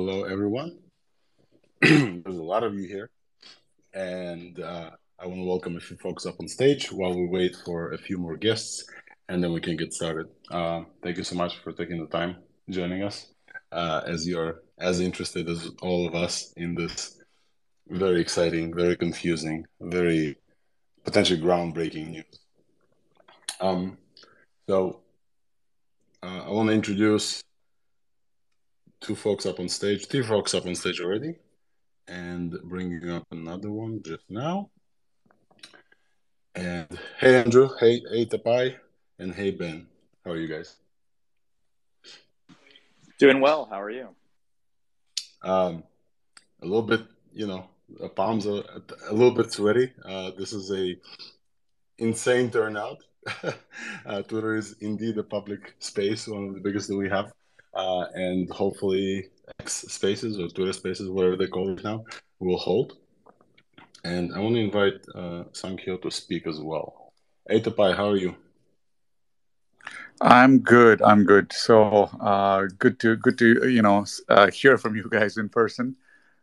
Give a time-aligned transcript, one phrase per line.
[0.00, 0.78] Hello, everyone.
[1.80, 3.10] There's a lot of you here,
[3.92, 7.56] and uh, I want to welcome a few folks up on stage while we wait
[7.64, 8.84] for a few more guests,
[9.28, 10.28] and then we can get started.
[10.52, 12.36] Uh, thank you so much for taking the time
[12.70, 13.26] joining us,
[13.72, 17.20] uh, as you're as interested as all of us in this
[17.88, 20.36] very exciting, very confusing, very
[21.02, 22.38] potentially groundbreaking news.
[23.60, 23.98] Um,
[24.68, 25.00] so
[26.22, 27.42] uh, I want to introduce
[29.00, 31.36] two folks up on stage, three folks up on stage already,
[32.06, 34.70] and bringing up another one just now.
[36.54, 37.70] And hey, Andrew.
[37.78, 38.76] Hey, hey, Tapai.
[39.18, 39.86] And hey, Ben.
[40.24, 40.76] How are you guys?
[43.18, 43.66] Doing well.
[43.70, 44.08] How are you?
[45.42, 45.84] Um,
[46.62, 47.68] a little bit, you know,
[48.16, 48.64] palms a,
[49.08, 49.92] a little bit sweaty.
[50.04, 50.96] Uh, this is a
[51.98, 52.98] insane turnout.
[54.06, 57.32] uh, Twitter is indeed a public space, one of the biggest that we have
[57.74, 59.28] uh, and hopefully
[59.60, 62.04] X Spaces or Twitter Spaces, whatever they call it now,
[62.38, 62.96] will hold.
[64.04, 67.12] And I want to invite uh, Sankhyo to speak as well.
[67.50, 68.36] Tapai, how are you?
[70.20, 71.00] I'm good.
[71.02, 71.52] I'm good.
[71.52, 75.96] So uh, good to good to you know uh, hear from you guys in person.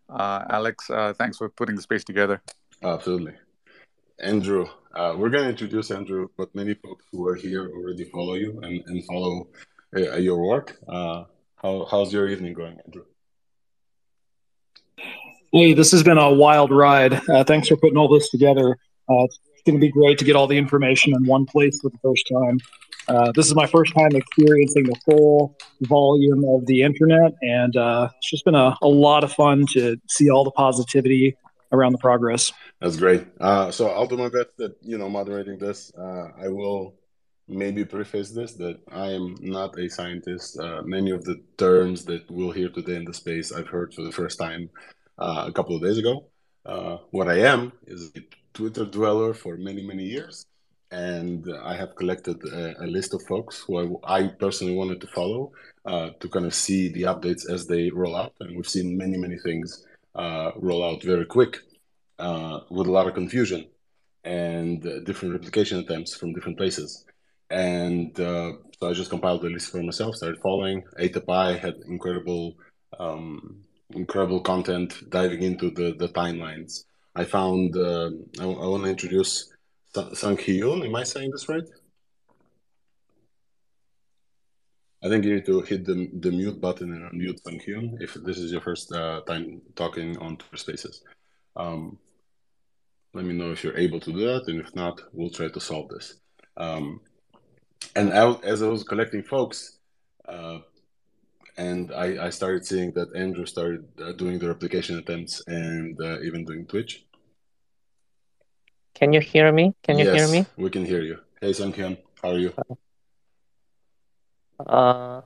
[0.10, 2.42] Uh, Alex, uh, thanks for putting the space together.
[2.84, 3.34] Absolutely,
[4.20, 4.68] Andrew.
[4.94, 8.62] Uh, we're going to introduce Andrew, but many folks who are here already follow you
[8.64, 9.48] and, and follow
[9.96, 10.78] your work.
[10.88, 11.24] Uh,
[11.56, 13.06] how, how's your evening going, Andrew?
[15.52, 17.14] Hey, this has been a wild ride.
[17.30, 18.78] Uh, thanks for putting all this together.
[19.10, 21.90] Uh, it's going to be great to get all the information in one place for
[21.90, 22.60] the first time.
[23.08, 28.10] Uh, this is my first time experiencing the full volume of the internet, and uh,
[28.18, 31.38] it's just been a, a lot of fun to see all the positivity
[31.72, 32.52] around the progress.
[32.82, 33.26] That's great.
[33.40, 35.92] Uh, so I'll do my best at you know moderating this.
[35.96, 36.96] Uh, I will
[37.48, 40.60] maybe preface this that I am not a scientist.
[40.60, 44.02] Uh, many of the terms that we'll hear today in the space I've heard for
[44.02, 44.70] the first time
[45.20, 46.26] uh, a couple of days ago.
[46.66, 48.22] Uh, what I am is a
[48.54, 50.46] Twitter dweller for many, many years.
[50.92, 55.08] And I have collected a, a list of folks who I, I personally wanted to
[55.08, 55.52] follow
[55.86, 58.34] uh, to kind of see the updates as they roll out.
[58.40, 61.58] And we've seen many, many things uh, roll out very quick
[62.18, 63.68] uh, with a lot of confusion
[64.24, 67.06] and different replication attempts from different places
[67.50, 70.16] and uh, so I just compiled the list for myself.
[70.16, 70.84] Started following.
[71.00, 72.56] Atapai had incredible,
[73.00, 76.86] um, incredible content diving into the the timelines.
[77.16, 77.76] I found.
[77.78, 79.54] Uh, I, I want to introduce
[79.94, 80.86] Sang Hyun.
[80.86, 81.68] Am I saying this right?
[85.04, 88.16] I think you need to hit the the mute button and unmute Sang Hyun if
[88.16, 91.04] this is your first uh, time talking on Twitter Spaces.
[91.56, 92.00] Um,
[93.14, 95.60] let me know if you're able to do that, and if not, we'll try to
[95.60, 96.16] solve this.
[96.58, 97.00] Um,
[97.96, 99.80] and I, as I was collecting folks,
[100.28, 100.60] uh,
[101.58, 106.20] and I, I, started seeing that Andrew started uh, doing the replication attempts and uh,
[106.22, 107.06] even doing Twitch.
[108.94, 109.74] Can you hear me?
[109.84, 110.46] Can you yes, hear me?
[110.58, 111.20] We can hear you.
[111.40, 112.54] Hey, Sunghyun, how are you?
[114.60, 115.22] Uh,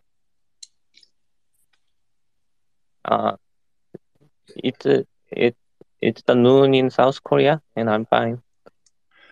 [3.06, 3.36] uh,
[4.56, 4.86] it's
[5.31, 5.56] it
[6.01, 8.42] it's the noon in South Korea, and I'm fine.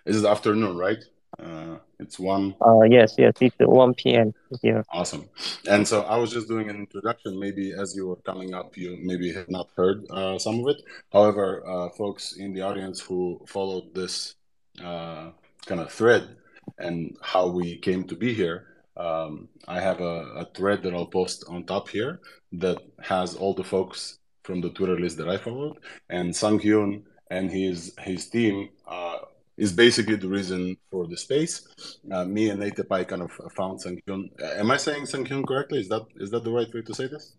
[0.04, 1.04] It's it afternoon, right?
[1.38, 2.54] Uh, it's one.
[2.64, 4.32] Uh, yes, yes, it's one p.m.
[4.62, 4.84] here.
[4.92, 5.28] Awesome.
[5.68, 7.38] And so I was just doing an introduction.
[7.38, 10.82] Maybe as you were coming up, you maybe have not heard uh, some of it.
[11.12, 14.34] However, uh, folks in the audience who followed this
[14.82, 15.30] uh,
[15.66, 16.36] kind of thread
[16.78, 18.66] and how we came to be here,
[18.96, 22.20] um, I have a, a thread that I'll post on top here
[22.52, 25.76] that has all the folks from the Twitter list that I followed,
[26.08, 29.18] and Sang Hyun and his his team uh,
[29.58, 31.68] is basically the reason for the space.
[32.10, 34.30] Uh, me and Nate Pai kind of found Sankyun.
[34.40, 35.80] Uh, am I saying Sankyun correctly?
[35.80, 37.34] Is that is that the right way to say this?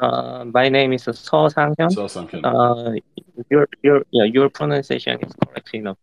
[0.00, 1.92] Uh, my name is So Sangyun.
[1.92, 2.42] So Sangyun.
[2.44, 2.98] Uh,
[3.50, 5.98] your your yeah your pronunciation is correct enough.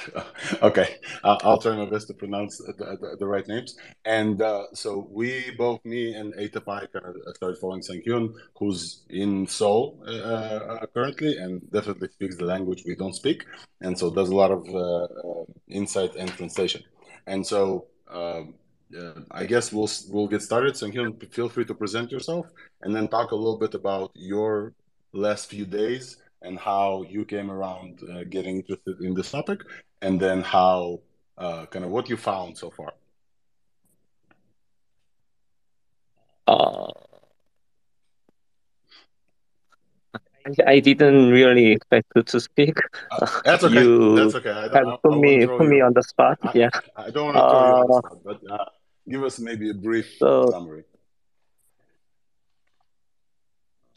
[0.62, 3.76] okay, uh, I'll try my best to pronounce the, the, the right names.
[4.04, 9.46] And uh, so we both, me and Atapai, kind of started following Sankyun, who's in
[9.46, 13.44] Seoul uh, uh, currently and definitely speaks the language we don't speak,
[13.80, 16.82] and so does a lot of uh, uh, insight and translation.
[17.26, 18.54] And so um,
[19.30, 20.74] I guess we'll we'll get started.
[20.74, 22.46] Sankyun, feel free to present yourself
[22.82, 24.74] and then talk a little bit about your
[25.12, 29.60] last few days and how you came around uh, getting interested in this topic,
[30.00, 31.00] and then how
[31.38, 32.92] uh, kind of what you found so far.
[36.46, 36.88] Uh,
[40.66, 42.76] I didn't really expect to, to speak.
[43.10, 43.74] Uh, that's okay.
[43.82, 44.50] you that's okay.
[44.50, 46.38] I don't, put me put me on the spot.
[46.42, 46.70] I, yeah.
[46.96, 48.64] I don't want to throw you on the uh, spot, but uh,
[49.08, 50.84] give us maybe a brief so, summary.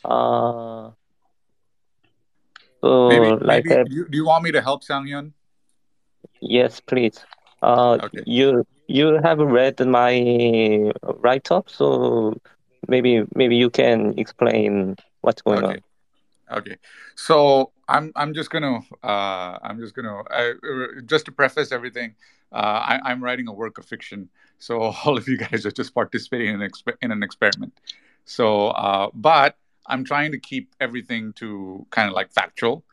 [0.03, 0.91] Uh,
[2.85, 5.31] so maybe, like maybe do, you, do you want me to help Sang-hyun?
[6.41, 7.25] yes, please.
[7.61, 8.21] Uh, Okay.
[8.25, 10.91] you you have read my
[11.23, 12.35] write up, so
[12.87, 15.71] maybe maybe you can explain what's going on.
[15.71, 15.81] Okay.
[16.51, 16.77] Okay.
[17.15, 20.53] So I'm I'm just gonna uh, I'm just gonna uh,
[21.05, 22.13] just to preface everything.
[22.51, 22.57] Uh,
[22.91, 24.29] I, I'm writing a work of fiction,
[24.59, 27.73] so all of you guys are just participating in an exp- in an experiment.
[28.25, 32.83] So, uh, but I'm trying to keep everything to kind of like factual,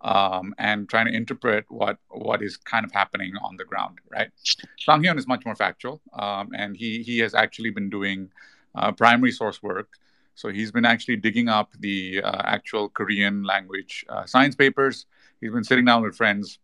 [0.00, 3.98] um, and trying to interpret what what is kind of happening on the ground.
[4.10, 4.30] Right.
[4.78, 8.30] Sang-hyun is much more factual, um, and he he has actually been doing
[8.74, 9.88] uh, primary source work.
[10.34, 15.06] So he's been actually digging up the uh, actual Korean language uh, science papers.
[15.40, 16.58] He's been sitting down with friends.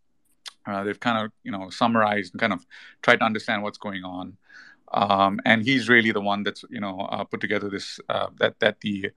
[0.67, 2.67] Uh, they've kind of, you know, summarized and kind of
[3.03, 4.37] tried to understand what's going on.
[4.93, 8.59] Um, and he's really the one that's, you know, uh, put together this uh, that
[8.61, 9.11] that the,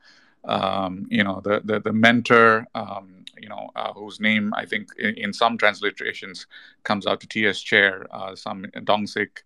[0.45, 4.89] um, you know, the the, the mentor, um, you know, uh, whose name I think
[4.98, 6.45] in, in some transliterations
[6.83, 7.62] comes out to T.S.
[7.62, 9.43] Chair, uh, some Dong Sik.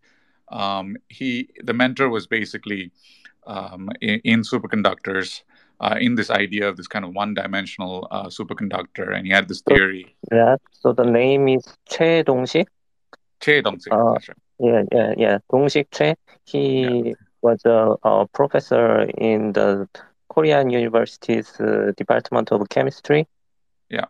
[0.50, 2.92] Um, he the mentor was basically
[3.48, 5.42] um, in, in superconductors
[5.80, 9.62] uh, in this idea of this kind of one-dimensional uh, superconductor, and he had this
[9.62, 10.16] theory.
[10.32, 10.38] on.
[10.38, 10.56] Yeah.
[10.72, 12.68] So the name is Choi Dong-sik.
[13.42, 14.30] Che Dong-sik, Uh, right.
[14.60, 15.38] Yeah, yeah, yeah.
[15.52, 16.16] Dong-sik Choi.
[16.46, 19.88] He was a, a professor in the
[20.36, 23.26] Korean University's uh, Department of Chemistry.
[23.90, 24.08] Yeah.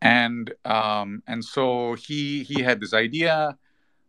[0.00, 3.56] And um, and so he he had this idea,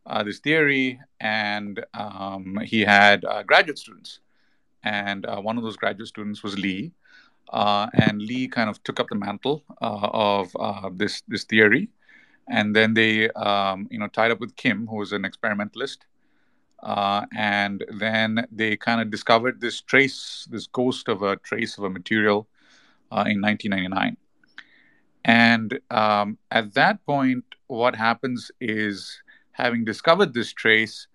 [0.08, 4.20] uh, this theory, and um, he had uh, graduate students,
[4.84, 6.92] and uh, one of those graduate students was Lee,
[7.52, 11.90] uh, and Lee kind of took up the mantle uh, of this this theory,
[12.50, 16.08] and then they um, you know tied up with Kim, who was an experimentalist.
[16.84, 21.86] Uh, and then they kind of discovered this trace, this ghost of a trace of
[21.86, 22.48] a material
[23.10, 24.18] uh, in 1999.
[25.26, 29.22] And um, at that point, what happens is,
[29.54, 31.08] having discovered this trace,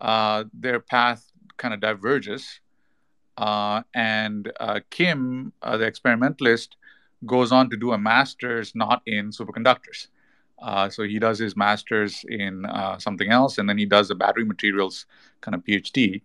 [0.00, 2.60] uh, their path kind of diverges.
[3.36, 6.76] Uh, and uh, Kim, uh, the experimentalist,
[7.26, 10.06] goes on to do a master's not in superconductors.
[10.60, 14.14] Uh, so he does his master's in uh, something else, and then he does a
[14.14, 15.06] battery materials
[15.40, 16.22] kind of PhD,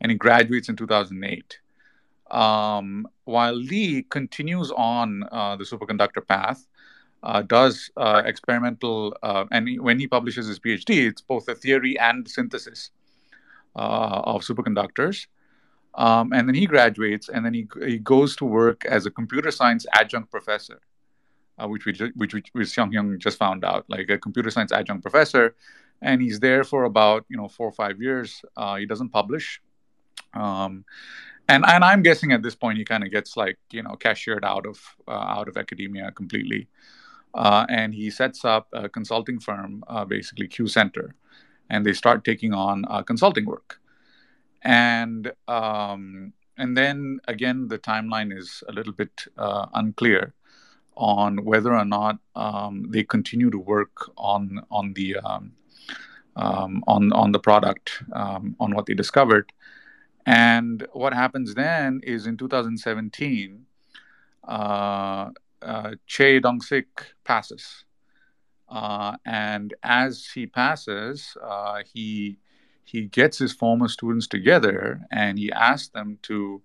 [0.00, 1.58] and he graduates in 2008.
[2.30, 6.66] Um, while Lee continues on uh, the superconductor path,
[7.22, 11.98] uh, does uh, experimental, and he- when he publishes his PhD, it's both a theory
[11.98, 12.90] and synthesis
[13.74, 15.26] of superconductors.
[15.94, 19.50] Um, and then he graduates, and then he, he goes to work as a computer
[19.50, 20.80] science adjunct professor,
[21.58, 24.50] uh, which we ju- which which, which Seong Hyung just found out, like a computer
[24.50, 25.54] science adjunct professor,
[26.02, 28.42] and he's there for about you know four or five years.
[28.56, 29.60] Uh, he doesn't publish,
[30.34, 30.84] um,
[31.48, 34.44] and and I'm guessing at this point he kind of gets like you know cashiered
[34.44, 36.68] out of uh, out of academia completely,
[37.34, 41.14] uh, and he sets up a consulting firm, uh, basically Q Center,
[41.70, 43.80] and they start taking on uh, consulting work,
[44.62, 50.34] and um, and then again the timeline is a little bit uh, unclear
[50.96, 55.52] on whether or not um, they continue to work on on the um,
[56.36, 59.52] um, on on the product um, on what they discovered.
[60.26, 63.66] And what happens then is in 2017,
[64.48, 67.84] uh, uh, Che Dong-sik passes.
[68.68, 72.38] Uh, and as he passes, uh, he
[72.84, 76.62] he gets his former students together and he asks them to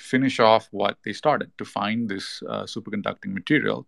[0.00, 3.86] finish off what they started to find this uh, superconducting material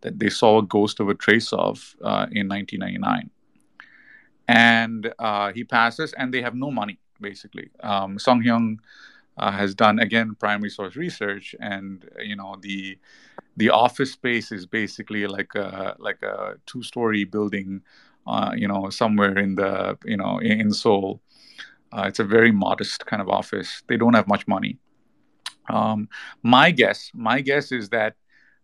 [0.00, 3.30] that they saw a ghost of a trace of uh, in 1999.
[4.46, 7.70] And uh, he passes, and they have no money basically.
[7.80, 8.78] Um, Song Hyung
[9.36, 12.98] uh, has done again primary source research, and you know the
[13.56, 17.82] the office space is basically like a like a two story building,
[18.26, 21.20] uh, you know, somewhere in the you know in, in Seoul.
[21.90, 23.82] Uh, it's a very modest kind of office.
[23.88, 24.78] They don't have much money.
[25.68, 26.08] Um,
[26.42, 28.14] my guess, my guess is that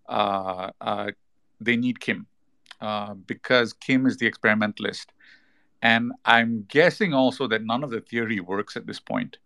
[0.09, 1.11] uh, uh,
[1.61, 2.27] they need Kim
[2.81, 5.07] uh, because Kim is the experimentalist,
[5.83, 9.39] and I'm guessing also that none of the theory works at this point.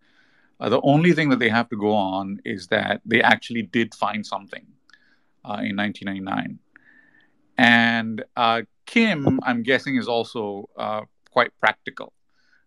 [0.60, 3.94] Uh, the only thing that they have to go on is that they actually did
[3.94, 4.66] find something
[5.44, 6.58] uh, in 1999.
[7.56, 10.68] And uh, Kim, I'm guessing, is also
[11.30, 12.12] quite practical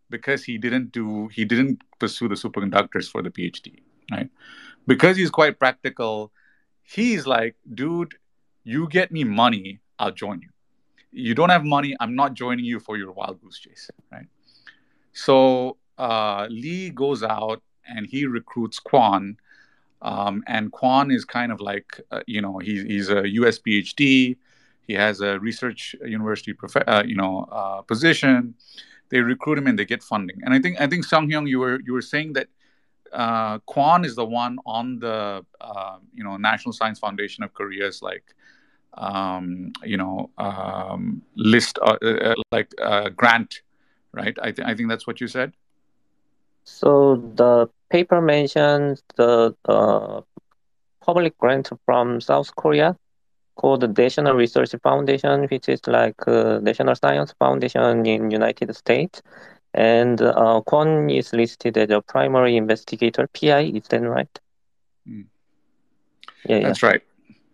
[0.10, 3.80] because he didn't do he didn't pursue the superconductors for the PhD,
[4.12, 4.30] right?
[4.88, 6.32] Because he's quite practical,
[6.84, 8.16] he's like, dude,
[8.64, 10.50] you get me money, I'll join you.
[11.12, 14.28] You don't have money, I'm not joining you for your wild goose chase, right?
[15.14, 19.38] So uh, Lee goes out and he recruits Kwan
[20.02, 24.38] Um, and Kwon is kind of like, uh, you know, he's, he's a US PhD.
[24.88, 28.56] He has a research university, prof- uh, you know, uh, position.
[29.10, 30.42] They recruit him and they get funding.
[30.44, 32.48] And I think, I think Sung Hyung, you were you were saying that
[33.14, 38.02] uh, Kwon is the one on the, uh, you know, National Science Foundation of Korea's
[38.02, 38.34] like,
[38.94, 42.74] um, you know, um, list, uh, uh like
[43.16, 43.62] grant,
[44.12, 44.38] right?
[44.42, 45.54] I, th- I think that's what you said.
[46.64, 50.22] So the paper mentions the uh,
[51.02, 52.96] public grant from South Korea
[53.56, 59.22] called the National Research Foundation, which is like uh, National Science Foundation in United States.
[59.74, 63.72] And uh, Kwon is listed as a primary investigator, PI.
[63.76, 64.40] Is that right?
[65.08, 65.26] Mm.
[66.46, 66.90] Yeah, that's yeah.
[66.90, 67.04] right.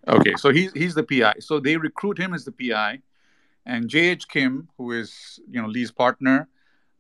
[0.08, 1.36] Okay, so he's he's the PI.
[1.40, 3.02] So they recruit him as the PI,
[3.66, 4.28] and J.H.
[4.30, 6.48] Kim, who is you know Lee's partner,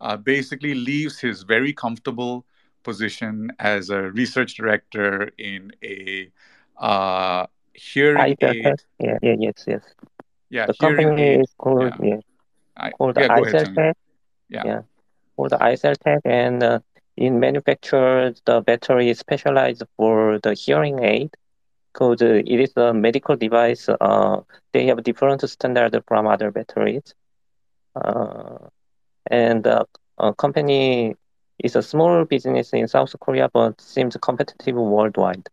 [0.01, 2.45] uh, basically leaves his very comfortable
[2.83, 6.29] position as a research director in a
[6.77, 8.75] uh, hearing aid.
[9.00, 9.83] Yeah, yeah, yes, yes.
[10.50, 11.41] Yeah, the company aid.
[11.41, 12.19] is called yeah, yeah
[12.77, 13.93] I, called yeah, ICELTEC.
[14.50, 14.63] Yeah.
[14.65, 14.81] yeah,
[15.38, 16.79] called ICELTEC, and uh,
[17.15, 21.29] in manufacture the battery is specialized for the hearing aid
[21.94, 23.89] because uh, it is a medical device.
[23.89, 24.41] Uh,
[24.74, 27.13] they have different standard from other batteries.
[27.96, 28.58] Uh,
[29.32, 29.86] and the
[30.20, 31.15] uh, company
[31.63, 35.50] is a small business in South Korea, but seems competitive worldwide.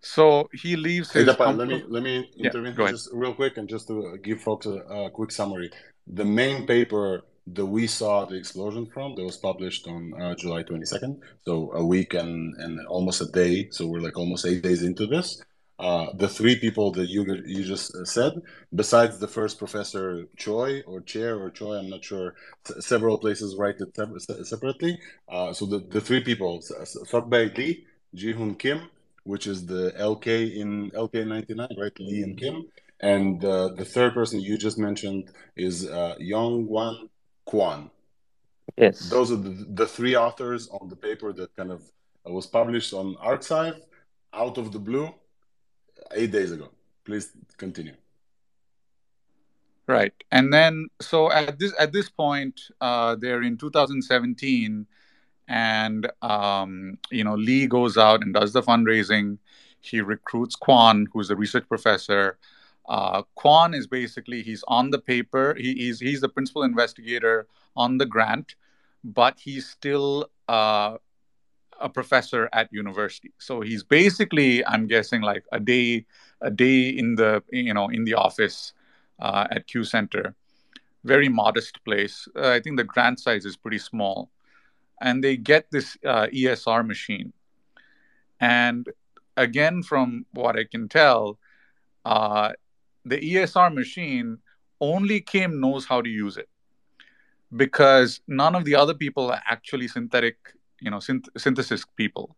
[0.00, 1.26] So he leaves his.
[1.26, 4.40] Hey, Dapa, let me let me intervene yeah, just real quick and just to give
[4.40, 5.70] folks a, a, quick summary.
[6.06, 10.62] The main paper that we saw the explosion from that was published on uh, July
[10.62, 13.68] 22nd, so a week and and almost a day.
[13.70, 15.42] So we're like almost eight days into this.
[15.78, 18.32] Uh, the three people that you you just uh, said,
[18.74, 22.34] besides the first professor Choi or Chair or Choi, I'm not sure.
[22.80, 24.98] several places write it separately.
[25.28, 28.90] Uh, so the, the three people, Sukbae Lee, Jihun Kim,
[29.22, 31.92] which is the LK in LK99, right?
[32.00, 32.66] Lee and Kim,
[32.98, 36.66] and uh, the third person you just mentioned is uh, Young
[37.48, 37.90] Kwon.
[38.76, 41.82] Yes, those are the, the three authors on the paper that kind of
[42.24, 43.80] was published on arXiv
[44.34, 45.12] out of the blue
[46.12, 46.68] eight days ago.
[47.04, 47.94] Please continue.
[49.86, 54.86] Right, and then so at this at this point, uh, they're in 2017,
[55.48, 59.38] and um, you know Lee goes out and does the fundraising.
[59.80, 62.36] He recruits Kwon, who's a research professor.
[62.88, 65.54] Uh, Kwon is basically he's on the paper.
[65.58, 68.56] He, he's he's the principal investigator on the grant,
[69.04, 70.96] but he's still uh,
[71.80, 73.32] a professor at university.
[73.38, 76.06] So he's basically, I'm guessing, like a day,
[76.40, 78.72] a day in the you know in the office
[79.20, 80.34] uh, at Q Center.
[81.04, 82.26] Very modest place.
[82.34, 84.30] Uh, I think the grant size is pretty small,
[85.00, 87.32] and they get this uh, ESR machine.
[88.40, 88.88] And
[89.36, 91.38] again, from what I can tell,
[92.04, 92.52] uh,
[93.08, 94.38] the ESR machine
[94.80, 96.48] only Kim knows how to use it.
[97.56, 100.36] Because none of the other people are actually synthetic
[100.80, 102.36] you know synth- synthesis people.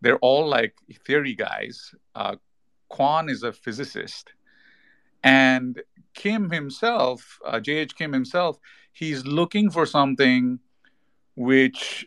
[0.00, 0.74] They're all like
[1.06, 1.94] theory guys.
[2.14, 2.36] Uh,
[2.90, 4.32] kwon is a physicist.
[5.22, 5.82] And
[6.12, 8.56] kim himself uh, jh kim himself
[8.92, 10.60] he's looking for something
[11.34, 12.06] which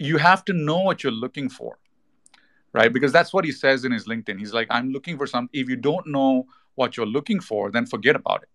[0.00, 1.78] you have to know what you're looking for
[2.72, 2.92] right?
[2.92, 4.38] Because that's what he says in his linkedin.
[4.38, 7.86] He's like i'm looking for some if you don't know what you're looking for then
[7.86, 8.48] forget about it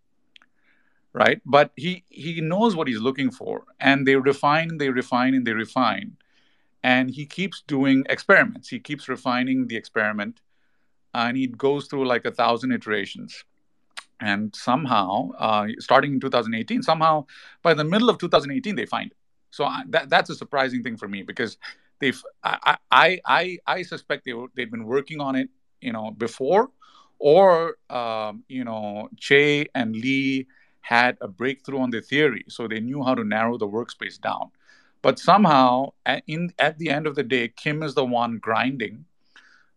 [1.17, 1.41] right?
[1.45, 5.53] But he he knows what he's looking for, and they refine, they refine, and they
[5.53, 6.17] refine,
[6.83, 8.69] and he keeps doing experiments.
[8.69, 10.41] He keeps refining the experiment,
[11.13, 13.43] and he goes through like a thousand iterations.
[14.19, 17.25] And somehow, uh, starting in 2018, somehow
[17.61, 19.17] by the middle of 2018, they find it.
[19.51, 21.57] So I, that that's a surprising thing for me because
[21.99, 25.49] they've I I I, I suspect they were, they've been working on it,
[25.81, 26.69] you know, before,
[27.19, 30.47] or um, you know, Che and Lee
[30.81, 34.51] had a breakthrough on their theory, so they knew how to narrow the workspace down.
[35.01, 39.05] But somehow, at, in, at the end of the day, Kim is the one grinding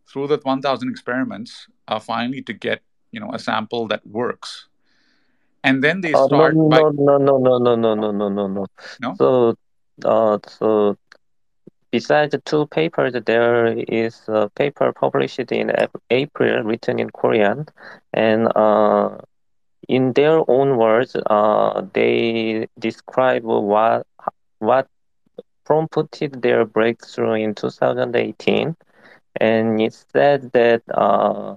[0.07, 2.81] through the 1,000 experiments, uh, finally to get
[3.11, 4.67] you know a sample that works.
[5.63, 6.55] And then they start.
[6.55, 6.79] no, by...
[6.79, 8.65] no, no, no, no, no, no, no, no, no, no.
[8.99, 9.15] No.
[9.15, 9.55] So,
[10.03, 10.97] uh, so
[11.91, 15.71] besides the two papers, there is a paper published in
[16.09, 17.65] April, written in Korean,
[18.13, 19.17] and uh,
[19.87, 24.05] in their own words, uh, they describe what
[24.59, 24.87] what
[25.65, 28.75] prompted their breakthrough in 2018,
[29.39, 31.55] and it said that uh,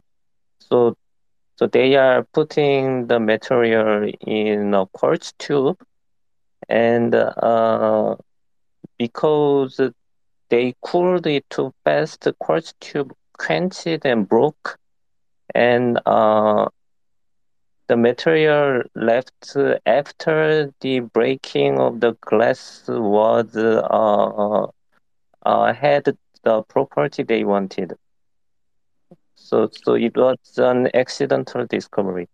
[0.59, 0.97] so
[1.57, 5.79] so they are putting the material in a quartz tube,
[6.68, 8.16] and uh,
[8.99, 9.81] because
[10.48, 12.22] they cooled it too fast.
[12.22, 14.78] The quartz tube quenched and broke,
[15.54, 16.68] and uh,
[17.88, 24.66] the material left after the breaking of the glass was uh,
[25.44, 27.94] uh, had the property they wanted.
[29.35, 32.28] So, so it was an accidental discovery.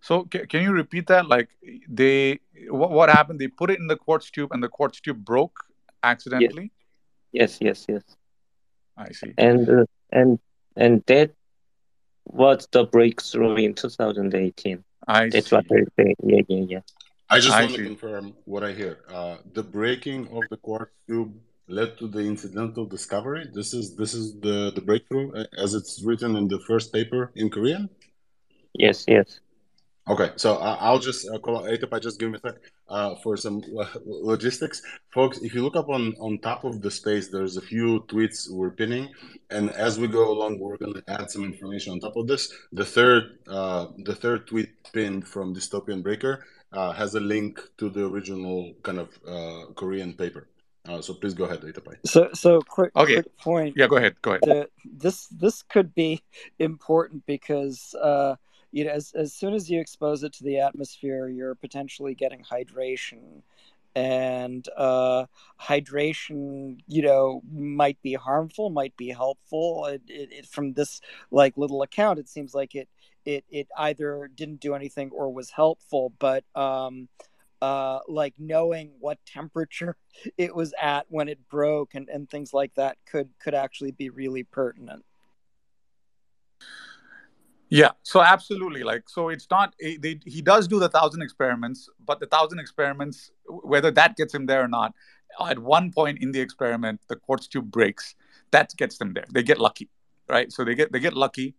[0.00, 1.26] So can, can you repeat that?
[1.26, 1.48] Like
[1.88, 3.40] they, what, what happened?
[3.40, 5.58] They put it in the quartz tube, and the quartz tube broke
[6.02, 6.70] accidentally.
[7.34, 8.02] Yes, yes, yes.
[8.96, 9.34] I see.
[9.36, 10.38] And uh, and
[10.76, 11.32] and that
[12.26, 14.84] was the breakthrough in 2018.
[15.08, 15.56] I That's see.
[15.56, 16.14] what I say.
[16.22, 16.80] Yeah, yeah, yeah.
[17.28, 19.00] I just I want to confirm what I hear.
[19.12, 21.34] Uh, the breaking of the quartz tube
[21.66, 23.48] led to the incidental discovery.
[23.52, 27.32] This is this is the the breakthrough uh, as it's written in the first paper
[27.34, 27.90] in Korean.
[28.74, 29.40] Yes, yes.
[30.06, 32.56] Okay, so uh, I'll just uh, call Atapai, just give me a sec
[32.90, 34.82] uh, for some lo- logistics,
[35.14, 35.38] folks.
[35.38, 38.70] If you look up on on top of the space, there's a few tweets we're
[38.70, 39.08] pinning,
[39.48, 42.52] and as we go along, we're going to add some information on top of this.
[42.72, 47.88] The third uh, the third tweet pinned from Dystopian Breaker uh, has a link to
[47.88, 50.48] the original kind of uh, Korean paper.
[50.86, 51.96] Uh, so please go ahead, Atapai.
[52.04, 53.14] So, so quick, Okay.
[53.22, 53.72] quick point.
[53.74, 54.20] Yeah, go ahead.
[54.20, 54.42] Go ahead.
[54.42, 56.20] The, this this could be
[56.58, 58.36] important because uh,
[58.74, 62.42] you know, as as soon as you expose it to the atmosphere, you're potentially getting
[62.42, 63.42] hydration,
[63.94, 65.26] and uh,
[65.60, 69.86] hydration, you know, might be harmful, might be helpful.
[69.86, 72.88] It, it, it, from this like little account, it seems like it
[73.24, 77.08] it it either didn't do anything or was helpful, but um,
[77.62, 79.96] uh, like knowing what temperature
[80.36, 84.10] it was at when it broke and, and things like that could could actually be
[84.10, 85.04] really pertinent.
[87.70, 88.82] Yeah, so absolutely.
[88.84, 93.30] Like, so it's not, they, he does do the thousand experiments, but the thousand experiments,
[93.46, 94.94] whether that gets him there or not,
[95.44, 98.14] at one point in the experiment, the quartz tube breaks.
[98.52, 99.24] That gets them there.
[99.32, 99.88] They get lucky,
[100.28, 100.52] right?
[100.52, 101.56] So they get they get lucky,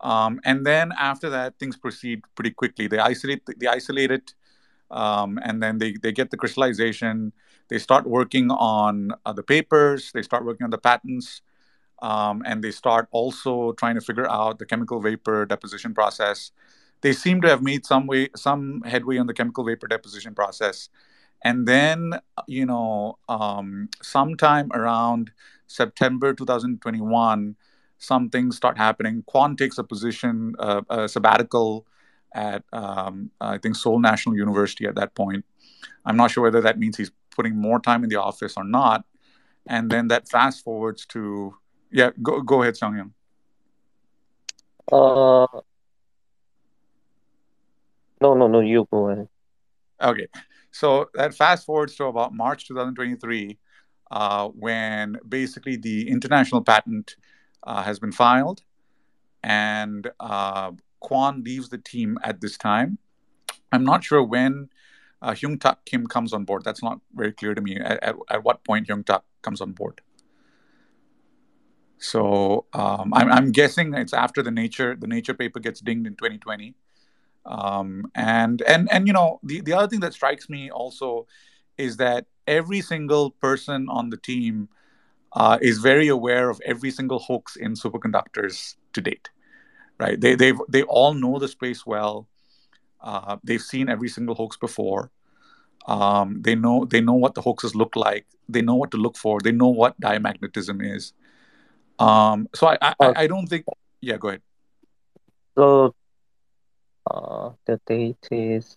[0.00, 2.86] um, and then after that, things proceed pretty quickly.
[2.86, 4.34] They isolate they isolate it,
[4.90, 7.32] um, and then they they get the crystallization.
[7.68, 10.12] They start working on uh, the papers.
[10.12, 11.42] They start working on the patents
[12.04, 16.52] um, and they start also trying to figure out the chemical vapor deposition process.
[17.00, 20.90] They seem to have made some way, some headway on the chemical vapor deposition process,
[21.42, 25.30] and then you know, um, sometime around
[25.66, 27.56] September 2021,
[27.96, 29.24] some things start happening.
[29.26, 31.86] Kwon takes a position, uh, a sabbatical
[32.34, 35.46] at um, I think Seoul National University at that point.
[36.04, 39.04] I'm not sure whether that means he's putting more time in the office or not.
[39.66, 41.54] And then that fast forwards to
[41.94, 43.12] yeah, go go ahead, Sanghyun.
[44.90, 45.46] Uh,
[48.20, 48.60] no, no, no.
[48.60, 49.28] You go ahead.
[50.02, 50.26] Okay,
[50.72, 53.56] so that fast forwards to about March 2023,
[54.10, 57.14] uh, when basically the international patent
[57.62, 58.62] uh, has been filed,
[59.44, 62.98] and uh, Kwon leaves the team at this time.
[63.70, 64.68] I'm not sure when
[65.22, 66.64] uh, Hyung Tak Kim comes on board.
[66.64, 67.78] That's not very clear to me.
[67.78, 70.00] At, at, at what point Hyung Tak comes on board?
[72.04, 76.16] So um, I'm, I'm guessing it's after the nature the nature paper gets dinged in
[76.16, 76.74] 2020.
[77.46, 81.26] Um, and and and you know the the other thing that strikes me also
[81.78, 84.68] is that every single person on the team
[85.32, 89.30] uh, is very aware of every single hoax in superconductors to date,
[89.98, 90.20] right?
[90.20, 92.28] They they they all know the space well.
[93.00, 95.10] Uh, they've seen every single hoax before.
[95.86, 98.26] Um, they know they know what the hoaxes look like.
[98.48, 99.40] They know what to look for.
[99.40, 101.14] They know what diamagnetism is.
[101.98, 103.64] Um, so I, I, Uh, I don't think.
[104.00, 104.42] Yeah, go ahead.
[105.56, 105.94] So,
[107.10, 108.76] uh, the date is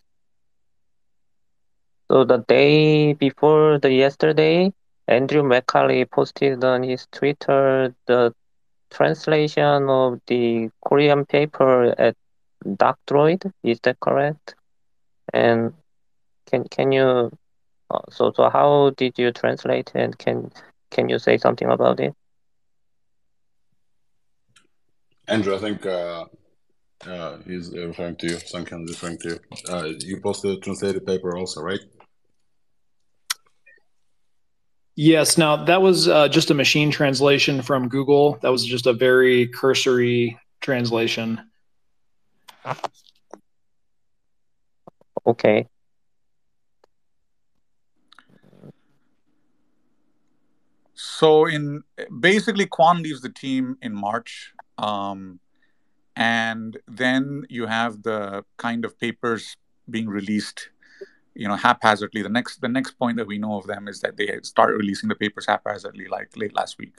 [2.10, 4.71] so the day before the yesterday,
[5.08, 8.34] Andrew McCalip posted on his Twitter the
[8.91, 12.15] translation of the Korean paper at
[12.65, 13.51] DocDroid.
[13.63, 14.56] Is that correct?
[15.34, 15.73] And
[16.45, 17.32] can can you
[17.91, 20.51] uh, so so how did you translate and can
[20.91, 22.13] can you say something about it?
[25.27, 26.25] Andrew, I think uh,
[27.05, 28.35] uh, he's referring to you.
[28.37, 29.39] Sankan is referring to you.
[29.69, 31.81] Uh, you posted a translated paper also, right?
[34.95, 35.37] Yes.
[35.37, 38.39] Now that was uh, just a machine translation from Google.
[38.41, 41.39] That was just a very cursory translation.
[45.25, 45.67] Okay.
[50.93, 51.83] So in
[52.19, 55.39] basically, Kwon leaves the team in March, um,
[56.15, 59.55] and then you have the kind of papers
[59.89, 60.69] being released
[61.37, 62.23] you know, haphazardly.
[62.23, 65.07] The next the next point that we know of them is that they start releasing
[65.07, 66.95] the papers haphazardly, like late last week.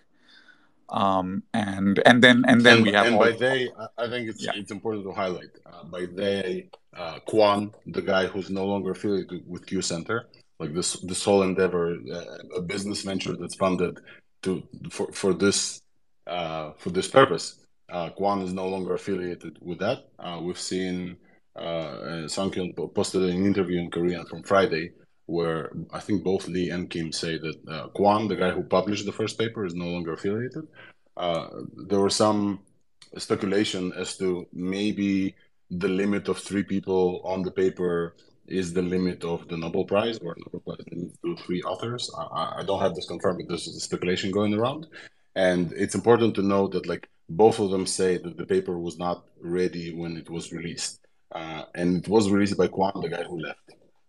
[0.90, 4.28] Um, and and then and then and, we have and all, by they, I think
[4.28, 4.52] it's Yeah.
[4.54, 9.42] it's important to highlight uh, by they, uh, Kwon, the guy who's no longer affiliated
[9.46, 10.28] with Q Center,
[10.60, 13.98] like this this whole endeavor, uh, a business venture that's funded
[14.42, 15.82] to for for this
[16.28, 17.66] uh, for this purpose.
[17.90, 18.10] Uh,
[18.42, 20.08] is no longer affiliated with that.
[20.18, 21.16] Uh, we've seen
[21.56, 22.28] uh,
[22.76, 24.92] po- posted an interview in Korean from Friday
[25.26, 29.04] where I think both Lee and Kim say that uh, Kwan, the guy who published
[29.04, 30.66] the first paper, is no longer affiliated.
[31.16, 31.48] Uh,
[31.86, 32.60] there was some
[33.16, 35.34] speculation as to maybe
[35.70, 38.14] the limit of three people on the paper
[38.46, 40.84] is the limit of the Nobel Prize, or Nobel Prize
[41.22, 42.10] to three authors.
[42.16, 44.86] I- I, don't have this confirmed, but a speculation going around.
[45.34, 48.98] And it's important to note that like both of them say that the paper was
[48.98, 51.00] not ready when it was released.
[51.32, 53.60] Uh, and it was released by Kwan, the guy who left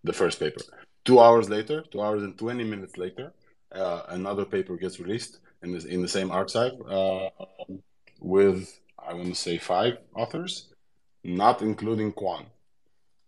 [0.04, 0.62] the first paper.
[1.04, 3.34] Two hours later, two hours and 20 minutes later,
[3.74, 7.30] uh, another paper gets released in, this, in the same arXiv uh,
[8.22, 10.70] with, I want to say, five authors,
[11.24, 12.46] not including Kwan.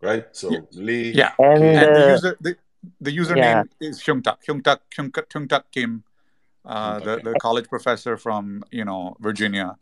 [0.00, 0.24] Right?
[0.32, 0.60] So Yeah.
[0.72, 1.32] Lee, yeah.
[1.38, 2.56] And, Kim, And the uh, user the,
[3.00, 6.02] the username is Hyungtak Hyungtak Hyungtak Hyungtak Kim,
[6.64, 9.76] uh, Hyungtak the the college professor from you know Virginia.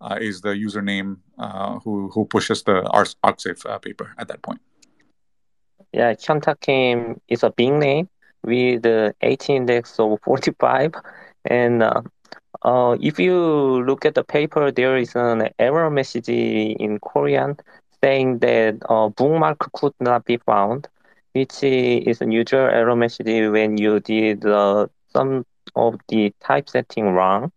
[0.00, 4.42] Uh, is the username uh, who who pushes the Arc- arXiv uh, paper at that
[4.42, 4.60] point?
[5.92, 8.08] Yeah, Hyuntak Kim is a big name
[8.42, 10.94] with the H index of 45.
[11.44, 12.02] And uh,
[12.62, 17.56] uh, if you look at the paper, there is an error message in Korean
[18.02, 20.88] saying that uh, bookmark could not be found,
[21.32, 27.52] which is a usual error message when you did uh, some of the typesetting wrong.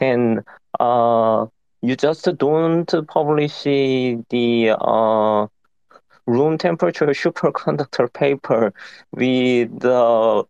[0.00, 0.40] And
[0.80, 1.46] uh,
[1.82, 5.46] you just don't publish the uh,
[6.26, 8.72] room temperature superconductor paper
[9.12, 10.44] with the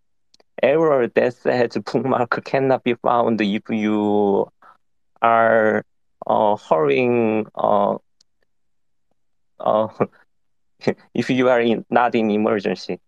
[0.63, 4.47] error that says bookmark cannot be found if you
[5.23, 5.85] are
[6.27, 7.97] uh, hurrying uh,
[9.61, 9.89] uh,
[11.15, 12.99] if you are in, not in emergency.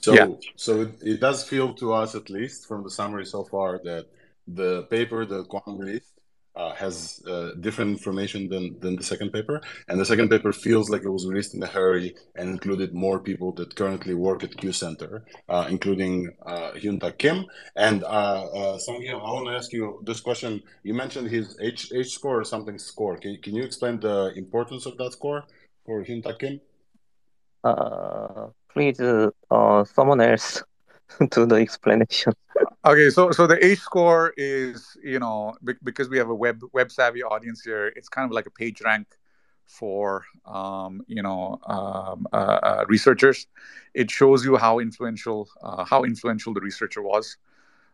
[0.00, 0.28] So, Yeah.
[0.56, 4.06] so it, it does feel to us, at least from the summary so far, that
[4.46, 6.14] the paper that Kwan released
[6.56, 9.60] uh, has uh, different information than, than the second paper.
[9.88, 13.20] And the second paper feels like it was released in a hurry and included more
[13.20, 17.46] people that currently work at Q Center, uh, including uh, Hyunta Kim.
[17.76, 20.62] And uh, uh, Sanghyun, I want to ask you this question.
[20.82, 23.16] You mentioned his H, H score or something score.
[23.16, 25.44] Can, can you explain the importance of that score
[25.86, 26.60] for Hyunta Kim?
[27.62, 30.62] Uh, please, uh, someone else
[31.30, 32.32] do the explanation.
[32.84, 36.62] Okay, so so the H score is you know be- because we have a web
[36.72, 39.06] web savvy audience here, it's kind of like a page rank
[39.66, 43.46] for um, you know um, uh, uh, researchers.
[43.94, 47.36] It shows you how influential uh, how influential the researcher was,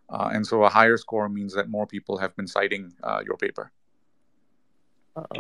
[0.09, 3.37] uh, and so a higher score means that more people have been citing uh, your
[3.37, 3.71] paper.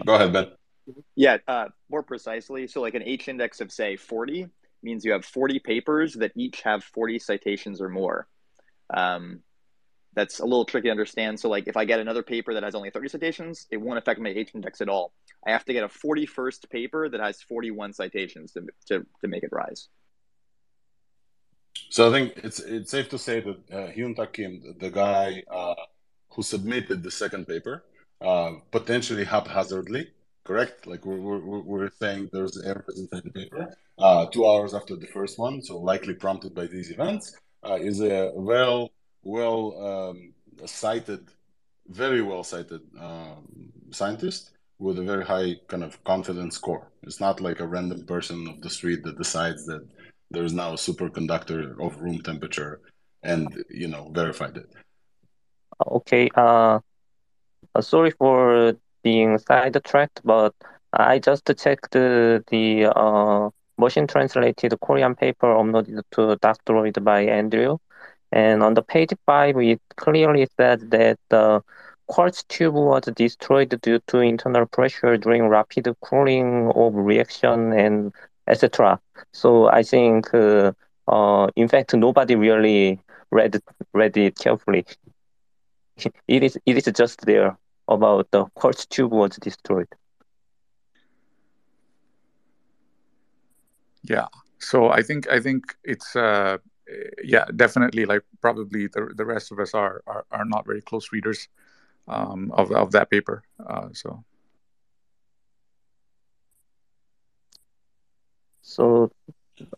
[0.06, 0.46] Go ahead, Ben.
[1.14, 4.48] Yeah, uh, more precisely, so like an H index of say 40
[4.86, 8.26] means you have 40 papers that each have 40 citations or more.
[8.88, 9.40] Um,
[10.14, 11.38] that's a little tricky to understand.
[11.38, 14.18] So like if I get another paper that has only 30 citations, it won't affect
[14.18, 15.12] my H index at all.
[15.46, 19.42] I have to get a 41st paper that has 41 citations to, to, to make
[19.42, 19.88] it rise.
[21.90, 24.90] So I think it's it's safe to say that uh, Hyun Tak Kim, the, the
[24.90, 25.74] guy uh,
[26.30, 27.84] who submitted the second paper,
[28.20, 30.08] uh, potentially haphazardly,
[30.44, 30.86] correct?
[30.86, 35.06] Like we're, we're, we're saying there's errors inside the paper, uh, two hours after the
[35.06, 37.36] first one, so likely prompted by these events,
[37.68, 38.90] uh, is a well
[39.22, 40.32] well um,
[40.66, 41.28] cited,
[41.88, 46.90] very well cited um, scientist with a very high kind of confidence score.
[47.02, 49.86] It's not like a random person of the street that decides that
[50.30, 52.80] there is now a superconductor of room temperature
[53.22, 54.68] and you know verified it
[55.86, 56.80] Okay, uh,
[57.74, 60.54] uh, sorry for being sidetracked, but
[60.92, 67.78] I just checked the, the uh, machine translated Korean paper uploaded to DocDroid by Andrew.
[68.32, 71.62] And on the page five, it clearly said that the
[72.06, 78.12] quartz tube was destroyed due to internal pressure during rapid cooling of reaction and
[78.46, 79.00] etc.
[79.32, 80.72] So I think, uh,
[81.08, 83.60] uh, in fact, nobody really read
[83.92, 84.86] read it carefully.
[86.28, 87.56] It is it is just there
[87.88, 89.88] about the quartz tube was destroyed.
[94.08, 94.26] Yeah.
[94.58, 96.58] So I think I think it's uh
[97.24, 101.12] yeah definitely like probably the the rest of us are are, are not very close
[101.12, 101.48] readers
[102.08, 103.42] um, of of that paper.
[103.64, 104.24] Uh, so
[108.62, 109.10] So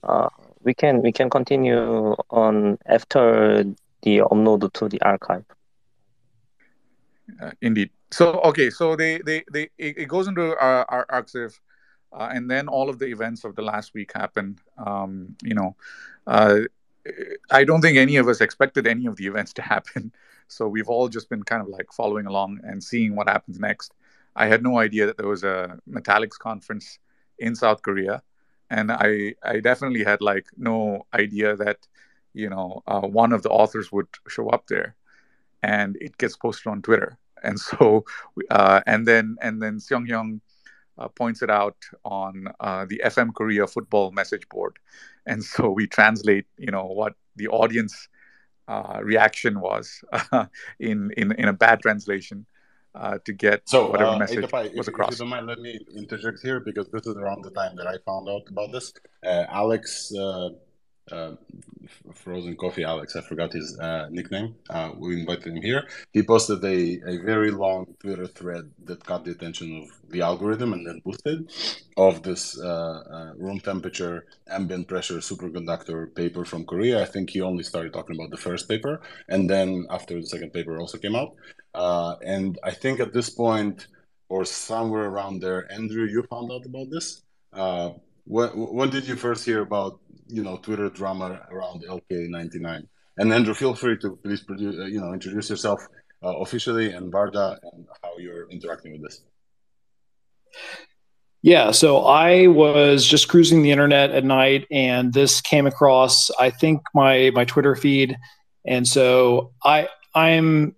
[0.02, 0.28] uh,
[0.62, 3.64] we can we can continue on after
[4.02, 5.44] the upload to the archive.
[7.40, 7.90] Uh, indeed.
[8.10, 11.60] So okay, so they they they it, it goes into our, our archive,
[12.12, 14.60] uh, and then all of the events of the last week happened.
[14.78, 15.76] Um, you know,
[16.26, 16.60] uh,
[17.50, 20.12] I don't think any of us expected any of the events to happen.
[20.48, 23.92] So we've all just been kind of like following along and seeing what happens next.
[24.34, 26.98] I had no idea that there was a Metallics conference
[27.38, 28.22] in South Korea,
[28.70, 31.86] and I I definitely had like no idea that
[32.34, 34.94] you know uh, one of the authors would show up there,
[35.62, 37.18] and it gets posted on Twitter.
[37.42, 38.04] And so,
[38.50, 40.40] uh, and then and then Seong Hyung
[40.98, 44.78] uh, points it out on uh, the FM Korea football message board,
[45.26, 48.08] and so we translate, you know, what the audience
[48.66, 50.02] uh, reaction was
[50.80, 52.46] in, in in a bad translation
[52.94, 55.12] uh, to get so, whatever uh, message Itapai, was if, across.
[55.12, 57.86] If you don't mind, let me interject here because this is around the time that
[57.86, 58.92] I found out about this.
[59.24, 60.12] Uh, Alex
[61.12, 61.32] uh,
[62.12, 64.54] Frozen Coffee Alex, I forgot his uh, nickname.
[64.68, 65.86] Uh, we invited him here.
[66.12, 70.72] He posted a, a very long Twitter thread that caught the attention of the algorithm
[70.72, 71.50] and then boosted
[71.96, 77.02] of this uh, uh, room temperature ambient pressure superconductor paper from Korea.
[77.02, 80.52] I think he only started talking about the first paper, and then after the second
[80.52, 81.34] paper also came out.
[81.74, 83.86] Uh, and I think at this point,
[84.28, 87.22] or somewhere around there, Andrew, you found out about this.
[88.28, 92.86] When, when did you first hear about you know Twitter drama around LK99.
[93.18, 95.86] And Andrew, feel free to please produce, uh, you know introduce yourself
[96.22, 99.22] uh, officially and Varda and how you're interacting with this.
[101.42, 106.30] Yeah, so I was just cruising the internet at night, and this came across.
[106.38, 108.16] I think my my Twitter feed,
[108.66, 110.74] and so I I'm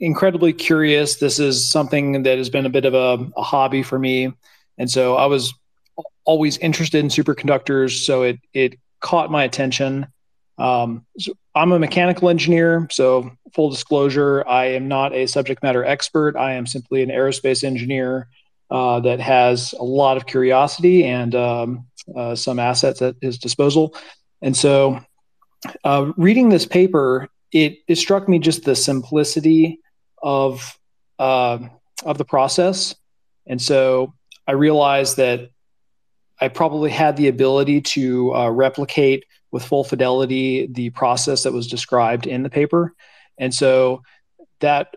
[0.00, 1.16] incredibly curious.
[1.16, 4.32] This is something that has been a bit of a, a hobby for me,
[4.78, 5.52] and so I was
[6.24, 8.04] always interested in superconductors.
[8.04, 10.06] So it it caught my attention.
[10.58, 15.84] Um, so I'm a mechanical engineer, so full disclosure, I am not a subject matter
[15.84, 16.36] expert.
[16.36, 18.28] I am simply an aerospace engineer
[18.70, 23.94] uh, that has a lot of curiosity and um, uh, some assets at his disposal.
[24.42, 25.00] And so,
[25.84, 29.80] uh, reading this paper, it, it struck me just the simplicity
[30.22, 30.78] of
[31.18, 31.58] uh,
[32.04, 32.94] of the process,
[33.46, 34.14] and so
[34.46, 35.50] I realized that
[36.40, 41.66] I probably had the ability to uh, replicate with full fidelity the process that was
[41.66, 42.94] described in the paper.
[43.38, 44.02] And so
[44.60, 44.94] that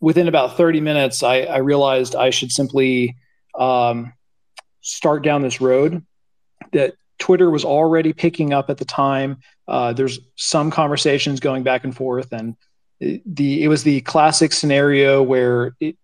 [0.00, 3.16] within about 30 minutes, I, I realized I should simply
[3.58, 4.12] um,
[4.80, 6.04] start down this road
[6.72, 9.38] that Twitter was already picking up at the time.
[9.68, 12.56] Uh, there's some conversations going back and forth, and
[13.00, 15.96] the it was the classic scenario where it,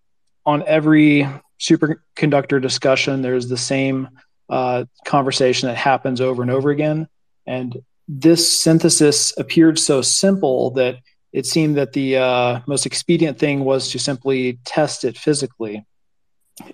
[0.47, 1.29] on every
[1.61, 4.09] superconductor discussion, there's the same
[4.49, 7.09] uh, conversation that happens over and over again.
[7.47, 10.97] And this synthesis appeared so simple that
[11.33, 15.85] it seemed that the uh, most expedient thing was to simply test it physically.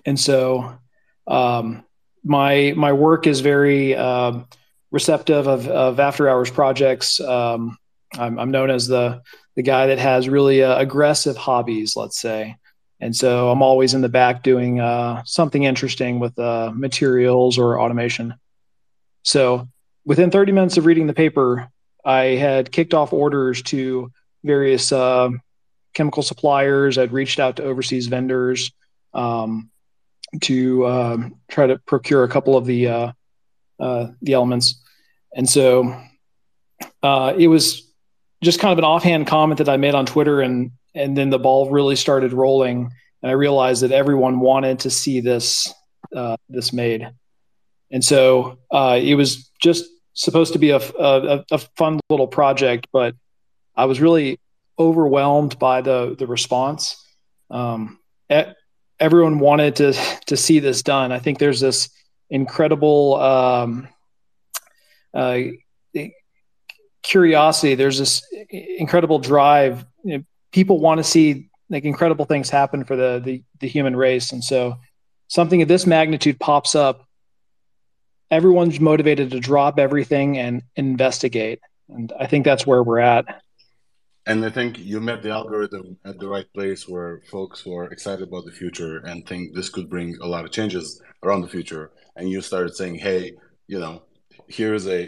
[0.05, 0.77] And so
[1.27, 1.83] um,
[2.23, 4.39] my my work is very uh,
[4.91, 7.19] receptive of, of after hours projects.
[7.19, 7.77] Um,
[8.13, 9.21] I'm, I'm, known as the
[9.55, 12.55] the guy that has really uh, aggressive hobbies, let's say.
[12.99, 17.79] And so I'm always in the back doing uh, something interesting with uh, materials or
[17.79, 18.35] automation.
[19.23, 19.67] So
[20.05, 21.69] within 30 minutes of reading the paper,
[22.05, 24.11] I had kicked off orders to
[24.43, 25.29] various uh,
[25.93, 26.97] chemical suppliers.
[26.97, 28.71] I'd reached out to overseas vendors
[29.13, 29.71] um,
[30.41, 33.11] to um, try to procure a couple of the uh,
[33.79, 34.81] uh, the elements.
[35.35, 35.99] And so
[37.01, 37.91] uh, it was
[38.43, 41.39] just kind of an offhand comment that I made on Twitter, and and then the
[41.39, 42.89] ball really started rolling
[43.21, 45.73] and i realized that everyone wanted to see this
[46.15, 47.09] uh, this made.
[47.91, 52.87] And so uh, it was just supposed to be a, a, a, fun little project
[52.93, 53.15] but
[53.75, 54.39] i was really
[54.77, 57.01] overwhelmed by the the response.
[57.49, 57.99] Um,
[58.99, 59.93] everyone wanted to
[60.27, 61.11] to see this done.
[61.11, 61.89] I think there's this
[62.29, 63.87] incredible um,
[65.13, 65.39] uh,
[67.03, 67.75] curiosity.
[67.75, 70.23] There's this incredible drive you know,
[70.55, 74.31] people want to see like incredible things happen for the, the the human race.
[74.31, 74.77] And so
[75.27, 77.05] something of this magnitude pops up
[78.31, 81.59] everyone's motivated to drop everything and investigate.
[81.89, 83.25] And i think that's where we're at.
[84.25, 88.27] And i think you met the algorithm at the right place where folks were excited
[88.29, 91.91] about the future and think this could bring a lot of changes around the future.
[92.15, 93.33] And you started saying hey
[93.67, 94.03] you know
[94.47, 95.01] here's a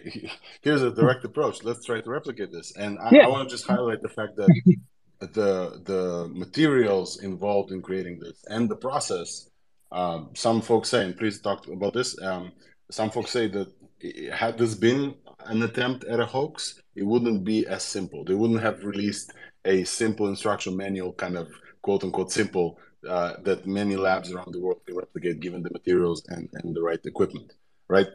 [0.65, 1.63] here's a direct approach.
[1.63, 2.75] Let's try to replicate this.
[2.75, 3.25] And I, yeah.
[3.25, 4.49] I want to just highlight the fact that
[5.19, 9.49] the the materials involved in creating this and the process.
[9.91, 12.21] Um, some folks say, and please talk about this.
[12.21, 12.51] Um,
[12.91, 13.71] some folks say that
[14.33, 18.23] had this been an attempt at a hoax, it wouldn't be as simple.
[18.25, 19.33] They wouldn't have released
[19.65, 21.49] a simple instruction manual, kind of
[21.81, 26.23] quote unquote simple, uh, that many labs around the world can replicate given the materials
[26.27, 27.53] and, and the right equipment
[27.89, 28.07] right?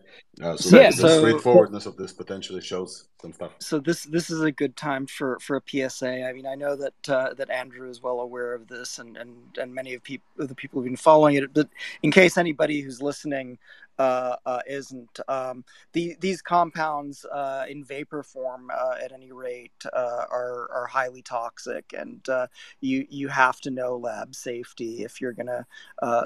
[0.43, 3.53] Uh, so yeah, so, the straightforwardness of this potentially shows some stuff.
[3.59, 6.25] So this this is a good time for for a PSA.
[6.25, 9.37] I mean, I know that uh, that Andrew is well aware of this, and and
[9.59, 11.53] and many of people the people who've been following it.
[11.53, 11.69] But
[12.03, 13.59] in case anybody who's listening
[13.99, 15.21] uh, uh, isn't.
[15.29, 20.87] Um, the, these compounds uh, in vapor form, uh, at any rate, uh, are, are
[20.87, 22.47] highly toxic, and uh,
[22.81, 25.67] you you have to know lab safety if you're going to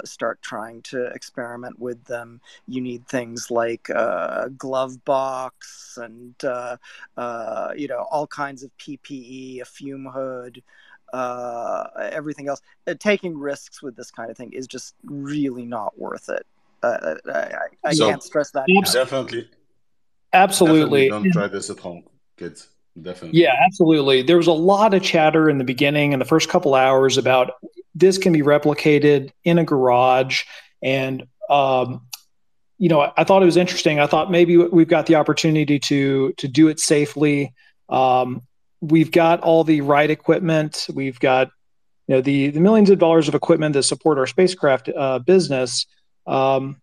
[0.05, 2.41] start trying to experiment with them.
[2.67, 9.65] You need things like a glove box and you know all kinds of PPE, a
[9.65, 10.61] fume hood
[11.13, 12.61] uh, everything else.
[12.85, 16.45] Uh, taking risks with this kind of thing is just really not worth it.
[16.87, 18.65] Uh, I, I so, can't stress that.
[18.93, 19.49] Definitely.
[20.33, 21.09] Absolutely.
[21.09, 22.03] Definitely don't try this at home,
[22.37, 22.69] kids.
[23.01, 23.39] Definitely.
[23.39, 24.23] Yeah, absolutely.
[24.23, 27.51] There was a lot of chatter in the beginning in the first couple hours about
[27.93, 30.43] this can be replicated in a garage.
[30.81, 32.07] And, um,
[32.77, 33.99] you know, I thought it was interesting.
[33.99, 37.53] I thought maybe we've got the opportunity to to do it safely.
[37.89, 38.43] Um,
[38.81, 40.87] we've got all the right equipment.
[40.93, 41.49] We've got
[42.07, 45.87] you know the the millions of dollars of equipment that support our spacecraft uh, business
[46.27, 46.81] um,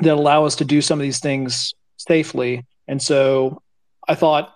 [0.00, 2.64] that allow us to do some of these things safely.
[2.88, 3.62] And so
[4.08, 4.54] I thought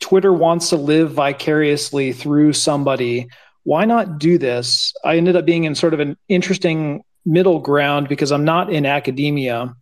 [0.00, 3.28] Twitter wants to live vicariously through somebody.
[3.62, 4.92] Why not do this?
[5.04, 8.84] I ended up being in sort of an interesting middle ground because I'm not in
[8.84, 9.74] academia.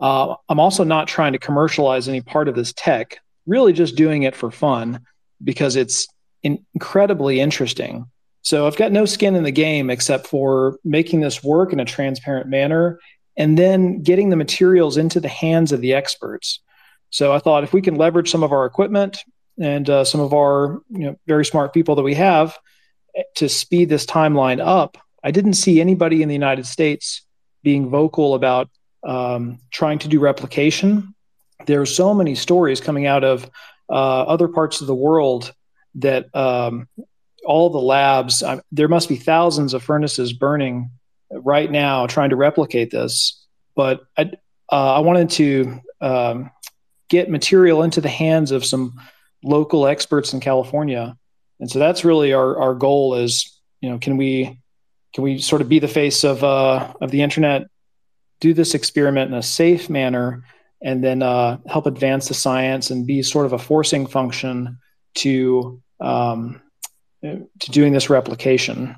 [0.00, 4.24] Uh, I'm also not trying to commercialize any part of this tech, really just doing
[4.24, 5.00] it for fun
[5.42, 6.08] because it's
[6.42, 8.10] incredibly interesting.
[8.48, 11.84] So I've got no skin in the game except for making this work in a
[11.84, 12.98] transparent manner
[13.36, 16.60] and then getting the materials into the hands of the experts.
[17.10, 19.22] So I thought if we can leverage some of our equipment
[19.60, 22.56] and uh, some of our you know, very smart people that we have
[23.14, 27.26] eh, to speed this timeline up, I didn't see anybody in the United States
[27.62, 28.70] being vocal about
[29.06, 31.14] um, trying to do replication.
[31.66, 33.44] There are so many stories coming out of
[33.90, 35.52] uh, other parts of the world
[35.96, 36.88] that um,
[37.44, 40.90] all the labs, there must be thousands of furnaces burning
[41.30, 43.46] right now trying to replicate this.
[43.74, 44.32] But I,
[44.70, 46.50] uh, I wanted to um,
[47.08, 49.00] get material into the hands of some
[49.42, 51.16] local experts in California,
[51.60, 53.14] and so that's really our our goal.
[53.14, 54.60] Is you know, can we
[55.14, 57.68] can we sort of be the face of uh, of the internet,
[58.40, 60.44] do this experiment in a safe manner,
[60.82, 64.78] and then uh, help advance the science and be sort of a forcing function
[65.14, 66.60] to um,
[67.22, 68.96] to doing this replication.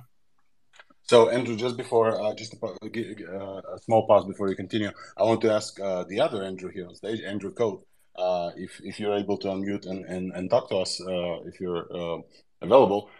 [1.11, 5.25] So, Andrew, just before, uh, just a, uh, a, small pause before you continue, I
[5.25, 7.85] want to ask uh, the other Andrew here on stage, Andrew Cote,
[8.17, 11.59] uh, if if you're able to unmute and, and, and talk to us, uh, if
[11.61, 12.21] you're uh,
[12.63, 13.11] available,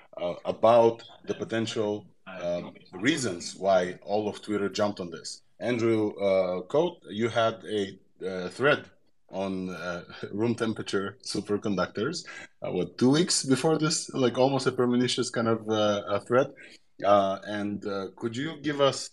[0.45, 5.43] about the potential um, reasons why all of Twitter jumped on this.
[5.59, 6.13] Andrew
[6.69, 8.85] Cote, you had a thread
[9.31, 12.25] on uh, room temperature superconductors.
[12.63, 16.49] Uh, what two weeks before this, like almost a pernicious kind of uh, threat.
[17.05, 19.11] Uh, and uh, could you give us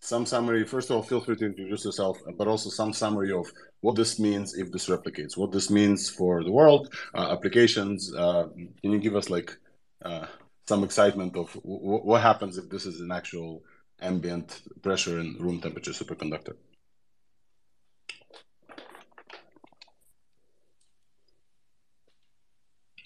[0.00, 0.64] some summary?
[0.64, 3.46] First of all, feel free to introduce yourself, but also some summary of
[3.80, 8.10] what this means if this replicates, what this means for the world, uh, applications.
[8.12, 9.56] can you give us like
[10.66, 13.62] some excitement of what happens if this is an actual
[14.00, 16.54] ambient pressure and room temperature superconductor?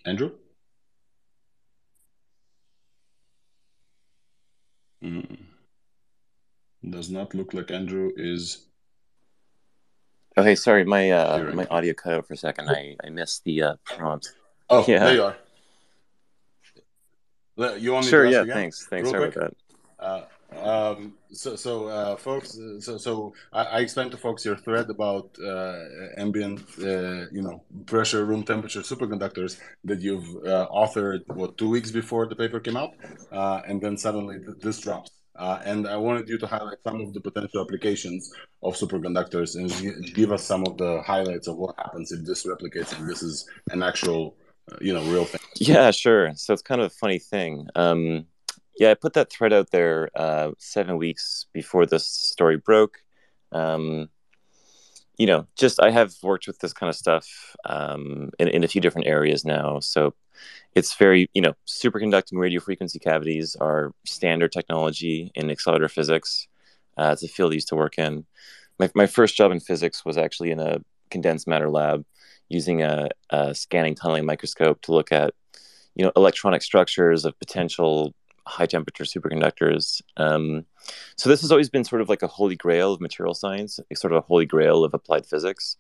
[0.04, 0.32] Andrew?
[5.02, 5.38] Mm.
[6.88, 8.66] Does not look like Andrew is.
[10.36, 12.68] Oh, hey, sorry, my uh, my audio cut out for a second.
[12.68, 14.34] I, I missed the uh, prompt.
[14.68, 14.98] Oh, yeah.
[15.04, 15.36] there you are.
[17.78, 18.54] You want me sure, yeah, again?
[18.54, 18.86] thanks.
[18.86, 19.36] Thanks, Real sorry quick?
[19.36, 19.56] about
[19.98, 20.04] that.
[20.04, 20.24] Uh,
[20.62, 25.36] um, so, so uh, folks, so, so I, I, explained to folks your thread about
[25.44, 25.78] uh,
[26.16, 31.90] ambient, uh, you know, pressure, room temperature superconductors that you've uh, authored what two weeks
[31.90, 32.94] before the paper came out,
[33.32, 35.10] uh, and then suddenly this drops.
[35.36, 38.32] Uh, and I wanted you to highlight some of the potential applications
[38.62, 42.96] of superconductors and give us some of the highlights of what happens if this replicates
[42.96, 44.36] and this is an actual,
[44.80, 45.40] you know, real thing.
[45.56, 46.32] Yeah, sure.
[46.36, 47.66] So it's kind of a funny thing.
[47.74, 48.26] Um,
[48.78, 52.98] yeah, I put that thread out there uh, seven weeks before this story broke.
[53.52, 54.08] Um,
[55.16, 58.68] you know, just I have worked with this kind of stuff um, in, in a
[58.68, 59.78] few different areas now.
[59.78, 60.14] So
[60.74, 66.48] it's very, you know, superconducting radio frequency cavities are standard technology in accelerator physics.
[66.96, 68.26] Uh, it's a field I used to work in.
[68.78, 72.04] my, my first job in physics was actually in a condensed matter lab
[72.48, 75.32] using a, a scanning tunneling microscope to look at
[75.94, 78.14] you know electronic structures of potential
[78.46, 80.02] high temperature superconductors.
[80.16, 80.66] Um,
[81.16, 84.12] so this has always been sort of like a holy grail of material science, sort
[84.12, 85.76] of a holy grail of applied physics.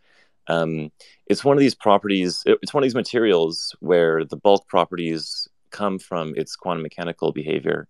[0.46, 0.90] Um,
[1.26, 2.42] it's one of these properties.
[2.46, 7.88] It's one of these materials where the bulk properties come from its quantum mechanical behavior,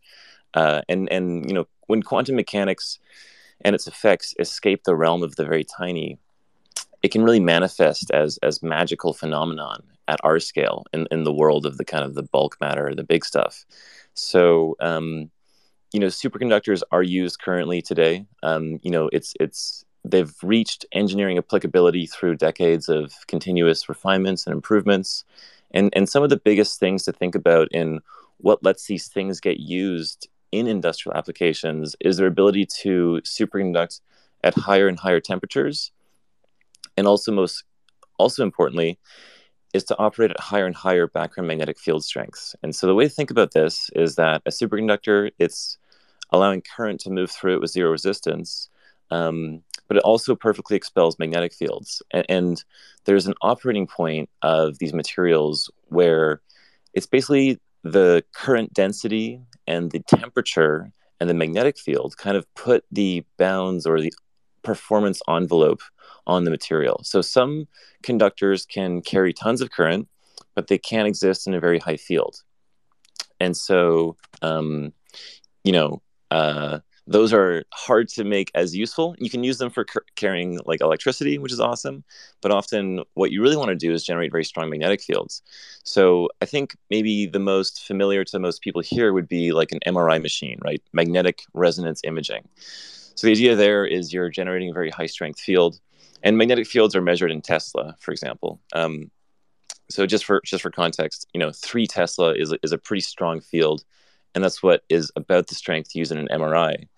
[0.54, 2.98] uh, and and you know when quantum mechanics
[3.60, 6.18] and its effects escape the realm of the very tiny,
[7.02, 11.66] it can really manifest as as magical phenomenon at our scale in, in the world
[11.66, 13.64] of the kind of the bulk matter, the big stuff.
[14.14, 15.30] So um,
[15.92, 18.26] you know, superconductors are used currently today.
[18.42, 24.54] Um, you know, it's it's they've reached engineering applicability through decades of continuous refinements and
[24.54, 25.24] improvements.
[25.70, 28.00] And and some of the biggest things to think about in
[28.38, 34.00] what lets these things get used in industrial applications is their ability to superconduct
[34.42, 35.90] at higher and higher temperatures
[36.96, 37.64] and also most
[38.18, 38.98] also importantly
[39.74, 42.56] is to operate at higher and higher background magnetic field strengths.
[42.62, 45.76] And so the way to think about this is that a superconductor it's
[46.30, 48.70] allowing current to move through it with zero resistance
[49.10, 52.02] um, but it also perfectly expels magnetic fields.
[52.10, 52.64] And, and
[53.04, 56.40] there's an operating point of these materials where
[56.94, 62.84] it's basically the current density and the temperature and the magnetic field kind of put
[62.90, 64.12] the bounds or the
[64.64, 65.82] performance envelope
[66.26, 67.00] on the material.
[67.04, 67.68] So some
[68.02, 70.08] conductors can carry tons of current,
[70.54, 72.42] but they can't exist in a very high field.
[73.40, 74.92] And so, um,
[75.64, 79.14] you know, uh, those are hard to make as useful.
[79.18, 79.84] You can use them for
[80.16, 82.02] carrying like electricity, which is awesome.
[82.40, 85.42] But often, what you really want to do is generate very strong magnetic fields.
[85.82, 89.80] So I think maybe the most familiar to most people here would be like an
[89.86, 90.82] MRI machine, right?
[90.94, 92.48] Magnetic resonance imaging.
[93.14, 95.80] So the idea there is you're generating a very high strength field,
[96.22, 98.60] and magnetic fields are measured in Tesla, for example.
[98.74, 99.10] Um,
[99.90, 103.40] so just for just for context, you know, three Tesla is is a pretty strong
[103.40, 103.84] field
[104.34, 106.88] and that's what is about the strength used in an MRI.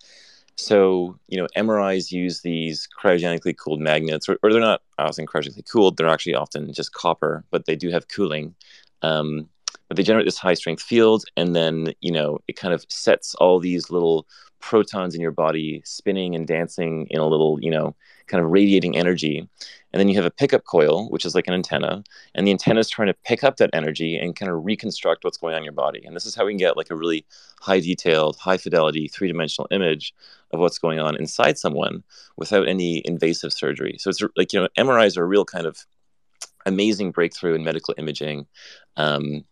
[0.55, 5.69] So, you know, MRIs use these cryogenically cooled magnets, or, or they're not often cryogenically
[5.71, 8.55] cooled, they're actually often just copper, but they do have cooling.
[9.03, 9.49] Um,
[9.87, 13.35] but they generate this high strength field, and then, you know, it kind of sets
[13.35, 14.27] all these little
[14.59, 17.95] protons in your body spinning and dancing in a little, you know,
[18.27, 19.47] kind of radiating energy.
[19.93, 22.03] And then you have a pickup coil, which is like an antenna,
[22.35, 25.37] and the antenna is trying to pick up that energy and kind of reconstruct what's
[25.37, 26.03] going on in your body.
[26.05, 27.25] And this is how we can get like a really
[27.61, 30.13] high detailed, high fidelity, three dimensional image
[30.51, 32.03] of what's going on inside someone
[32.35, 33.95] without any invasive surgery.
[33.99, 35.85] So it's like, you know, MRIs are a real kind of
[36.65, 38.45] amazing breakthrough in medical imaging.
[38.97, 39.45] Um,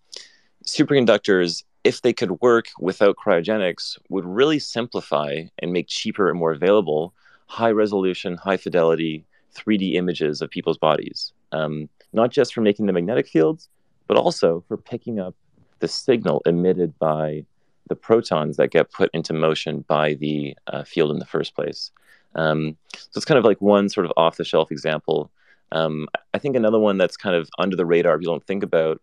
[0.65, 6.51] superconductors if they could work without cryogenics, would really simplify and make cheaper and more
[6.51, 7.13] available
[7.47, 9.23] high resolution, high fidelity
[9.55, 11.31] 3D images of people's bodies.
[11.51, 13.69] Um, not just for making the magnetic fields,
[14.07, 15.35] but also for picking up
[15.79, 17.45] the signal emitted by
[17.87, 21.91] the protons that get put into motion by the uh, field in the first place.
[22.33, 25.29] Um, so it's kind of like one sort of off the shelf example.
[25.71, 29.01] Um, I think another one that's kind of under the radar, people don't think about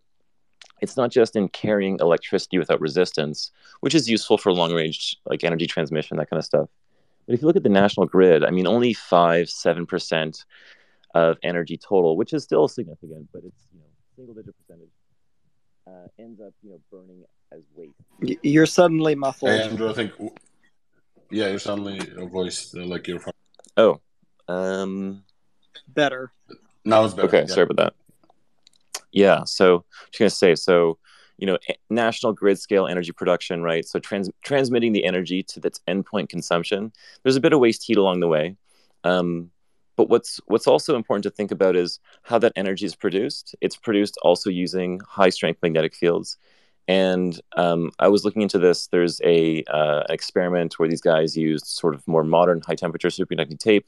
[0.81, 5.43] it's not just in carrying electricity without resistance, which is useful for long range like
[5.43, 6.69] energy transmission, that kind of stuff.
[7.25, 10.45] But if you look at the national grid, I mean, only five, seven percent
[11.13, 14.89] of energy total, which is still significant, but it's you know single digit percentage,
[15.87, 18.39] uh, ends up you know burning as waste.
[18.43, 19.51] You're suddenly muffled.
[19.51, 20.11] Hey, Andrew, I think
[21.29, 23.33] yeah, you're suddenly a voice uh, like you're from.
[23.77, 24.01] Oh,
[24.47, 25.23] um,
[25.87, 26.31] better.
[26.85, 27.27] Now it's better.
[27.27, 27.45] Okay, yeah.
[27.47, 27.93] sorry about that.
[29.13, 29.43] Yeah.
[29.45, 30.97] So I was going to say, so,
[31.37, 31.57] you know,
[31.89, 33.85] national grid scale energy production, right?
[33.85, 36.91] So trans- transmitting the energy to its endpoint consumption.
[37.21, 38.57] There's a bit of waste heat along the way.
[39.03, 39.51] Um,
[39.95, 43.55] but what's what's also important to think about is how that energy is produced.
[43.61, 46.37] It's produced also using high strength magnetic fields.
[46.87, 48.87] And um, I was looking into this.
[48.87, 53.59] There's a uh, experiment where these guys used sort of more modern high temperature superconducting
[53.59, 53.87] tape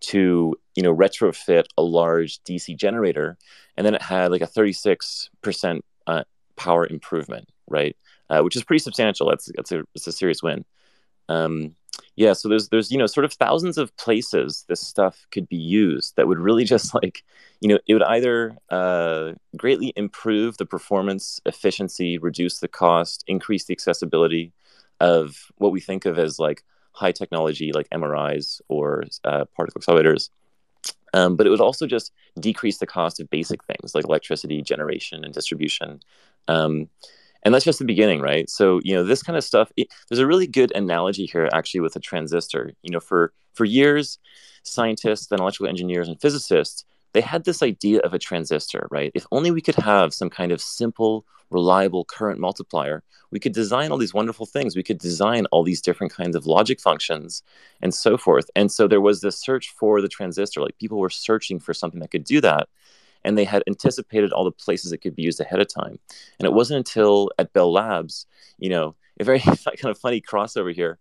[0.00, 3.36] to you know retrofit a large DC generator,
[3.76, 6.24] and then it had like a 36 percent uh,
[6.56, 7.96] power improvement, right?
[8.30, 9.28] Uh, which is pretty substantial.
[9.28, 10.64] That's that's a it's a serious win.
[11.28, 11.74] Um,
[12.16, 15.56] yeah, so there's there's you know sort of thousands of places this stuff could be
[15.56, 17.24] used that would really just like
[17.60, 23.64] you know it would either uh, greatly improve the performance, efficiency, reduce the cost, increase
[23.64, 24.52] the accessibility
[25.00, 26.62] of what we think of as like
[26.94, 30.30] high technology like MRIs or uh, particle accelerators.
[31.12, 35.24] Um, but it would also just decrease the cost of basic things like electricity generation
[35.24, 36.00] and distribution.
[36.48, 36.88] Um,
[37.44, 40.18] and that's just the beginning right so you know this kind of stuff it, there's
[40.18, 44.18] a really good analogy here actually with a transistor you know for for years
[44.62, 46.84] scientists and electrical engineers and physicists
[47.14, 50.52] they had this idea of a transistor right if only we could have some kind
[50.52, 55.46] of simple reliable current multiplier we could design all these wonderful things we could design
[55.46, 57.42] all these different kinds of logic functions
[57.80, 61.10] and so forth and so there was this search for the transistor like people were
[61.10, 62.68] searching for something that could do that
[63.24, 65.98] and they had anticipated all the places it could be used ahead of time.
[66.38, 68.26] And it wasn't until at Bell Labs,
[68.58, 70.98] you know, a very kind of funny crossover here.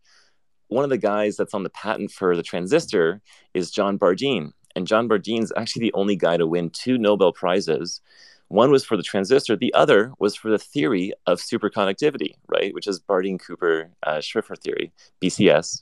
[0.69, 3.21] One of the guys that's on the patent for the transistor
[3.53, 4.53] is John Bardeen.
[4.75, 8.01] And John Bardeen's actually the only guy to win two Nobel Prizes.
[8.47, 12.73] One was for the transistor, the other was for the theory of superconductivity, right?
[12.73, 15.81] Which is Bardeen Cooper uh, theory, BCS.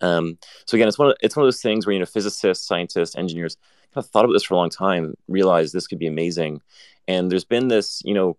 [0.00, 2.66] Um, so again, it's one of it's one of those things where you know physicists,
[2.66, 3.56] scientists, engineers
[3.94, 6.62] have thought about this for a long time, realized this could be amazing,
[7.08, 8.36] and there's been this you know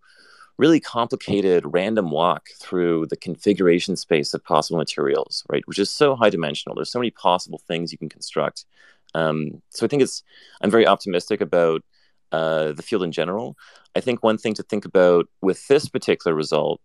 [0.58, 5.64] really complicated random walk through the configuration space of possible materials, right?
[5.66, 6.76] Which is so high dimensional.
[6.76, 8.66] There's so many possible things you can construct.
[9.14, 10.24] Um, so I think it's
[10.62, 11.84] I'm very optimistic about
[12.32, 13.58] uh, the field in general.
[13.96, 16.82] I think one thing to think about with this particular result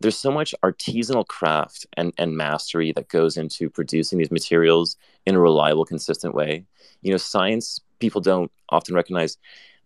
[0.00, 5.34] there's so much artisanal craft and, and mastery that goes into producing these materials in
[5.34, 6.64] a reliable, consistent way.
[7.02, 9.36] You know, science people don't often recognize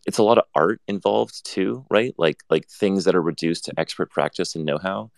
[0.06, 2.14] it's a lot of art involved too, right?
[2.16, 5.10] Like like things that are reduced to expert practice and know-how.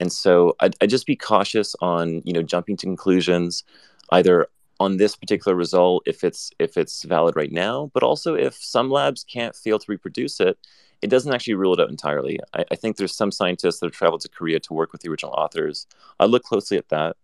[0.00, 3.64] And so I'd, I'd just be cautious on you know jumping to conclusions,
[4.12, 4.46] either
[4.80, 8.90] on this particular result if it's if it's valid right now, but also if some
[8.90, 10.58] labs can't fail to reproduce it,
[11.02, 12.38] it doesn't actually rule it out entirely.
[12.54, 15.10] I, I, think there's some scientists that have traveled to Korea to work with the
[15.10, 15.86] original authors.
[16.18, 17.16] I look closely at that.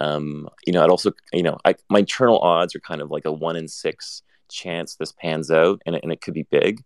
[0.00, 3.24] Um, you know, I'd also, you know, I, my internal odds are kind of like
[3.24, 6.84] a one in six chance this pans out, and it, and it could be big.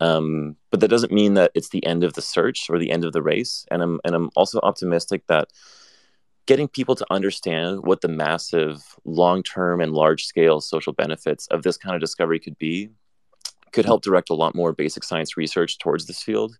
[0.00, 3.04] Um, but that doesn't mean that it's the end of the search or the end
[3.04, 3.64] of the race.
[3.70, 5.48] And I'm and I'm also optimistic that
[6.46, 11.94] getting people to understand what the massive long-term and large-scale social benefits of this kind
[11.94, 12.90] of discovery could be
[13.72, 16.56] could help direct a lot more basic science research towards this field.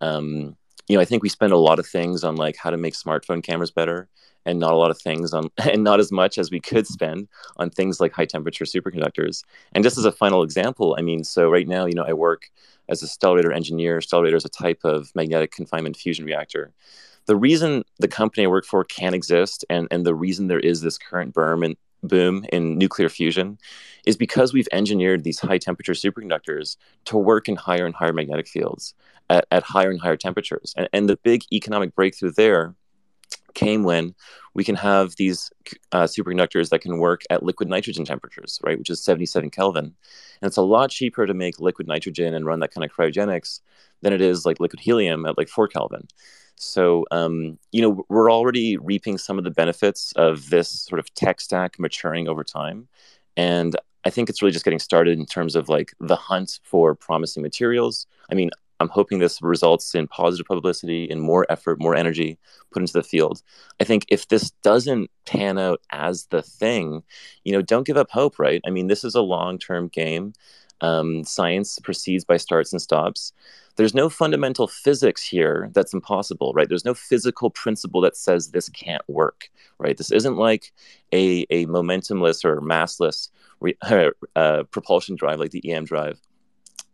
[0.00, 0.56] Um,
[0.88, 2.94] you know, I think we spend a lot of things on like how to make
[2.94, 4.08] smartphone cameras better,
[4.44, 7.28] and not a lot of things on, and not as much as we could spend
[7.56, 9.44] on things like high temperature superconductors.
[9.72, 12.50] And just as a final example, I mean, so right now, you know, I work
[12.88, 13.98] as a stellarator engineer.
[13.98, 16.72] Stellarator is a type of magnetic confinement fusion reactor.
[17.26, 20.80] The reason the company I work for can exist, and and the reason there is
[20.80, 23.58] this current boom and boom in nuclear fusion
[24.06, 28.48] is because we've engineered these high temperature superconductors to work in higher and higher magnetic
[28.48, 28.94] fields
[29.30, 30.74] at, at higher and higher temperatures.
[30.76, 32.74] And, and the big economic breakthrough there
[33.54, 34.14] came when
[34.54, 35.50] we can have these
[35.92, 39.84] uh, superconductors that can work at liquid nitrogen temperatures, right, which is 77 Kelvin.
[39.84, 39.94] And
[40.48, 43.60] it's a lot cheaper to make liquid nitrogen and run that kind of cryogenics
[44.00, 46.06] than it is like liquid helium at like 4 Kelvin.
[46.56, 51.12] So, um, you know, we're already reaping some of the benefits of this sort of
[51.14, 52.88] tech stack maturing over time.
[53.36, 56.94] And I think it's really just getting started in terms of like the hunt for
[56.94, 58.06] promising materials.
[58.30, 58.50] I mean,
[58.80, 62.38] I'm hoping this results in positive publicity and more effort, more energy
[62.72, 63.40] put into the field.
[63.80, 67.04] I think if this doesn't pan out as the thing,
[67.44, 68.60] you know, don't give up hope, right?
[68.66, 70.32] I mean, this is a long term game.
[70.80, 73.32] Um, science proceeds by starts and stops
[73.76, 76.68] there's no fundamental physics here that's impossible, right?
[76.68, 79.96] There's no physical principle that says this can't work, right?
[79.96, 80.72] This isn't like
[81.12, 83.74] a, a momentumless or massless re,
[84.36, 86.20] uh, propulsion drive like the EM drive.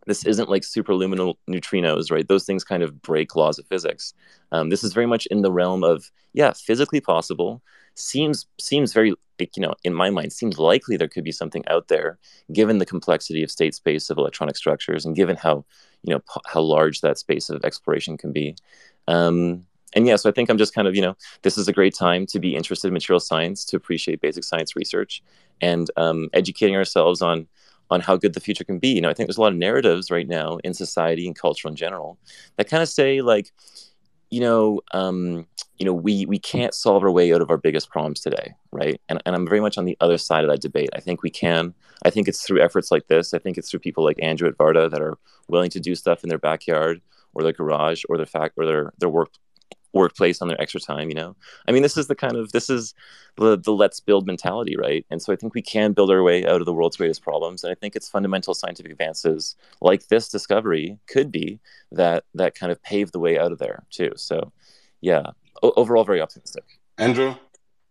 [0.05, 2.27] This isn't like superluminal neutrinos, right?
[2.27, 4.13] Those things kind of break laws of physics.
[4.51, 7.61] Um, this is very much in the realm of, yeah, physically possible,
[7.99, 11.87] seems seems very you know in my mind seems likely there could be something out
[11.87, 12.17] there
[12.51, 15.65] given the complexity of state space of electronic structures and given how
[16.03, 18.55] you know how large that space of exploration can be.
[19.07, 21.73] Um, and yeah so i think i'm just kind of you know this is a
[21.73, 25.23] great time to be interested in material science to appreciate basic science research
[25.61, 27.47] and um, educating ourselves on
[27.89, 28.89] on how good the future can be.
[28.89, 31.67] You know i think there's a lot of narratives right now in society and culture
[31.67, 32.19] in general
[32.57, 33.51] that kind of say like
[34.29, 35.47] you know, um,
[35.79, 36.57] you know, we we hmm.
[36.57, 39.01] can't solve our way out of our biggest problems today, right?
[39.09, 40.89] And and I'm very much on the other side of that debate.
[40.93, 41.73] I think we can.
[42.03, 43.33] I think it's through efforts like this.
[43.33, 45.17] I think it's through people like Andrew at Varda that are
[45.47, 47.01] willing to do stuff in their backyard
[47.33, 49.29] or their garage or their fact or their their work
[49.93, 51.35] workplace on their extra time you know
[51.67, 52.93] i mean this is the kind of this is
[53.37, 56.45] the, the let's build mentality right and so i think we can build our way
[56.45, 60.29] out of the world's greatest problems and i think it's fundamental scientific advances like this
[60.29, 61.59] discovery could be
[61.91, 64.51] that that kind of pave the way out of there too so
[65.01, 65.23] yeah
[65.61, 66.63] overall very optimistic
[66.97, 67.33] andrew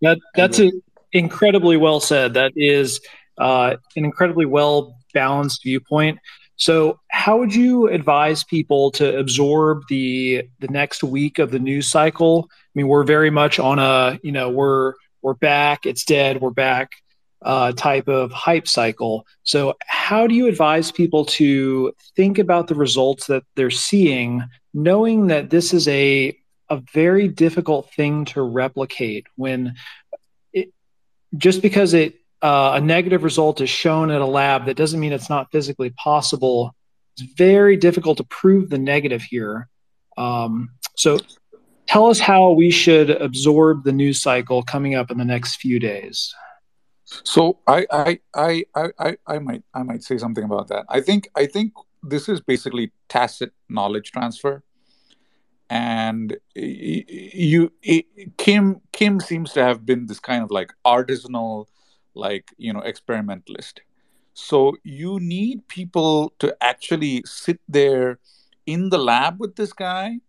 [0.01, 0.81] that that's andrew?
[1.13, 3.01] incredibly well said that is
[3.39, 6.19] uh, an incredibly well balanced viewpoint
[6.57, 11.89] So, how would you advise people to absorb the the next week of the news
[11.89, 12.49] cycle?
[12.51, 16.51] I mean, we're very much on a you know we're we're back, it's dead, we're
[16.51, 16.91] back
[17.43, 19.25] uh, type of hype cycle.
[19.45, 24.43] So, how do you advise people to think about the results that they're seeing,
[24.75, 26.37] knowing that this is a
[26.71, 29.75] a very difficult thing to replicate when
[30.53, 30.73] it
[31.37, 35.13] just because it uh, a negative result is shown at a lab that doesn't mean
[35.13, 36.75] it's not physically possible.
[37.17, 39.69] It's very difficult to prove the negative here.
[40.17, 41.19] Um, so
[41.87, 45.81] tell us how we should absorb the news cycle coming up in the next few
[45.81, 46.33] days.
[47.25, 50.85] So I, I I I I might I might say something about that.
[50.89, 54.63] I think I think this is basically tacit knowledge transfer
[55.71, 57.71] and you
[58.39, 61.67] kim kim seems to have been this kind of like artisanal
[62.15, 63.81] like you know experimentalist.
[64.35, 68.19] So you need people to actually sit there
[68.67, 70.21] in the lab with this guy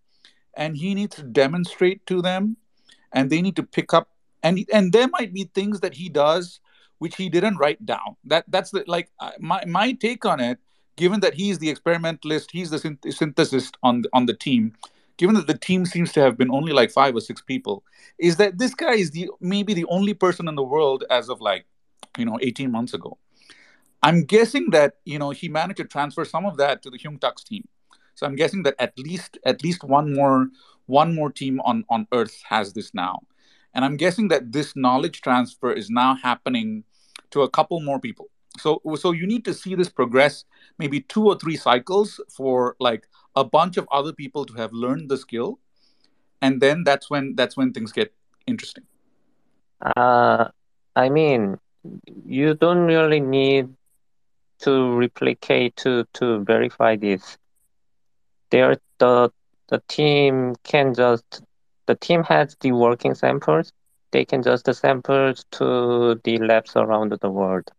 [0.56, 2.58] and he needs to demonstrate to them
[3.12, 4.10] and they need to pick up
[4.44, 6.60] and and there might be things that he does
[6.98, 8.18] which he didn't write down.
[8.26, 9.10] That that's the like
[9.40, 10.60] my my take on it
[10.96, 14.74] given that he's the experimentalist he's the synth- synthesist on the, on the team
[15.20, 17.84] given that the team seems to have been only like five or six people,
[18.18, 21.42] is that this guy is the maybe the only person in the world as of
[21.42, 21.66] like,
[22.18, 23.18] you know, 18 months ago.
[24.02, 27.44] I'm guessing that, you know, he managed to transfer some of that to the Hyun-Tak's
[27.44, 27.68] team.
[28.16, 30.48] So I'm guessing that at least at least one more
[30.86, 33.20] one more team on, on Earth has this now.
[33.74, 36.86] And I'm guessing that this knowledge transfer is now happening
[37.32, 38.30] to a couple more people.
[38.58, 40.46] So so you need to see this progress
[40.78, 43.04] maybe two or three cycles for like
[43.40, 45.60] a bunch of other people to have learned the skill
[46.42, 48.14] and then that's when that's when things get
[48.48, 48.86] interesting.
[49.96, 50.50] Uh
[50.96, 51.58] i mean
[52.26, 53.70] you don't really need
[54.60, 57.38] to replicate to to verify this.
[58.52, 59.32] There the
[59.70, 61.42] the team can just
[61.86, 63.72] the team has the working samples.
[64.12, 67.72] They can just sample to the labs around the world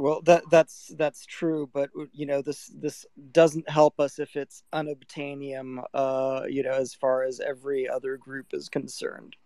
[0.00, 4.62] well, that that's that's true, but you know this this doesn't help us if it's
[4.72, 5.84] unobtainium.
[5.92, 9.36] Uh, you know, as far as every other group is concerned.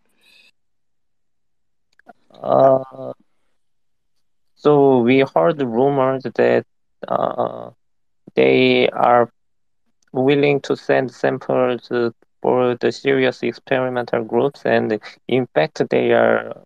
[2.31, 3.13] Uh,
[4.55, 6.65] so we heard rumors that
[7.09, 7.71] uh,
[8.37, 9.29] they are
[10.13, 11.91] willing to send samples
[12.41, 16.63] for the serious experimental groups, and in fact, they are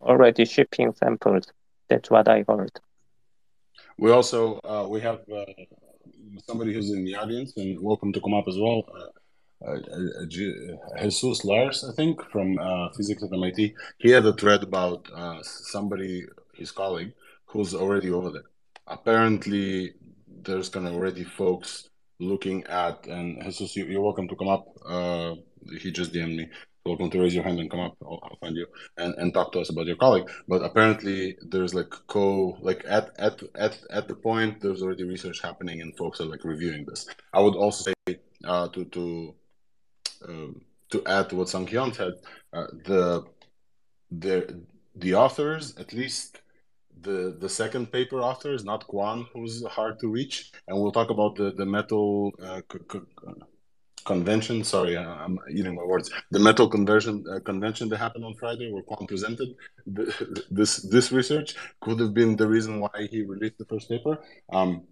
[0.00, 1.52] already shipping samples.
[1.88, 2.72] That's what I heard.
[3.98, 5.44] We also uh, we have uh,
[6.46, 8.82] somebody who's in the audience and welcome to come up as well.
[8.92, 13.74] Uh, uh, uh Jesus Lars, I think, from uh, physics at MIT.
[13.98, 15.08] He had a thread about
[15.42, 16.24] somebody,
[16.54, 17.12] his colleague,
[17.46, 18.48] who's already over there.
[18.86, 19.94] Apparently,
[20.42, 21.88] there's kind of already folks
[22.20, 24.66] looking at, and Jesus, you, are welcome to come up.
[25.80, 26.48] he just DM'd me
[26.86, 27.96] welcome to raise your hand and come up.
[28.02, 28.66] I'll, I'll, find you
[28.96, 30.28] and, and talk to us about your colleague.
[30.48, 35.42] But apparently, there's like co like at at at at the point there's already research
[35.42, 37.06] happening and folks are like reviewing this.
[37.32, 39.34] I would also say uh, to to
[40.28, 40.60] um,
[40.90, 42.14] to add to what Sang said,
[42.52, 43.24] uh, the
[44.10, 44.62] the
[44.94, 46.40] the authors at least.
[46.98, 51.10] The, the second paper author is not Kwon, who's hard to reach, and we'll talk
[51.10, 53.00] about the the metal uh, c- c-
[54.06, 54.64] convention.
[54.64, 56.10] Sorry, I'm eating my words.
[56.30, 59.48] The metal conversion uh, convention that happened on Friday, where Kwon presented
[59.86, 60.04] the,
[60.50, 64.18] this this research, could have been the reason why he released the first paper.
[64.50, 64.84] Um,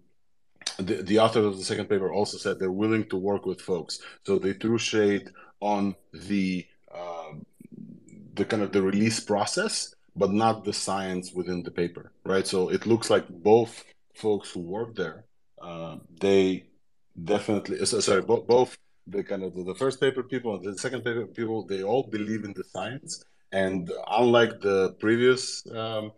[0.77, 3.99] the, the author of the second paper also said they're willing to work with folks,
[4.25, 7.33] so they threw shade on the uh,
[8.35, 12.45] the kind of the release process, but not the science within the paper, right?
[12.45, 15.25] So it looks like both folks who work there,
[15.61, 16.65] uh, they
[17.23, 21.03] definitely sorry both, both the kind of the, the first paper people and the second
[21.03, 26.11] paper people they all believe in the science and unlike the previous um,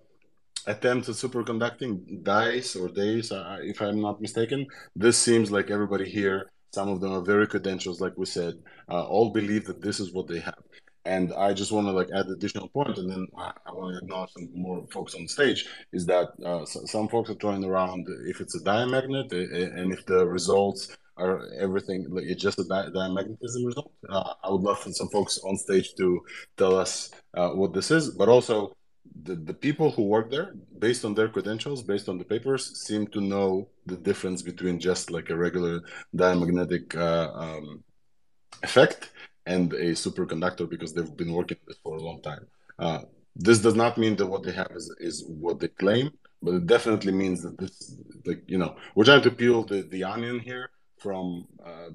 [0.67, 4.65] attempt at superconducting dice or days uh, if i'm not mistaken
[4.95, 8.53] this seems like everybody here some of them are very credentials like we said
[8.89, 10.63] uh, all believe that this is what they have
[11.07, 14.03] and I just want to like add additional point, and then I, I want to
[14.03, 15.65] acknowledge some more folks on stage.
[15.93, 20.05] Is that uh, so, some folks are throwing around if it's a diamagnet, and if
[20.05, 23.91] the results are everything like it's just a di- diamagnetism result.
[24.09, 26.21] Uh, I would love for some folks on stage to
[26.57, 28.75] tell us uh, what this is, but also
[29.23, 33.07] the, the people who work there, based on their credentials, based on the papers, seem
[33.07, 35.81] to know the difference between just like a regular
[36.15, 37.83] diamagnetic uh, um,
[38.63, 39.11] effect
[39.45, 42.45] and a superconductor because they've been working for a long time.
[42.79, 42.99] Uh,
[43.35, 46.11] this does not mean that what they have is, is what they claim,
[46.41, 47.95] but it definitely means that this
[48.25, 51.89] like you know we're trying to peel the, the onion here from uh,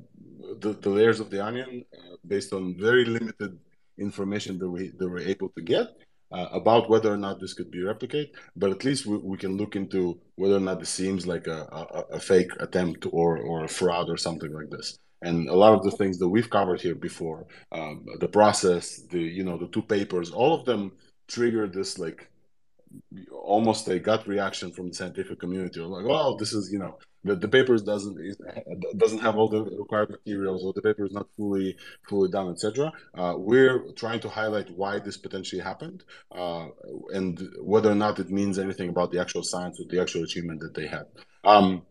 [0.60, 3.58] the, the layers of the onion uh, based on very limited
[3.98, 5.88] information that we that we're able to get
[6.32, 9.56] uh, about whether or not this could be replicated, but at least we, we can
[9.56, 13.64] look into whether or not this seems like a, a, a, fake attempt or, or
[13.64, 14.98] a fraud or something like this.
[15.20, 19.20] And a lot of the things that we've covered here before, um, the process, the
[19.20, 20.92] you know the two papers, all of them
[21.28, 22.28] trigger this like
[23.32, 27.36] almost a gut reaction from the scientific community like well this is you know the,
[27.36, 28.16] the paper doesn't
[28.96, 31.76] doesn't have all the required materials or the paper is not fully
[32.08, 36.04] fully done etc uh, we're trying to highlight why this potentially happened
[36.34, 36.66] uh,
[37.12, 40.60] and whether or not it means anything about the actual science or the actual achievement
[40.60, 41.06] that they had
[41.44, 41.82] um,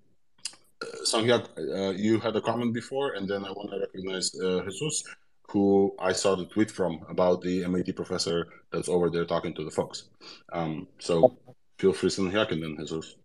[1.57, 5.03] uh, you had a comment before, and then I want to recognize uh, Jesus,
[5.49, 9.63] who I saw the tweet from about the MIT professor that's over there talking to
[9.63, 10.09] the folks.
[10.51, 11.37] Um, so
[11.77, 13.15] feel free, Sanghyuk, and then Jesus.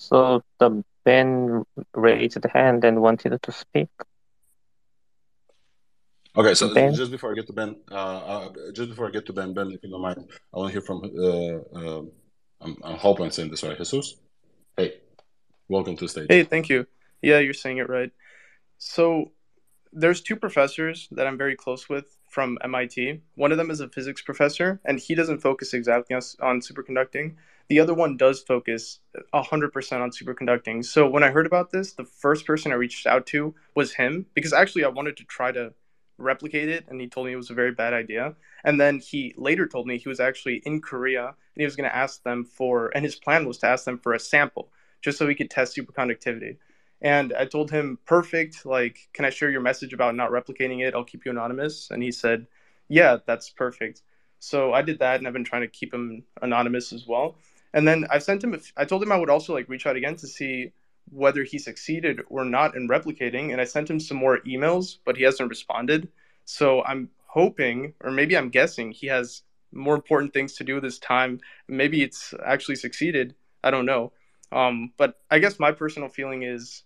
[0.00, 1.62] So the Ben
[1.94, 3.90] raised the hand and wanted to speak.
[6.34, 6.94] Okay, so ben?
[6.94, 9.70] just before I get to Ben, uh, uh, just before I get to Ben, Ben,
[9.72, 10.24] if you don't mind,
[10.54, 11.02] I want to hear from.
[11.04, 12.02] Uh, uh,
[12.62, 14.14] I'm, I'm hoping I'm saying this right, Jesus.
[14.74, 14.94] Hey,
[15.68, 16.26] welcome to the stage.
[16.30, 16.86] Hey, thank you.
[17.20, 18.10] Yeah, you're saying it right.
[18.78, 19.32] So
[19.92, 23.20] there's two professors that I'm very close with from MIT.
[23.34, 27.34] One of them is a physics professor, and he doesn't focus exactly on, on superconducting.
[27.70, 28.98] The other one does focus
[29.32, 30.84] 100% on superconducting.
[30.84, 34.26] So when I heard about this, the first person I reached out to was him
[34.34, 35.72] because actually I wanted to try to
[36.18, 38.34] replicate it, and he told me it was a very bad idea.
[38.64, 41.88] And then he later told me he was actually in Korea and he was going
[41.88, 45.16] to ask them for, and his plan was to ask them for a sample just
[45.16, 46.56] so he could test superconductivity.
[47.00, 48.66] And I told him, perfect.
[48.66, 50.94] Like, can I share your message about not replicating it?
[50.94, 51.92] I'll keep you anonymous.
[51.92, 52.48] And he said,
[52.88, 54.02] yeah, that's perfect.
[54.40, 57.36] So I did that, and I've been trying to keep him anonymous as well.
[57.72, 60.16] And then I sent him, I told him I would also like reach out again
[60.16, 60.72] to see
[61.10, 63.52] whether he succeeded or not in replicating.
[63.52, 66.08] And I sent him some more emails, but he hasn't responded.
[66.44, 69.42] So I'm hoping, or maybe I'm guessing, he has
[69.72, 71.40] more important things to do this time.
[71.68, 73.34] Maybe it's actually succeeded.
[73.62, 74.12] I don't know.
[74.52, 76.82] Um, but I guess my personal feeling is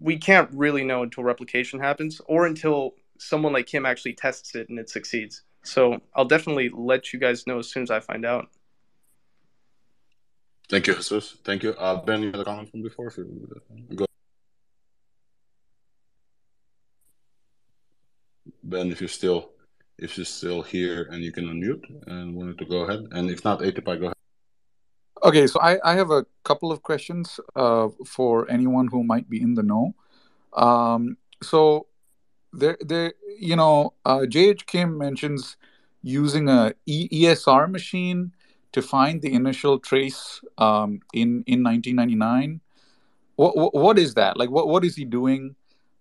[0.00, 4.68] we can't really know until replication happens or until someone like him actually tests it
[4.68, 5.42] and it succeeds.
[5.62, 8.48] So I'll definitely let you guys know as soon as I find out.
[10.68, 11.36] Thank you, Jesus.
[11.44, 11.74] Thank you.
[11.74, 13.08] Uh, ben, you had a comment from before?
[13.08, 13.48] If you
[13.94, 14.06] go.
[18.62, 19.50] Ben, if you're still
[19.98, 23.44] if you're still here and you can unmute and wanted to go ahead, and if
[23.44, 24.14] not, Atipai, go ahead.
[25.22, 29.40] Okay, so I, I have a couple of questions uh, for anyone who might be
[29.40, 29.94] in the know.
[30.52, 31.86] Um, so
[32.52, 34.66] there, there, you know, uh, J.H.
[34.66, 35.56] Kim mentions
[36.02, 38.32] using a e- ESR machine
[38.74, 42.60] to find the initial trace um, in in 1999.
[43.36, 44.36] What, what, what is that?
[44.36, 45.54] Like, what what is he doing?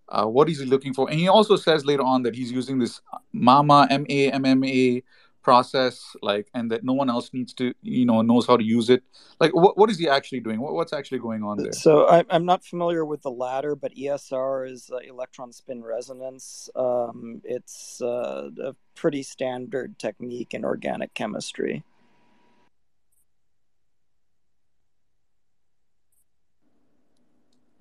[0.10, 1.10] Uh, what is he looking for?
[1.10, 3.00] And he also says later on that he's using this
[3.32, 5.04] MAMA M A M M A
[5.44, 8.90] process like and that no one else needs to you know knows how to use
[8.90, 9.04] it
[9.42, 12.24] like what, what is he actually doing what, what's actually going on there so I,
[12.30, 18.02] i'm not familiar with the latter but esr is uh, electron spin resonance um, it's
[18.02, 21.84] uh, a pretty standard technique in organic chemistry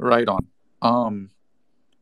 [0.03, 0.47] right on
[0.83, 1.31] um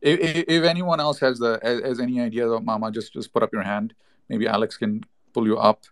[0.01, 3.53] if, if anyone else has the has, any idea about mama just just put up
[3.53, 3.93] your hand
[4.29, 5.85] maybe alex can pull you up.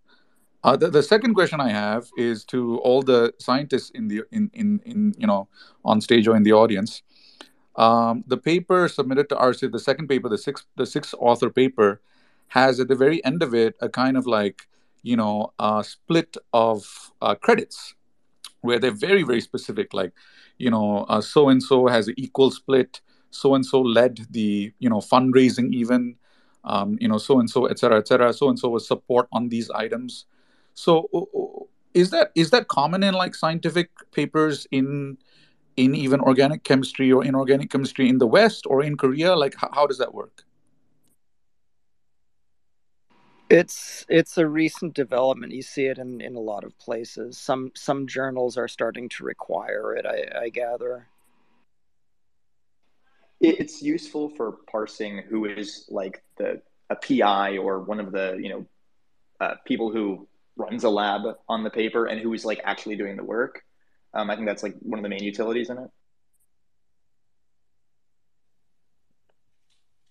[0.64, 4.52] Uh, the, the second question I have is to all the scientists in the in
[4.54, 5.48] in, in you know
[5.86, 7.02] on stage or in the audience.
[7.76, 12.02] Um, the paper submitted to arXiv, the second paper, the sixth the sixth author paper,
[12.50, 14.68] has at the very end of it a kind of like
[15.02, 17.96] you know a split of uh, credits,
[18.60, 20.12] where they're very very specific, like
[20.60, 23.02] you know so and so has an equal split,
[23.32, 26.16] so and so led the you know fundraising even
[26.64, 28.34] um, you know, so and so, et cetera, et cetera.
[28.34, 30.26] So and so was support on these items.
[30.74, 35.18] So is that is that common in like scientific papers in
[35.78, 39.36] in even organic chemistry or inorganic chemistry in the West or in Korea?
[39.36, 40.44] Like, how, how does that work?
[43.50, 45.54] It's it's a recent development.
[45.54, 47.38] You see it in, in a lot of places.
[47.38, 50.06] Some some journals are starting to require it.
[50.06, 51.08] I, I gather
[53.40, 58.50] it's useful for parsing who is like the a PI or one of the you
[58.50, 58.66] know
[59.40, 60.28] uh, people who
[60.58, 63.64] runs a lab on the paper and who is like actually doing the work.
[64.14, 65.90] Um, I think that's like one of the main utilities in it.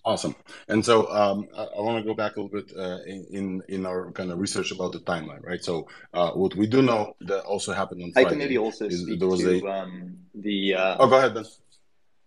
[0.09, 0.35] Awesome.
[0.69, 3.85] And so um, I, I want to go back a little bit uh, in in
[3.85, 5.63] our kind of research about the timeline, right?
[5.63, 8.27] So uh, what we do know that also happened on Friday.
[8.27, 9.71] I can maybe also is speak there was to a...
[9.71, 10.75] um, the.
[10.77, 11.45] Uh, oh, go ahead, Ben.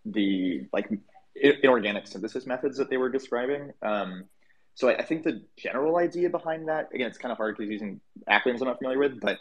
[0.05, 0.91] The like
[1.35, 3.71] inorganic synthesis methods that they were describing.
[3.81, 4.25] Um,
[4.75, 7.71] so I, I, think the general idea behind that, again, it's kind of hard because
[7.71, 9.39] using acronyms I'm not familiar with, but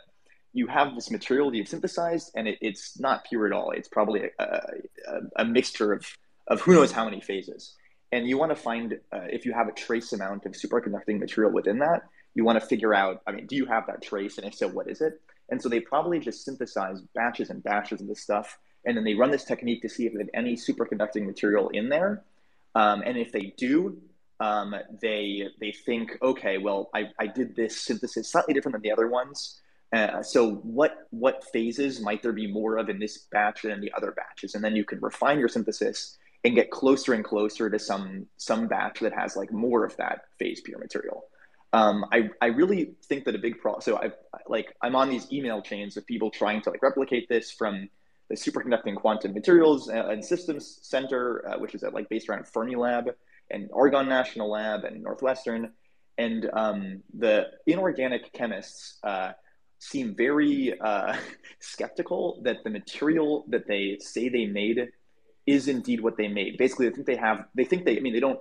[0.54, 3.72] you have this material that you've synthesized, and it, it's not pure at all.
[3.72, 6.06] It's probably a, a, a mixture of
[6.46, 7.76] of who knows how many phases
[8.12, 11.52] and you want to find uh, if you have a trace amount of superconducting material
[11.52, 12.02] within that
[12.34, 14.38] you want to figure out i mean do you have that trace?
[14.38, 15.20] And if so what is it?
[15.48, 19.14] And so they probably just synthesize batches and batches of this stuff and then they
[19.14, 22.22] run this technique to see if have any superconducting material in there.
[22.74, 24.00] Um, and if they do
[24.38, 28.92] um, they they think okay well I, I did this synthesis slightly different than the
[28.92, 29.60] other ones.
[29.92, 33.80] Uh, so what what phases might there be more of in this batch than in
[33.80, 34.54] the other batches?
[34.54, 38.66] And then you can refine your synthesis and get closer and closer to some some
[38.66, 41.24] batch that has like more of that phase pure material.
[41.72, 43.82] Um, I, I really think that a big problem.
[43.82, 44.10] So I
[44.48, 47.88] like I'm on these email chains of people trying to like replicate this from
[48.28, 53.12] the Superconducting Quantum Materials and Systems Center, uh, which is at like based around Fermilab
[53.50, 55.72] and Argonne National Lab and Northwestern,
[56.16, 59.32] and um, the inorganic chemists uh,
[59.80, 61.16] seem very uh,
[61.58, 64.90] skeptical that the material that they say they made
[65.50, 66.58] is indeed what they made.
[66.58, 68.40] Basically, they think they have, they think they, I mean, they don't,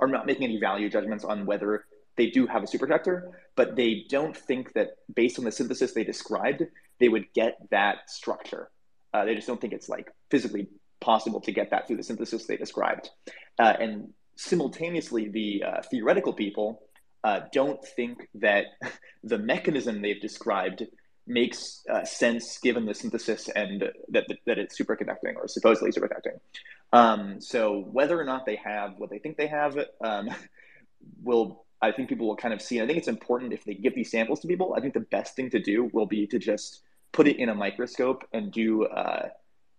[0.00, 1.84] are not making any value judgments on whether
[2.16, 6.04] they do have a superconductor, but they don't think that based on the synthesis they
[6.04, 6.62] described,
[7.00, 8.70] they would get that structure.
[9.12, 10.68] Uh, they just don't think it's like physically
[11.00, 13.10] possible to get that through the synthesis they described.
[13.58, 16.82] Uh, and simultaneously, the uh, theoretical people
[17.24, 18.66] uh, don't think that
[19.22, 20.84] the mechanism they've described
[21.28, 26.38] makes uh, sense given the synthesis and that, that it's superconducting or supposedly superconducting.
[26.92, 30.30] Um, so whether or not they have what they think they have um,
[31.22, 32.78] will I think people will kind of see.
[32.78, 34.74] And I think it's important if they give these samples to people.
[34.76, 37.54] I think the best thing to do will be to just put it in a
[37.54, 39.28] microscope and do uh,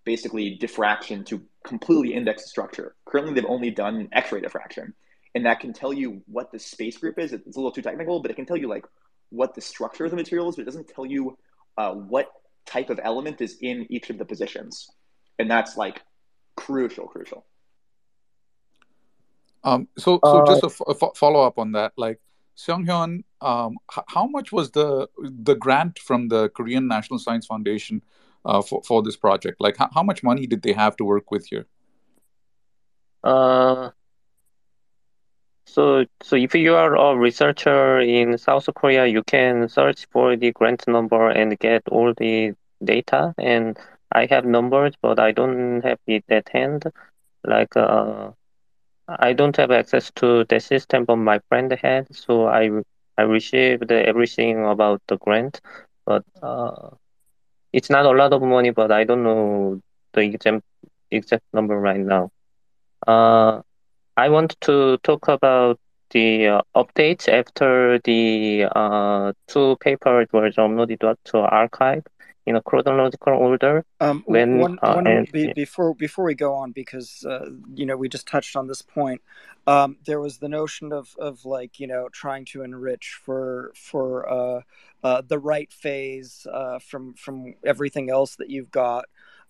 [0.05, 2.95] basically diffraction to completely index the structure.
[3.05, 4.93] Currently, they've only done X-ray diffraction,
[5.35, 7.33] and that can tell you what the space group is.
[7.33, 8.85] It's a little too technical, but it can tell you like
[9.29, 11.37] what the structure of the material is, but it doesn't tell you
[11.77, 12.27] uh, what
[12.65, 14.87] type of element is in each of the positions.
[15.37, 16.01] And that's like
[16.55, 17.45] crucial, crucial.
[19.63, 22.19] Um, so, so uh, just a, f- a follow up on that, like
[22.57, 28.01] Seonghyun, um, h- how much was the the grant from the Korean National Science Foundation
[28.45, 29.59] uh, for for this project?
[29.59, 31.67] Like, h- how much money did they have to work with here?
[33.21, 33.91] Uh,
[35.73, 40.51] so, so if you are a researcher in South Korea, you can search for the
[40.51, 42.53] grant number and get all the
[42.83, 43.33] data.
[43.37, 43.77] And
[44.11, 46.83] I have numbers, but I don't have it at hand.
[47.43, 48.31] Like, uh,
[49.07, 52.13] I don't have access to the system, but my friend had.
[52.15, 52.69] So I,
[53.17, 55.61] I received everything about the grant,
[56.05, 56.89] but uh,
[57.73, 58.71] it's not a lot of money.
[58.71, 59.81] But I don't know
[60.13, 60.63] the exact
[61.11, 62.29] exact number right now.
[63.07, 63.61] Uh,
[64.17, 65.79] I want to talk about
[66.11, 72.05] the uh, updates after the uh, two papers were uploaded to arXiv
[72.45, 73.85] in a chronological order.
[73.99, 77.85] Um, when one, uh, one and, be, before before we go on, because uh, you
[77.85, 79.21] know we just touched on this point.
[79.67, 84.27] Um, there was the notion of of like you know trying to enrich for for
[84.27, 84.61] uh,
[85.03, 86.47] uh, the right phase
[86.81, 89.05] from from everything else that you've got.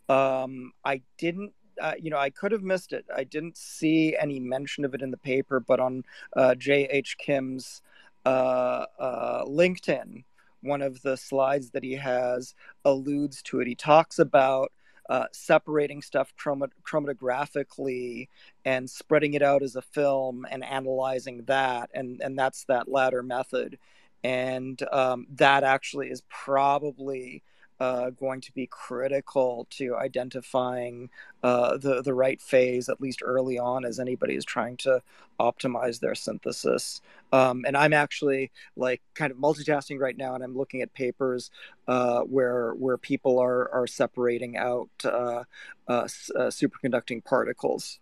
[0.09, 1.53] Um, I didn't
[2.01, 3.05] you know, I could have missed it.
[3.15, 6.03] I didn't see any mention of it in the paper, but on
[6.35, 7.17] uh, J.H.
[7.17, 7.81] Kim's
[8.25, 10.23] uh, uh, LinkedIn,
[10.61, 12.53] one of the slides that he has
[12.85, 13.67] alludes to it.
[13.67, 14.71] He talks about
[15.09, 18.27] uh, separating stuff chromat- chromatographically
[18.63, 23.23] and spreading it out as a film and analyzing that, and and that's that latter
[23.23, 23.79] method,
[24.23, 27.41] and um, that actually is probably
[27.79, 31.09] uh, going to be critical to identifying
[31.43, 35.01] uh, the the right phase at least early on as anybody is trying to
[35.39, 37.01] optimize their synthesis.
[37.31, 41.51] Um, and I'm actually like kind of multitasking right now, and I'm looking at papers
[41.87, 45.43] uh, where where people are are separating out uh,
[45.87, 47.99] uh, uh, superconducting particles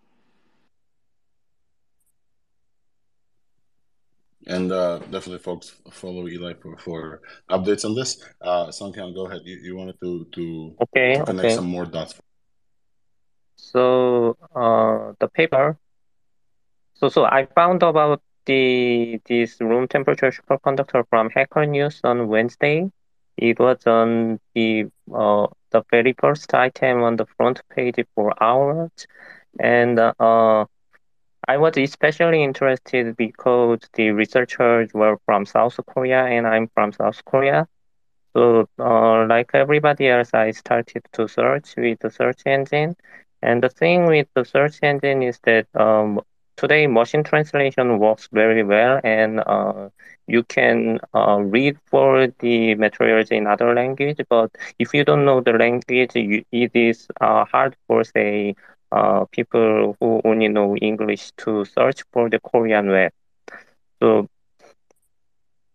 [4.45, 8.23] and uh, definitely folks follow Eli for, for updates on this.
[8.41, 9.41] Uh, Songhyun, go ahead.
[9.43, 11.55] You, you wanted to to okay, connect okay.
[11.55, 12.13] some more dots.
[13.55, 15.77] So uh, the paper.
[16.93, 22.89] So so I found about the this room temperature superconductor from Hacker News on Wednesday.
[23.38, 28.91] It was on the uh, the very first item on the front page for hours,
[29.59, 30.65] and uh,
[31.47, 37.23] I was especially interested because the researchers were from South Korea and I'm from South
[37.25, 37.67] Korea.
[38.35, 42.95] So, uh, like everybody else, I started to search with the search engine.
[43.41, 46.21] And the thing with the search engine is that um,
[46.57, 49.89] today machine translation works very well, and uh,
[50.27, 54.19] you can uh, read for the materials in other language.
[54.29, 58.55] But if you don't know the language, you, it is uh, hard for say
[58.91, 63.11] uh, people who only know English to search for the Korean web.
[64.01, 64.27] So,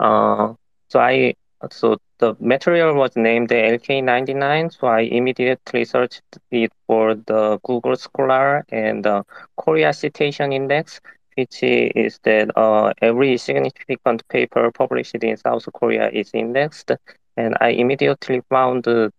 [0.01, 0.55] uh,
[0.89, 1.35] so I
[1.71, 7.97] so the material was named the LK99, so I immediately searched it for the Google
[7.97, 9.25] Scholar and the
[9.57, 11.01] Korea Citation Index,
[11.37, 16.93] which is that uh, every significant paper published in South Korea is indexed.
[17.37, 19.13] And I immediately found the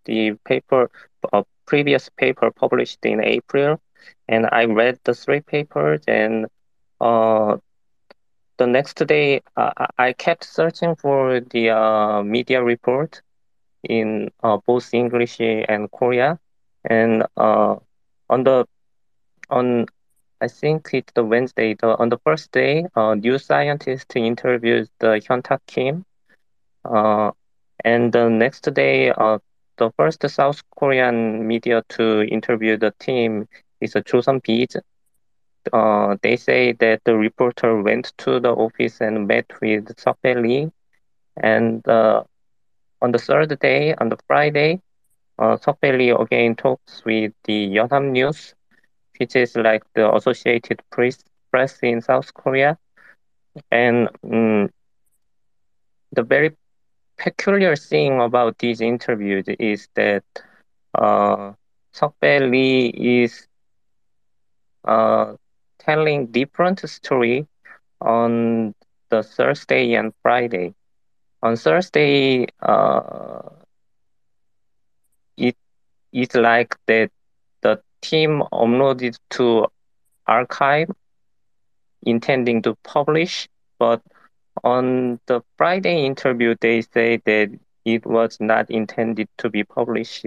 [0.45, 0.89] paper,
[1.33, 3.79] uh, previous paper published in April,
[4.27, 6.47] and I read the three papers and
[7.01, 7.57] uh,
[8.57, 13.21] the next day, uh, I kept searching for the uh, media report
[13.83, 16.39] in uh, both English and Korea,
[16.89, 17.75] and uh,
[18.29, 18.65] on the
[19.49, 19.85] on
[20.41, 21.75] I think it's the Wednesday.
[21.75, 26.03] The, on the first day, uh, New Scientist interviews the Hyun-Tak Kim,
[26.85, 27.31] uh,
[27.83, 29.37] and the next day, uh,
[29.77, 33.47] the first South Korean media to interview the team
[33.81, 34.77] is a Chosun Biz,
[35.71, 40.71] uh, they say that the reporter went to the office and met with Seok Lee.
[41.41, 42.23] And uh,
[43.01, 44.81] on the third day, on the Friday,
[45.39, 48.53] uh, Lee again talks with the Yonhap News,
[49.19, 52.77] which is like the Associated Press, press in South Korea.
[53.71, 54.69] And um,
[56.11, 56.51] the very
[57.17, 60.23] peculiar thing about these interviews is that
[60.95, 61.53] uh,
[62.21, 63.47] Lee is
[64.85, 65.33] uh,
[65.79, 67.47] telling different story
[68.01, 68.73] on
[69.09, 70.73] the Thursday and Friday.
[71.41, 73.41] On Thursday, uh,
[75.37, 75.55] it
[76.11, 77.09] is like that
[77.61, 79.67] the team uploaded to
[80.27, 80.91] arXiv
[82.03, 83.47] intending to publish,
[83.79, 84.01] but
[84.63, 87.49] on the Friday interview, they say that
[87.85, 90.25] it was not intended to be published.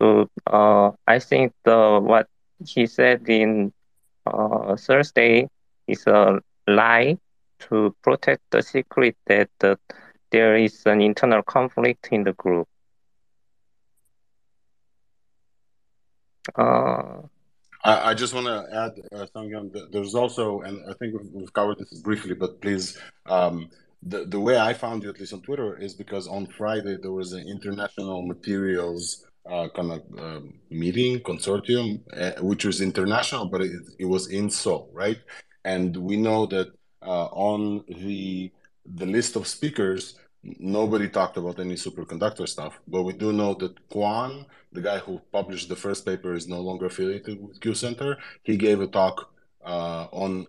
[0.00, 2.26] So uh, I think the what
[2.64, 3.72] he said in
[4.26, 5.48] uh, Thursday
[5.86, 7.18] is a lie
[7.60, 9.76] to protect the secret that uh,
[10.30, 12.66] there is an internal conflict in the group.
[16.54, 17.22] Uh,
[17.84, 19.26] I, I, just want to add, uh,
[19.92, 23.70] there's also, and I think we've, we've, covered this briefly, but please, um,
[24.02, 27.12] the, the way I found you, at least on Twitter, is because on Friday there
[27.12, 33.62] was an international materials uh, kind of um, meeting consortium, uh, which was international, but
[33.62, 35.18] it, it, was in Seoul, right?
[35.64, 36.68] And we know that
[37.02, 38.52] uh, on the
[38.94, 43.88] the list of speakers, nobody talked about any superconductor stuff, but we do know that
[43.90, 48.16] Kwon, the guy who published the first paper, is no longer affiliated with Q Center.
[48.42, 49.30] He gave a talk
[49.64, 50.46] uh, on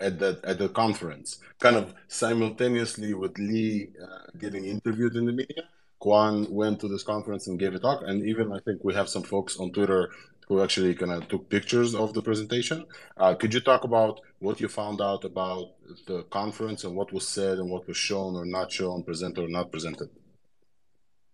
[0.00, 5.32] at that at the conference, kind of simultaneously with Lee uh, getting interviewed in the
[5.32, 5.64] media
[6.02, 9.08] Kwon went to this conference and gave a talk, and even I think we have
[9.08, 10.10] some folks on Twitter
[10.48, 12.84] who actually kind of took pictures of the presentation.
[13.16, 15.72] Uh, could you talk about what you found out about
[16.06, 19.48] the conference and what was said and what was shown or not shown, presented or
[19.48, 20.08] not presented?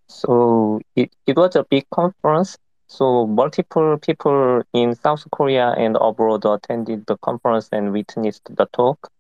[0.09, 2.57] So it, it was a big conference.
[2.87, 9.11] So multiple people in South Korea and abroad attended the conference and witnessed the talk.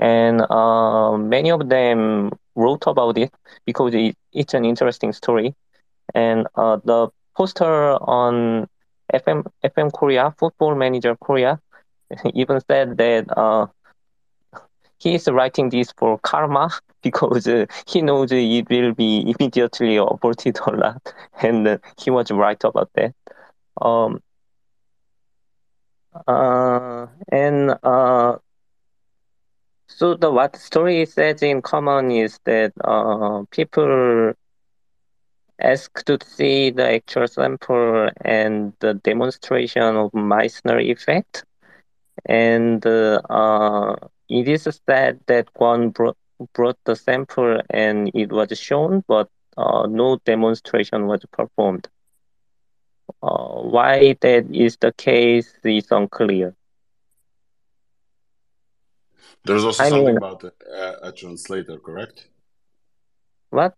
[0.00, 3.32] And uh, many of them wrote about it
[3.66, 5.54] because it, it's an interesting story.
[6.14, 8.68] And uh, the poster on
[9.12, 11.60] FM FM Korea, Football Manager Korea,
[12.34, 13.66] even said that uh,
[14.98, 16.70] he is writing this for karma
[17.02, 22.30] because uh, he knows it will be immediately aborted a lot, and uh, he was
[22.30, 23.14] right about that.
[23.80, 24.20] Um,
[26.26, 28.36] uh, and uh,
[29.96, 34.32] so the what story says in common is that uh, people
[35.60, 41.44] ask to see the actual sample and the demonstration of Meissner effect.
[42.26, 43.96] And uh,
[44.28, 46.16] it is said that Kwon brought,
[46.54, 51.88] brought the sample and it was shown, but uh, no demonstration was performed.
[53.22, 56.54] Uh, why that is the case is unclear.
[59.44, 62.28] There's also I something mean, about a, a, translator, correct?
[63.50, 63.74] What?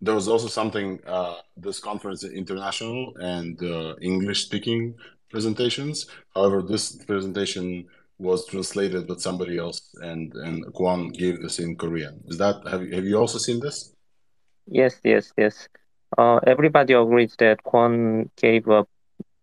[0.00, 1.00] There was also something.
[1.06, 4.94] Uh, this conference international and uh, English speaking
[5.30, 6.06] presentations.
[6.34, 7.86] However, this presentation
[8.18, 12.20] was translated with somebody else, and and Kwon gave this in Korean.
[12.26, 13.94] Is that have you have you also seen this?
[14.66, 15.68] Yes, yes, yes.
[16.18, 18.86] Uh, everybody agrees that Kwon gave a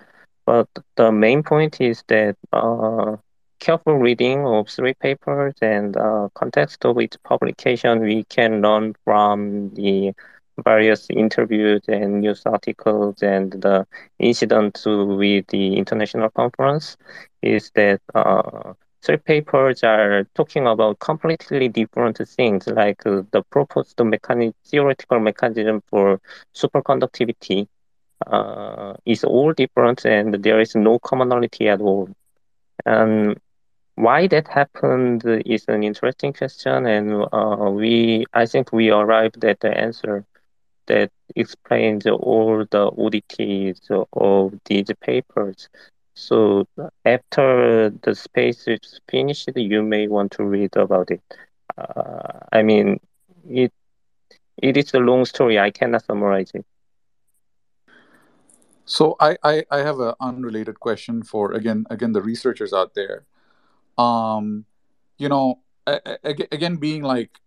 [0.46, 3.18] But the main point is that uh,
[3.64, 9.70] careful reading of three papers and uh, context of its publication, we can learn from
[9.76, 10.14] the
[10.66, 13.86] various interviews and news articles and the
[14.20, 16.98] incident with the international conference
[17.42, 18.74] is that uh,
[19.04, 23.98] three papers are talking about completely different things like uh, the proposed
[24.66, 26.20] theoretical mechanism for
[26.54, 27.68] superconductivity
[28.28, 32.10] uh, is all different and there is no commonality at all.
[32.86, 33.38] And
[33.96, 39.60] why that happened is an interesting question and uh, we I think we arrived at
[39.60, 40.26] the answer
[40.88, 43.80] that explains all the oddities
[44.14, 45.70] of these papers.
[46.16, 46.66] So
[47.06, 51.22] after the space is finished, you may want to read about it.
[51.78, 53.00] Uh, I mean,
[53.50, 53.72] it
[54.62, 55.60] it is a long story.
[55.60, 56.66] I cannot summarize it.
[58.86, 63.26] So I, I, I have an unrelated question for again again the researchers out there.
[63.98, 64.66] Um,
[65.18, 65.60] you know,
[66.52, 67.40] again being like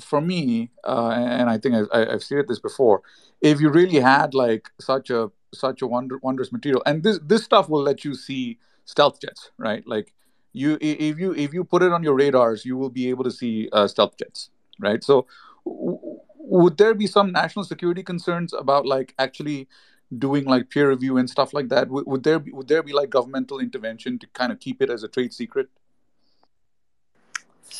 [0.00, 3.02] for me, uh, and I think I, have stated this before,
[3.40, 7.44] if you really had like such a such a wonder, wondrous material, and this this
[7.44, 9.86] stuff will let you see stealth jets, right?
[9.86, 10.12] Like
[10.52, 13.30] you if you if you put it on your radars, you will be able to
[13.30, 14.50] see uh, stealth jets,
[14.80, 15.02] right?
[15.04, 15.26] So
[15.64, 15.98] w-
[16.38, 19.68] would there be some national security concerns about like actually
[20.16, 21.84] doing like peer review and stuff like that?
[21.84, 24.90] W- would there be would there be like governmental intervention to kind of keep it
[24.90, 25.68] as a trade secret?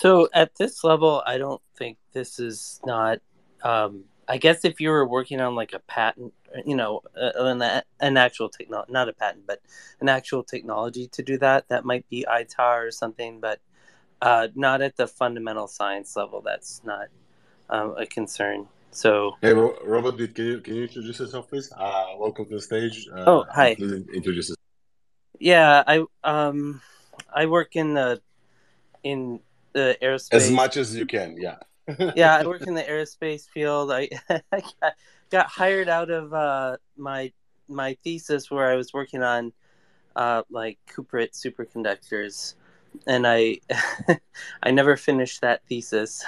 [0.05, 3.21] So at this level, I don't think this is not.
[3.63, 6.35] Um, I guess if you were working on like a patent,
[6.67, 7.63] you know, uh, an,
[8.01, 9.63] an actual technology, not a patent, but
[10.03, 13.61] an actual technology to do that, that might be ITAR or something, but
[14.21, 16.43] uh, not at the fundamental science level.
[16.43, 17.07] That's not
[17.71, 18.69] um, a concern.
[18.91, 21.73] So, hey, Robert, can you can you introduce yourself, please?
[21.75, 23.09] Uh, welcome to the stage.
[23.09, 23.71] Uh, oh, hi.
[23.71, 24.59] Introduce yourself.
[25.39, 26.83] Yeah, I um,
[27.35, 28.21] I work in the
[29.03, 29.41] in
[29.75, 30.33] the aerospace.
[30.33, 31.57] As much as you can, yeah.
[32.17, 33.93] yeah, I work in the aerospace field.
[33.93, 34.09] I,
[34.53, 34.63] I
[35.31, 37.33] got, hired out of uh, my
[37.69, 39.53] my thesis where I was working on
[40.17, 42.55] uh, like cuprate superconductors,
[43.07, 43.61] and I
[44.63, 46.25] I never finished that thesis.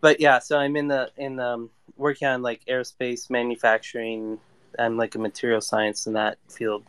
[0.00, 4.38] but yeah, so I'm in the in the um, working on like aerospace manufacturing.
[4.78, 6.84] I'm like a material science in that field.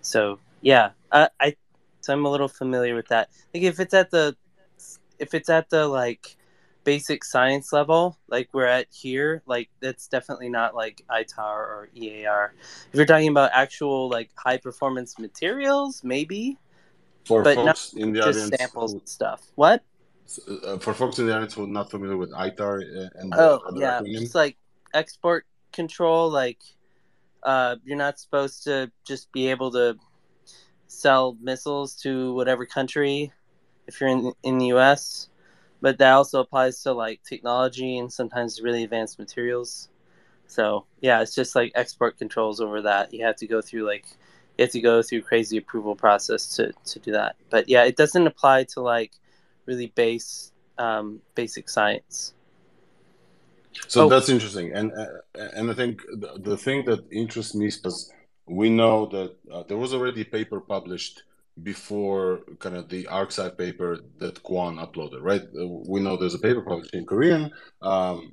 [0.00, 1.56] So yeah, I, I
[2.04, 3.30] so I'm a little familiar with that.
[3.52, 4.36] Like if it's at the
[5.18, 6.36] if it's at the like
[6.84, 12.52] basic science level, like we're at here, like that's definitely not like ITAR or EAR.
[12.92, 16.58] If you're talking about actual like high performance materials, maybe.
[17.24, 19.42] For but folks in the just audience, samples and stuff.
[19.54, 19.82] What?
[20.48, 23.60] Uh, for folks in the audience who are not familiar with ITAR uh, and oh
[23.74, 24.18] yeah, acronym.
[24.18, 24.58] just like
[24.92, 26.58] export control, like
[27.42, 29.96] uh, you're not supposed to just be able to
[30.86, 33.32] sell missiles to whatever country
[33.86, 35.28] if you're in in the US.
[35.80, 39.88] But that also applies to like technology and sometimes really advanced materials.
[40.46, 43.12] So yeah, it's just like export controls over that.
[43.12, 44.06] You have to go through like
[44.56, 47.36] you have to go through crazy approval process to, to do that.
[47.50, 49.12] But yeah, it doesn't apply to like
[49.66, 52.34] really base um, basic science.
[53.88, 54.08] So oh.
[54.08, 55.06] that's interesting, and uh,
[55.54, 58.12] and I think the, the thing that interests me is
[58.46, 61.22] we know that uh, there was already a paper published
[61.62, 65.42] before kind of the arXiv paper that Kwon uploaded, right?
[65.42, 67.50] Uh, we know there's a paper published in Korean,
[67.80, 68.32] um,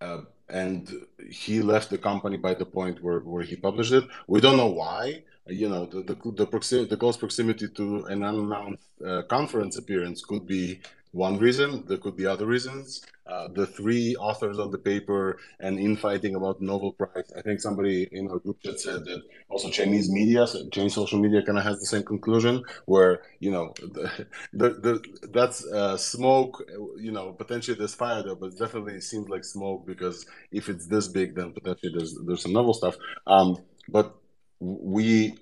[0.00, 0.90] uh, and
[1.30, 4.04] he left the company by the point where, where he published it.
[4.26, 5.24] We don't know why.
[5.46, 10.24] You know, the the the, proximity, the close proximity to an unannounced uh, conference appearance
[10.24, 10.80] could be
[11.14, 11.84] one reason.
[11.86, 13.02] There could be other reasons.
[13.26, 17.32] Uh, the three authors of the paper and infighting about Nobel Prize.
[17.38, 21.56] I think somebody in our group said that also Chinese media, Chinese social media, kind
[21.56, 22.62] of has the same conclusion.
[22.86, 26.62] Where you know, the, the, the that's uh, smoke.
[26.98, 30.86] You know, potentially there's fire there, but definitely it seems like smoke because if it's
[30.86, 32.96] this big, then potentially there's there's some novel stuff.
[33.26, 33.56] Um,
[33.88, 34.16] but
[34.60, 35.34] we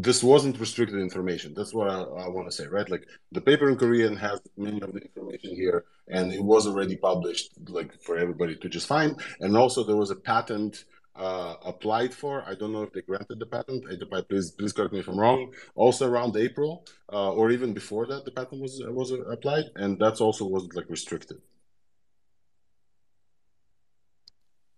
[0.00, 1.54] this wasn't restricted information.
[1.54, 2.88] That's what I, I want to say, right?
[2.88, 6.96] Like the paper in Korean has many of the information here, and it was already
[6.96, 9.20] published, like for everybody to just find.
[9.40, 10.84] And also, there was a patent
[11.16, 12.44] uh, applied for.
[12.46, 13.86] I don't know if they granted the patent.
[14.28, 15.52] Please, please correct me if I'm wrong.
[15.74, 20.20] Also around April, uh, or even before that, the patent was was applied, and that's
[20.20, 21.38] also wasn't like restricted.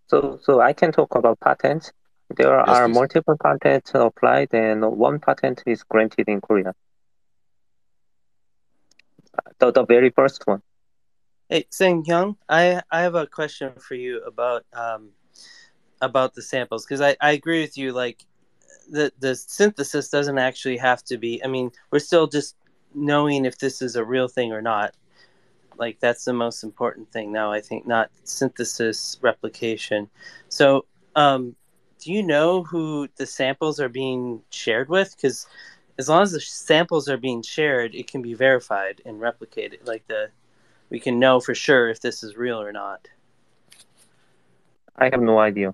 [0.07, 1.93] So, so I can talk about patents.
[2.37, 2.95] There yes, are please.
[2.95, 6.73] multiple patents applied and one patent is granted in Korea.
[9.59, 10.61] The, the very first one.
[11.49, 15.09] Hey, Sang Hyung, I, I have a question for you about um,
[16.01, 17.91] about the samples because I, I agree with you.
[17.91, 18.25] Like
[18.89, 21.43] the the synthesis doesn't actually have to be.
[21.43, 22.55] I mean, we're still just
[22.93, 24.95] knowing if this is a real thing or not.
[25.77, 27.51] Like that's the most important thing now.
[27.51, 30.09] I think not synthesis replication.
[30.49, 30.85] So
[31.15, 31.55] um,
[32.01, 35.15] do you know who the samples are being shared with?
[35.15, 35.47] Because
[35.97, 39.87] as long as the samples are being shared, it can be verified and replicated.
[39.87, 40.29] Like the,
[40.89, 43.07] we can know for sure if this is real or not.
[44.97, 45.73] I have no idea.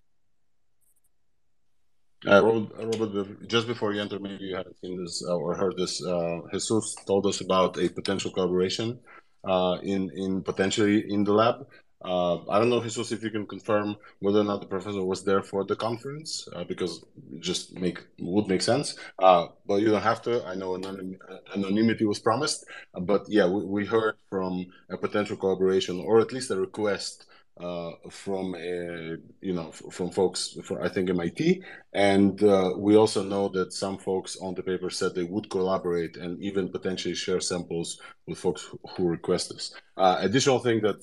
[2.27, 6.03] Uh, Robert, just before you enter, maybe you hadn't seen this uh, or heard this.
[6.03, 8.99] Uh, Jesus told us about a potential collaboration
[9.45, 11.67] uh, in in potentially in the lab.
[12.02, 15.24] Uh, I don't know, Jesus, if you can confirm whether or not the professor was
[15.24, 17.03] there for the conference, uh, because
[17.40, 18.95] just make would make sense.
[19.18, 20.45] Uh, but you don't have to.
[20.45, 21.18] I know anonym,
[21.56, 26.32] anonymity was promised, uh, but yeah, we, we, heard from a potential collaboration or at
[26.32, 27.26] least a request
[27.60, 31.64] uh, from a, you know from folks from I think MIT,
[31.94, 36.15] and uh, we also know that some folks on the paper said they would collaborate
[36.15, 39.74] and even potentially share samples with folks who request this.
[39.98, 41.02] additional thing that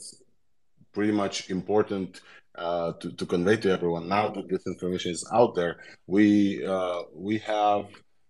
[0.94, 2.20] pretty much important
[2.54, 4.08] uh, to, to convey to everyone.
[4.08, 7.86] Now that this information is out there, we uh, we have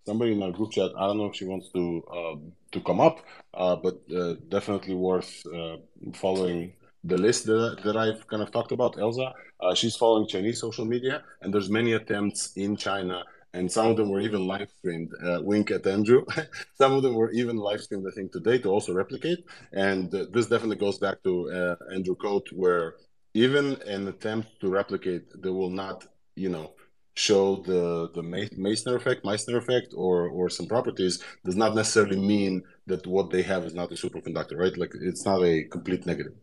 [0.06, 0.90] somebody in our group chat.
[0.98, 2.36] I don't know if she wants to uh,
[2.72, 3.20] to come up,
[3.52, 5.76] uh, but uh, definitely worth uh,
[6.14, 6.72] following
[7.04, 8.98] the list that, that I've kind of talked about.
[8.98, 9.32] Elsa,
[9.74, 13.22] she's following Chinese social media, and there's many attempts in China
[13.54, 15.10] and some of them were even live streamed.
[15.24, 16.24] Uh, wink at Andrew.
[16.80, 19.40] some of them were even live streamed, I think, today to also replicate.
[19.72, 22.96] And uh, this definitely goes back to uh, Andrew Cote, where
[23.34, 26.06] even an attempt to replicate, they will not,
[26.36, 26.72] you know,
[27.16, 32.62] show the the Meissner effect, Meissner effect, or or some properties does not necessarily mean
[32.86, 34.76] that what they have is not a superconductor, right?
[34.76, 36.34] Like it's not a complete negative.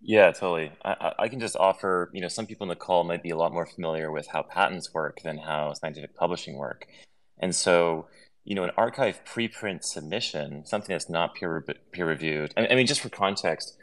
[0.00, 0.72] Yeah, totally.
[0.84, 3.36] I, I can just offer, you know, some people in the call might be a
[3.36, 6.86] lot more familiar with how patents work than how scientific publishing work.
[7.38, 8.06] And so,
[8.44, 13.00] you know, an arXiv preprint submission, something that's not peer, peer reviewed, I mean, just
[13.00, 13.76] for context,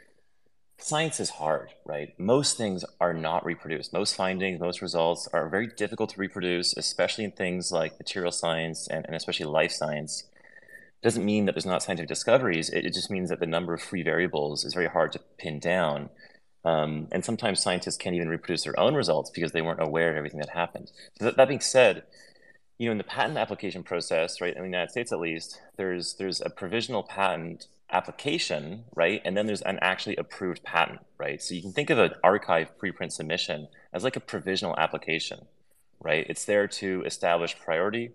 [0.78, 2.18] science is hard, right?
[2.18, 3.92] Most things are not reproduced.
[3.92, 8.88] Most findings, most results are very difficult to reproduce, especially in things like material science
[8.88, 10.24] and, and especially life science
[11.04, 12.70] doesn't mean that there's not scientific discoveries.
[12.70, 15.60] It, it, just means that the number of free variables is very hard to pin
[15.60, 16.08] down.
[16.64, 20.16] Um, and sometimes scientists can't even reproduce their own results because they weren't aware of
[20.16, 20.90] everything that happened.
[21.18, 22.04] So that, that being said,
[22.78, 26.14] you know, in the patent application process, right, in the United States at least, there's
[26.14, 31.42] there's a provisional patent application, right, and then there's an actually approved patent, right.
[31.42, 35.44] So you can think of an arXiv preprint submission as like a provisional application,
[36.00, 36.26] right.
[36.30, 38.12] It's there to establish priority,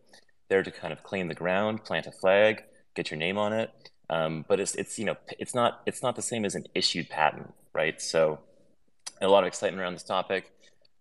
[0.50, 2.64] there to kind of claim the ground, plant a flag,
[3.00, 3.72] get your name on it.
[4.10, 7.10] Um, but it's it's you know it's not it's not the same as an issued
[7.10, 8.02] patent, right?
[8.02, 8.40] So
[9.22, 10.52] a lot of excitement around this topic.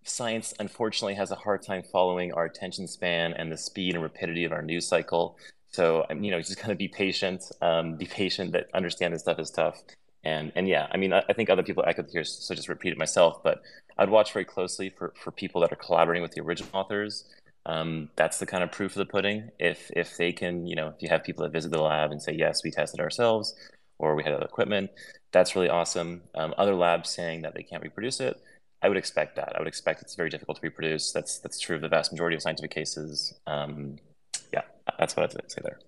[0.04, 4.44] Science unfortunately has a hard time following our attention span and the speed and rapidity
[4.44, 5.38] of our news cycle.
[5.70, 7.42] So you know, just kind of be patient.
[7.60, 8.52] Um, be patient.
[8.52, 9.82] That understand this stuff is tough.
[10.24, 12.92] And and yeah, I mean, I, I think other people echoed here, so just repeat
[12.92, 13.42] it myself.
[13.42, 13.62] But
[13.96, 17.24] I'd watch very closely for for people that are collaborating with the original authors
[17.68, 19.50] um, that's the kind of proof of the pudding.
[19.58, 22.22] If if they can, you know, if you have people that visit the lab and
[22.22, 23.54] say, yes, we tested ourselves,
[23.98, 24.90] or we had other equipment,
[25.32, 26.22] that's really awesome.
[26.34, 28.40] Um, other labs saying that they can't reproduce it,
[28.82, 29.52] I would expect that.
[29.54, 31.12] I would expect it's very difficult to reproduce.
[31.12, 33.34] That's that's true of the vast majority of scientific cases.
[33.46, 33.98] Um,
[34.52, 34.62] yeah,
[34.98, 35.78] that's what I'd say there.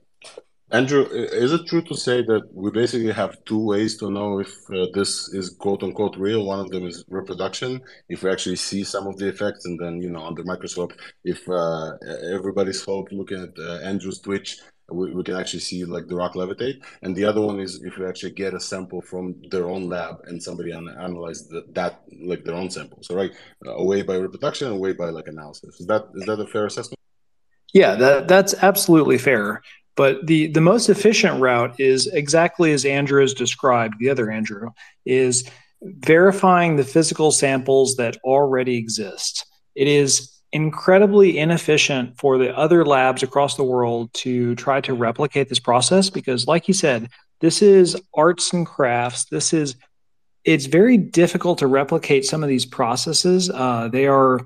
[0.72, 4.52] Andrew, is it true to say that we basically have two ways to know if
[4.70, 6.44] uh, this is quote unquote real?
[6.44, 10.00] One of them is reproduction, if we actually see some of the effects, and then,
[10.00, 10.92] you know, under microscope,
[11.24, 11.92] if uh,
[12.32, 14.58] everybody's hope looking at uh, Andrew's Twitch,
[14.92, 16.80] we, we can actually see like the rock levitate.
[17.02, 20.16] And the other one is if we actually get a sample from their own lab
[20.24, 22.98] and somebody an- analyze the, that, like their own sample.
[23.02, 23.32] So, right,
[23.64, 25.80] away by reproduction, away by like analysis.
[25.80, 26.98] Is that is that a fair assessment?
[27.72, 29.62] Yeah, that, that's absolutely fair.
[29.96, 34.70] But the, the most efficient route is exactly as Andrew has described, the other Andrew,
[35.04, 35.48] is
[35.82, 39.46] verifying the physical samples that already exist.
[39.74, 45.48] It is incredibly inefficient for the other labs across the world to try to replicate
[45.48, 47.08] this process because, like you said,
[47.40, 49.26] this is arts and crafts.
[49.26, 49.76] This is
[50.44, 53.50] it's very difficult to replicate some of these processes.
[53.50, 54.40] Uh, they are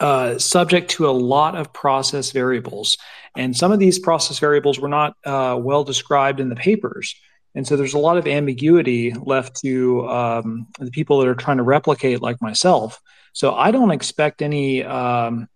[0.00, 2.98] uh, subject to a lot of process variables.
[3.36, 7.14] And some of these process variables were not uh, well described in the papers.
[7.54, 11.56] And so there's a lot of ambiguity left to um, the people that are trying
[11.56, 13.00] to replicate, like myself.
[13.32, 15.48] So I don't expect any um,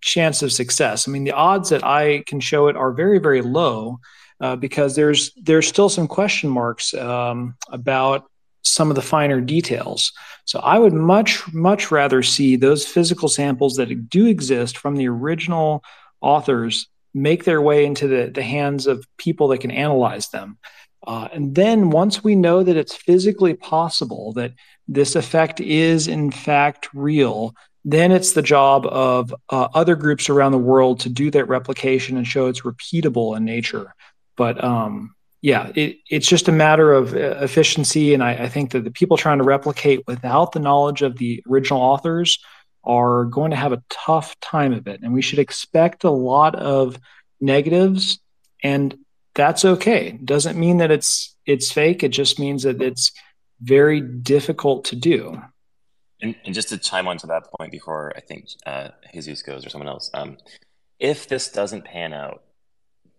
[0.00, 1.08] chance of success.
[1.08, 3.98] I mean, the odds that I can show it are very, very low.
[4.40, 8.30] Uh, because there's there's still some question marks um, about
[8.68, 10.12] some of the finer details.
[10.44, 15.08] So I would much, much rather see those physical samples that do exist from the
[15.08, 15.82] original
[16.20, 20.58] authors make their way into the, the hands of people that can analyze them.
[21.06, 24.52] Uh, and then once we know that it's physically possible that
[24.88, 27.54] this effect is in fact real,
[27.84, 32.16] then it's the job of uh, other groups around the world to do that replication
[32.16, 33.94] and show it's repeatable in nature.
[34.36, 38.14] But um, yeah, it, it's just a matter of uh, efficiency.
[38.14, 41.42] And I, I, think that the people trying to replicate without the knowledge of the
[41.48, 42.38] original authors
[42.84, 45.00] are going to have a tough time of it.
[45.02, 46.98] And we should expect a lot of
[47.40, 48.18] negatives,
[48.62, 48.98] and
[49.34, 50.18] that's okay.
[50.24, 52.02] Doesn't mean that it's it's fake.
[52.02, 53.12] It just means that it's
[53.60, 55.40] very difficult to do.
[56.20, 59.64] And, and just to chime on to that point before I think uh, Jesus goes
[59.64, 60.36] or someone else, um,
[60.98, 62.42] if this doesn't pan out,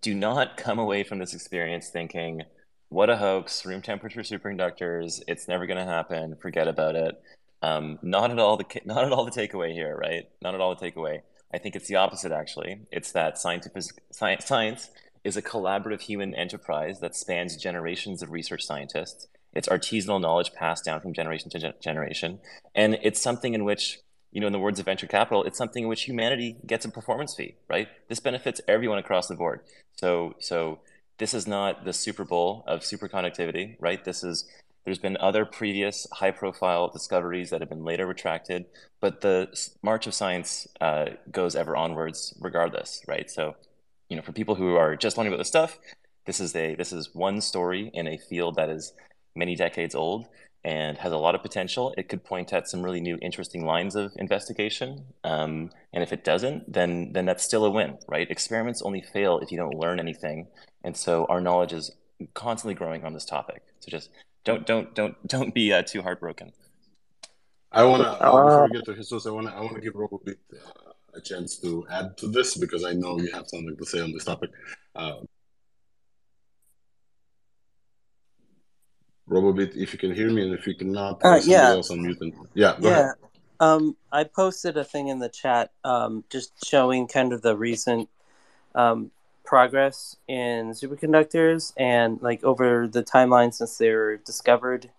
[0.02, 2.44] do not come away from this experience thinking,
[2.90, 7.22] what a hoax, room temperature superconductors, it's never going to happen, forget about it.
[7.62, 10.30] Um, not at all the not at all the takeaway here, right?
[10.42, 11.22] Not at all the takeaway.
[11.54, 12.82] I think it's the opposite actually.
[12.92, 14.90] It's that scientific science, science
[15.24, 19.28] is a collaborative human enterprise that spans generations of research scientists.
[19.54, 22.40] It's artisanal knowledge passed down from generation to generation,
[22.74, 24.00] and it's something in which
[24.32, 26.90] you know, in the words of venture capital, it's something in which humanity gets a
[26.90, 27.88] performance fee, right?
[28.08, 29.62] This benefits everyone across the board.
[29.96, 30.80] So, so
[31.18, 34.04] this is not the Super Bowl of superconductivity, right?
[34.04, 34.46] This is
[34.86, 38.66] there's been other previous high-profile discoveries that have been later retracted,
[39.02, 39.50] but the
[39.84, 43.30] march of science uh, goes ever onwards, regardless, right?
[43.30, 43.56] So,
[44.08, 45.78] you know, for people who are just learning about this stuff,
[46.26, 48.94] this is a this is one story in a field that is
[49.36, 50.28] many decades old
[50.64, 51.94] and has a lot of potential.
[51.98, 55.06] It could point at some really new, interesting lines of investigation.
[55.24, 58.30] Um, and if it doesn't, then then that's still a win, right?
[58.30, 60.48] Experiments only fail if you don't learn anything.
[60.84, 61.92] And so our knowledge is
[62.34, 63.64] constantly growing on this topic.
[63.80, 64.10] So just
[64.44, 66.52] don't don't don't don't be uh, too heartbroken.
[67.72, 69.82] I want to uh, before we get to Jesus, I want to I want to
[69.82, 73.32] give Rob a bit uh, a chance to add to this because I know you
[73.32, 74.50] have something to say on this topic.
[79.30, 81.70] Robobit, if you can hear me, and if you cannot, uh, yeah.
[81.70, 82.20] else unmute.
[82.22, 83.12] And, yeah, yeah.
[83.60, 88.10] Um, I posted a thing in the chat um, just showing kind of the recent
[88.74, 89.12] um,
[89.44, 94.90] progress in superconductors and like over the timeline since they were discovered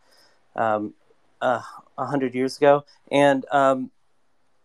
[0.56, 0.92] um,
[1.40, 1.62] uh,
[1.96, 3.90] a uh, hundred years ago, and um,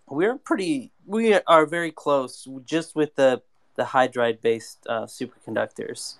[0.09, 3.41] we're pretty we are very close just with the
[3.75, 6.15] the hydride based uh, superconductors,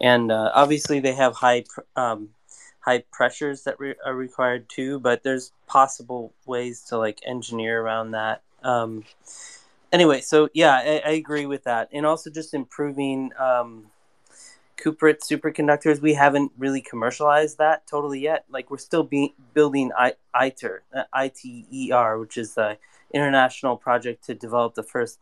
[0.00, 1.64] and uh, obviously they have high
[1.96, 2.30] um,
[2.80, 8.12] high pressures that re- are required too, but there's possible ways to like engineer around
[8.12, 8.42] that.
[8.62, 9.04] Um,
[9.92, 13.86] anyway, so yeah, I, I, agree with that, and also just improving um,
[14.76, 16.00] cuprate superconductors.
[16.00, 18.44] We haven't really commercialized that totally yet.
[18.50, 22.78] Like we're still be- building I- ITER, uh, ITER, which is the
[23.12, 25.18] international project to develop the first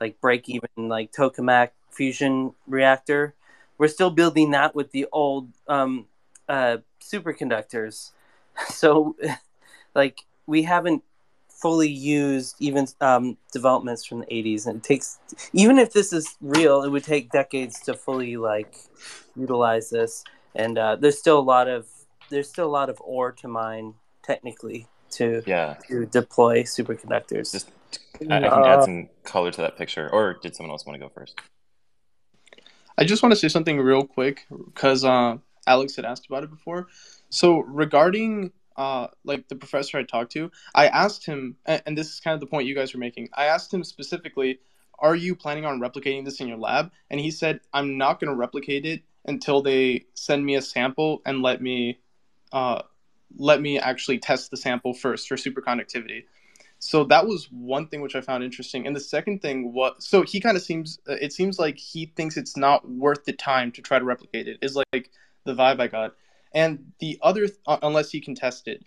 [0.00, 3.34] like break even like tokamak fusion reactor.
[3.78, 6.06] We're still building that with the old um,
[6.48, 6.78] uh,
[7.12, 8.12] superconductors.
[8.68, 9.16] So,
[9.96, 11.02] like, we haven't
[11.48, 15.18] fully used even um, developments from the 80s and it takes
[15.54, 18.76] even if this is real it would take decades to fully like
[19.34, 20.24] utilize this.
[20.54, 21.86] And uh, there's still a lot of
[22.28, 25.76] there's still a lot of ore to mine technically to yeah.
[25.88, 27.52] to deploy superconductors.
[27.52, 27.70] Just
[28.30, 31.06] I, I can add some color to that picture or did someone else want to
[31.06, 31.40] go first?
[32.96, 36.50] I just want to say something real quick because uh, Alex had asked about it
[36.50, 36.88] before.
[37.30, 42.20] So regarding uh, like the professor I talked to, I asked him, and this is
[42.20, 43.28] kind of the point you guys were making.
[43.32, 44.60] I asked him specifically,
[44.98, 48.30] "Are you planning on replicating this in your lab?" And he said, "I'm not going
[48.30, 52.00] to replicate it until they send me a sample and let me
[52.52, 52.82] uh,
[53.36, 56.24] let me actually test the sample first for superconductivity."
[56.80, 58.86] So that was one thing which I found interesting.
[58.86, 62.36] And the second thing was so he kind of seems it seems like he thinks
[62.36, 64.58] it's not worth the time to try to replicate it.
[64.60, 65.10] Is like
[65.44, 66.14] the vibe I got.
[66.52, 68.84] And the other uh, unless he contested.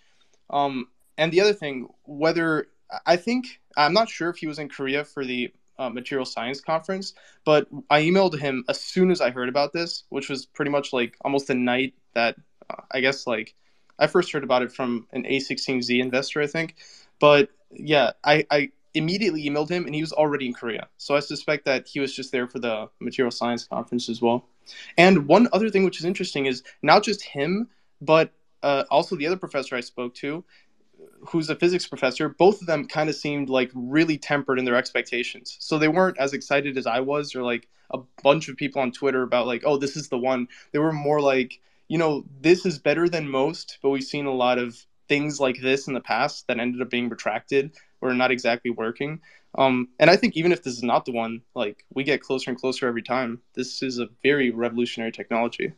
[0.50, 2.68] Um and the other thing whether
[3.06, 6.62] I think I'm not sure if he was in Korea for the uh, material science
[6.62, 7.14] conference,
[7.46, 10.94] but I emailed him as soon as I heard about this, which was pretty much
[10.94, 12.36] like almost the night that
[12.70, 13.56] uh, I guess like
[14.00, 16.76] I first heard about it from an A16Z investor, I think.
[17.20, 20.88] But yeah, I, I immediately emailed him and he was already in Korea.
[20.98, 24.46] So I suspect that he was just there for the material science conference as well.
[24.98, 27.70] And one other thing which is interesting is not just him,
[28.02, 28.32] but
[28.64, 30.44] uh, also the other professor I spoke to,
[31.30, 34.76] who's a physics professor, both of them kind of seemed like really tempered in their
[34.76, 35.58] expectations.
[35.60, 38.92] So they weren't as excited as I was, or like a bunch of people on
[38.92, 40.48] Twitter about like, oh, this is the one.
[40.72, 44.34] They were more like, you know, this is better than most, but we've seen a
[44.34, 47.72] lot of things like this in the past that ended up being retracted
[48.02, 49.20] or not exactly working.
[49.58, 52.52] Um, and I think even if this is not the one, like we get closer
[52.52, 53.42] and closer every time.
[53.54, 55.74] This is a very revolutionary technology.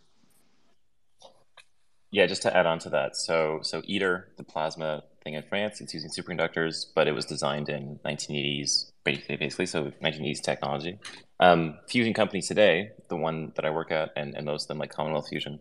[2.11, 3.15] Yeah, just to add on to that.
[3.15, 7.69] So, so ITER, the plasma thing in France, it's using superconductors, but it was designed
[7.69, 10.97] in 1980s, basically, basically so 1980s technology.
[11.39, 14.79] Um, fusion companies today, the one that I work at, and, and most of them,
[14.79, 15.59] like Commonwealth Fusion,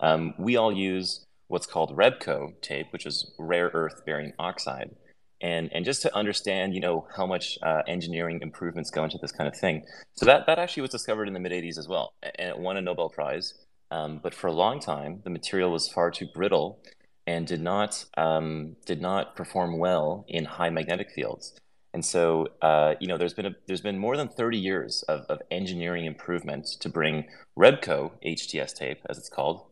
[0.00, 4.94] um, we all use what's called REBCO tape, which is rare earth bearing oxide.
[5.40, 9.30] And, and just to understand, you know, how much uh, engineering improvements go into this
[9.30, 9.84] kind of thing.
[10.14, 12.76] So that, that actually was discovered in the mid 80s as well, and it won
[12.76, 13.54] a Nobel Prize.
[13.90, 16.80] Um, but for a long time, the material was far too brittle
[17.26, 21.54] and did not um, did not perform well in high magnetic fields.
[21.94, 25.22] And so, uh, you know, there's been a, there's been more than 30 years of,
[25.28, 27.26] of engineering improvements to bring
[27.58, 29.62] REBCO HTS tape, as it's called,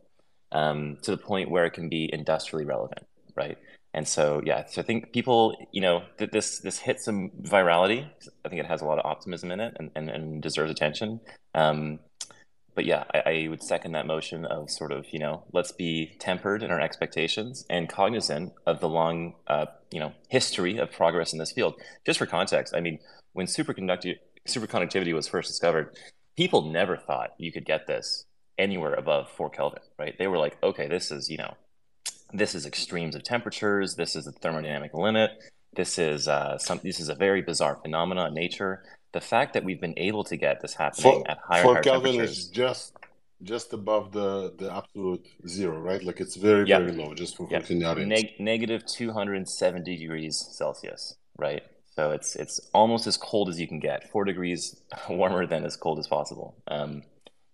[0.51, 3.57] um, to the point where it can be industrially relevant, right?
[3.97, 8.07] And so, yeah, so I think people, you know, th- this this hits some virality.
[8.45, 11.19] I think it has a lot of optimism in it and, and, and deserves attention.
[11.55, 11.97] Um,
[12.75, 16.15] but yeah, I, I, would second that motion of sort of, you know, let's be
[16.19, 21.33] tempered in our expectations and cognizant of the long, uh, you know, history of progress
[21.33, 21.73] in this field.
[22.05, 22.99] Just for context, I mean,
[23.33, 25.97] when superconducti- superconductivity was first discovered,
[26.35, 28.25] people never thought you could get this
[28.59, 30.15] anywhere above four Kelvin, right?
[30.19, 31.55] They were like, okay, this is, you know,
[32.33, 33.95] this is extremes of temperatures.
[33.95, 35.31] This is the thermodynamic limit.
[35.75, 36.79] This is uh, some.
[36.83, 38.83] This is a very bizarre phenomenon in nature.
[39.13, 41.83] The fact that we've been able to get this happening four, at higher, four higher
[41.83, 42.93] Kelvin temperatures is just
[43.43, 46.03] just above the the absolute zero, right?
[46.03, 46.81] Like it's very yep.
[46.81, 47.13] very low.
[47.13, 47.69] Just for yep.
[47.69, 51.63] Neg- negative two hundred and seventy degrees Celsius, right?
[51.95, 55.75] So it's it's almost as cold as you can get, four degrees warmer than as
[55.75, 56.55] cold as possible.
[56.67, 57.03] Um,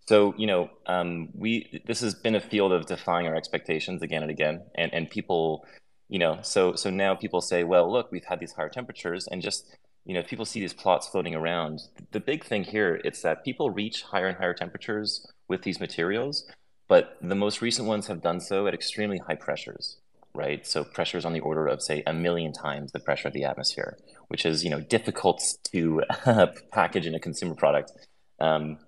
[0.08, 4.22] so you know, um, we this has been a field of defying our expectations again
[4.22, 5.66] and again, and and people,
[6.10, 9.42] you know, so so now people say, well, look, we've had these higher temperatures, and
[9.42, 9.66] just
[10.06, 11.80] you know, if people see these plots floating around,
[12.12, 16.46] the big thing here it's that people reach higher and higher temperatures with these materials,
[16.90, 19.98] but the most recent ones have done so at extremely high pressures,
[20.36, 20.68] right?
[20.68, 23.98] So pressures on the order of say a million times the pressure of the atmosphere,
[24.28, 26.02] which is you know difficult to
[26.74, 27.94] package in a consumer product.
[28.42, 28.80] Um,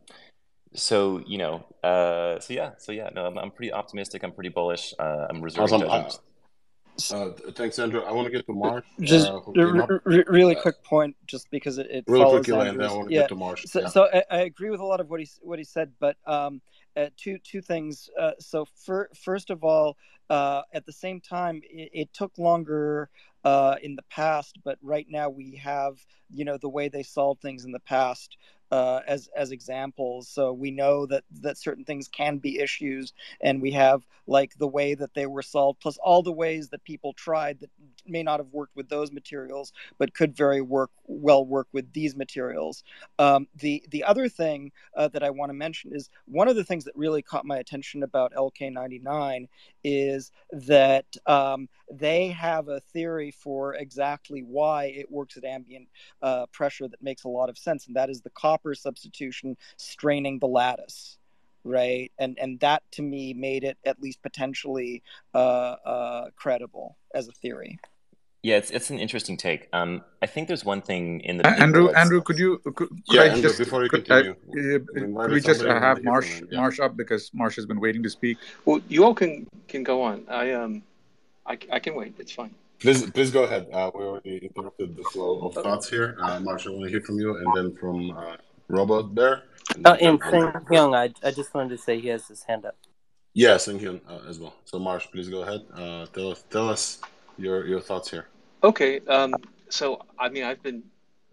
[0.76, 4.23] so you know, uh, so yeah, so yeah, no, I'm, I'm pretty optimistic.
[4.23, 4.93] I'm pretty bullish.
[4.97, 5.81] Uh, I'm reserving awesome.
[5.81, 6.19] judgment.
[7.11, 8.02] Uh, thanks, Andrew.
[8.02, 8.85] I want to get to Mark.
[9.02, 12.69] Just uh, r- r- really quick point, just because it, it really follows quickly, and
[12.69, 12.88] Andrew's.
[12.88, 13.22] then I want to yeah.
[13.22, 13.60] get to Mark.
[13.60, 13.88] So, yeah.
[13.89, 16.61] so I, I agree with a lot of what he what he said, but um,
[16.95, 18.10] uh, two two things.
[18.18, 19.97] Uh, so for, first of all,
[20.30, 23.10] uh, at the same time, it, it took longer
[23.45, 27.41] uh, in the past, but right now we have you know the way they solved
[27.41, 28.38] things in the past
[28.72, 30.30] uh, as as examples.
[30.30, 34.67] So we know that that certain things can be issues, and we have like the
[34.67, 37.72] way that they were solved, plus all the ways that people tried that
[38.07, 42.15] may not have worked with those materials, but could very work well work with these
[42.15, 42.84] materials.
[43.19, 46.64] Um, the the other thing uh, that I want to mention is one of the
[46.64, 49.48] things that really caught my attention about LK99
[49.84, 55.88] is that um, they have a theory for exactly why it works at ambient
[56.22, 60.40] uh, pressure that makes a lot of sense, and that is the copper substitution straining
[60.40, 61.18] the lattice
[61.65, 65.02] right and and that to me made it at least potentially
[65.34, 65.38] uh,
[65.86, 67.77] uh, credible as a theory
[68.45, 69.61] Yeah, it's it's an interesting take.
[69.73, 69.91] Um,
[70.22, 72.89] I think there's one thing in the Uh, Andrew, that's- Andrew, could you could, could
[73.09, 75.73] Yeah, I Andrew, just before you could, uh, continue, uh, we could we just uh,
[75.73, 76.31] have wanted to hear Marsh.
[76.51, 76.59] Yeah.
[76.61, 78.38] Marsh up because Marsh has been waiting to speak.
[78.65, 79.31] Well, you all can
[79.72, 80.17] can go on.
[80.30, 80.84] I um,
[81.51, 82.11] I, I can wait.
[82.19, 82.53] It's fine.
[82.84, 83.63] Please, please go ahead.
[83.73, 86.07] Uh, we already interrupted the flow of thoughts here.
[86.22, 88.38] Uh, Marsh, I want to hear from you, and then from uh,
[88.77, 89.35] Robot there.
[89.73, 92.43] And Oh, then and from Hyung, I, I just wanted to say he has his
[92.43, 92.77] hand up.
[93.34, 94.53] Yeah, Senghyun uh, as well.
[94.69, 95.61] So, Marsh, please go ahead.
[95.73, 96.84] Uh, tell us, tell us
[97.45, 98.26] your your thoughts here.
[98.64, 98.99] Okay.
[99.02, 99.36] Um,
[99.69, 100.84] so I mean, I've been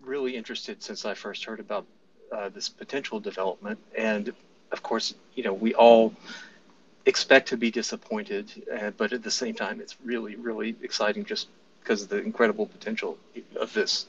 [0.01, 1.87] really interested since I first heard about
[2.33, 4.33] uh, this potential development, and
[4.73, 6.15] of course, you know, we all
[7.07, 11.49] expect to be disappointed, uh, but at the same time, it's really, really exciting just
[11.83, 13.19] because of the incredible potential
[13.61, 14.07] of this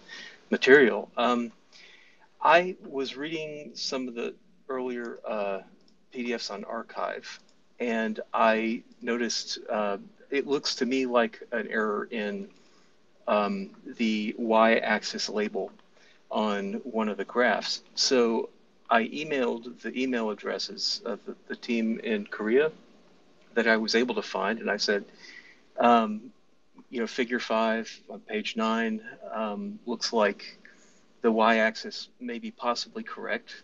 [0.51, 1.09] material.
[1.17, 1.51] Um,
[2.41, 4.35] I was reading some of the
[4.69, 5.59] earlier uh,
[6.13, 7.39] PDFs on arXiv,
[7.79, 9.97] and I noticed uh,
[10.29, 12.47] it looks to me like an error in
[13.27, 15.71] um, the y-axis label
[16.29, 17.83] on one of the graphs.
[17.95, 18.49] So
[18.89, 22.71] I emailed the email addresses of the, the team in Korea
[23.53, 25.05] that I was able to find, and I said,
[25.79, 26.31] um,
[26.89, 29.01] you know, figure five on page nine
[29.31, 30.57] um, looks like
[31.21, 33.63] the y-axis may be possibly correct.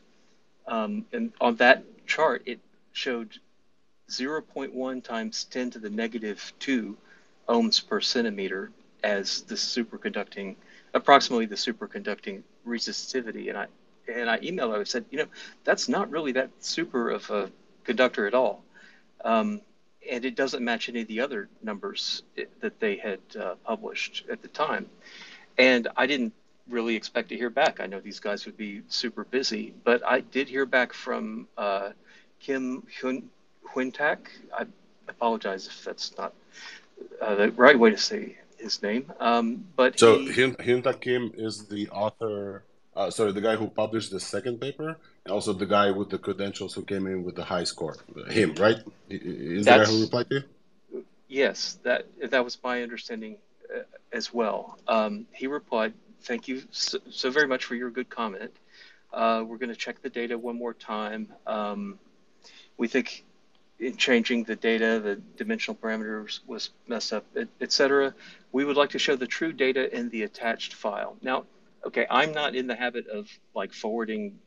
[0.68, 2.60] Um, and on that chart, it
[2.91, 3.38] showed
[4.10, 6.98] 0.1 times 10 to the negative 2
[7.48, 8.72] ohms per centimeter
[9.04, 10.56] as the superconducting,
[10.94, 13.50] approximately the superconducting resistivity.
[13.50, 13.68] And I
[14.08, 14.82] and I emailed her.
[14.82, 15.28] I said, you know,
[15.64, 17.52] that's not really that super of a
[17.84, 18.64] conductor at all,
[19.24, 19.62] um,
[20.10, 22.24] and it doesn't match any of the other numbers
[22.62, 24.88] that they had uh, published at the time.
[25.58, 26.34] And I didn't
[26.70, 27.80] really expect to hear back.
[27.80, 31.90] I know these guys would be super busy, but I did hear back from uh,
[32.40, 34.18] Kim Hyun-Tak.
[34.58, 34.66] I
[35.08, 36.34] apologize if that's not
[37.22, 39.11] uh, the right way to say his name.
[39.19, 42.64] Um, but So, he, Hyun Hyun Kim is the author.
[42.95, 46.18] Uh, sorry, the guy who published the second paper, and also the guy with the
[46.18, 47.95] credentials who came in with the high score.
[48.30, 48.77] Him, right?
[49.10, 51.06] Is guy who replied to you?
[51.27, 53.38] yes, that that was my understanding
[53.73, 54.80] uh, as well.
[54.88, 58.52] Um, he replied, "Thank you so, so very much for your good comment.
[59.14, 61.31] Uh, we're going to check the data one more time.
[61.48, 61.99] Um,
[62.77, 63.23] we think
[63.80, 68.14] in changing the data, the dimensional parameters was messed up, et, et cetera.
[68.52, 71.16] We would like to show the true data in the attached file.
[71.22, 71.46] Now,
[71.86, 74.38] okay, I'm not in the habit of like forwarding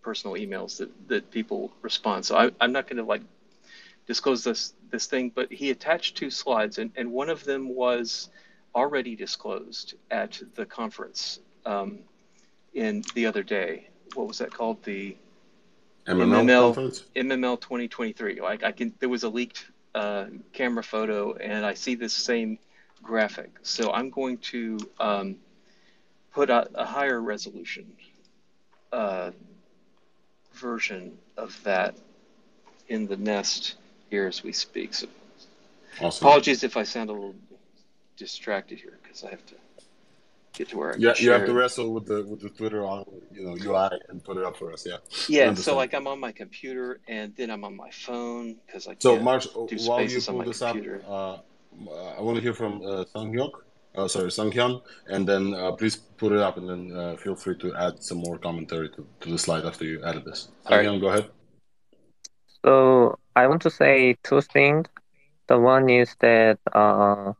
[0.00, 2.24] personal emails that, that people respond.
[2.24, 3.22] So I, I'm not going to like
[4.06, 8.30] disclose this this thing, but he attached two slides, and, and one of them was
[8.74, 11.98] already disclosed at the conference um,
[12.72, 13.88] in the other day.
[14.14, 14.82] What was that called?
[14.84, 15.14] The
[16.08, 17.04] MML, MML conference?
[17.14, 18.40] MML 2023.
[18.40, 22.58] Like I can, there was a leaked uh, camera photo, and I see this same
[23.02, 23.50] graphic.
[23.62, 25.36] So I'm going to um,
[26.32, 27.92] put a, a higher resolution
[28.92, 29.30] uh,
[30.54, 31.94] version of that
[32.88, 33.76] in the nest
[34.10, 34.94] here as we speak.
[34.94, 35.06] So
[36.00, 36.26] Awesome.
[36.26, 37.34] apologies if I sound a little
[38.16, 39.54] distracted here because I have to
[40.58, 42.84] get to where I can Yeah, you have to wrestle with the with the Twitter
[42.84, 44.84] on you know UI and put it up for us.
[44.90, 44.98] Yeah.
[45.28, 48.96] Yeah, so like I'm on my computer and then I'm on my phone because I
[48.98, 50.76] So, can't Marsh, do while you spaces on pull my this up,
[51.08, 51.36] uh,
[52.18, 53.54] I want to hear from uh, Sung Hyuk.
[53.96, 57.34] Uh, sorry, Sung Hyun, and then uh, please put it up, and then uh, feel
[57.34, 60.40] free to add some more commentary to, to the slide after you added this.
[60.66, 61.00] All Sung right.
[61.00, 61.26] Go ahead.
[62.64, 64.86] So I want to say two things.
[65.48, 67.32] The one is that uh,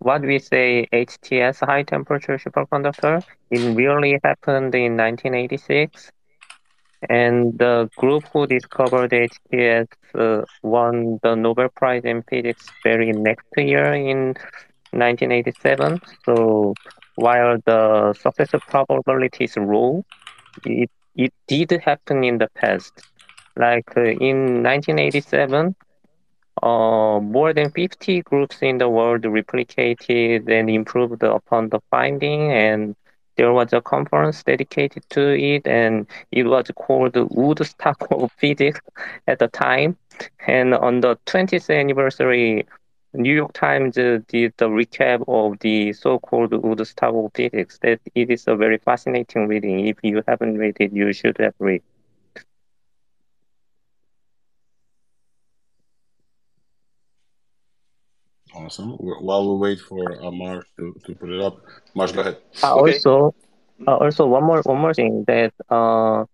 [0.00, 6.12] what we say HTS high temperature superconductor, it really happened in 1986.
[7.08, 13.46] And the group who discovered HTS uh, won the Nobel Prize in Physics very next
[13.56, 14.34] year in
[14.90, 16.00] 1987.
[16.24, 16.74] So
[17.14, 20.04] while the success probability is low,
[20.64, 22.92] it, it did happen in the past.
[23.56, 25.74] Like uh, in 1987,
[26.62, 32.94] uh, more than 50 groups in the world replicated and improved upon the finding, and
[33.36, 38.80] there was a conference dedicated to it, and it was called Woodstock of Physics
[39.26, 39.96] at the time.
[40.46, 42.66] And on the 20th anniversary,
[43.14, 47.78] New York Times did the recap of the so-called Woodstock of Physics.
[47.82, 49.86] That it is a very fascinating reading.
[49.86, 51.82] If you haven't read it, you should have read.
[58.58, 58.90] Awesome.
[58.98, 61.58] While we wait for uh, Marsh to, to put it up,
[61.94, 62.38] Marsh, go ahead.
[62.62, 62.92] Uh, Okay.
[62.92, 63.34] also,
[63.86, 66.24] uh, also one more one more thing that uh,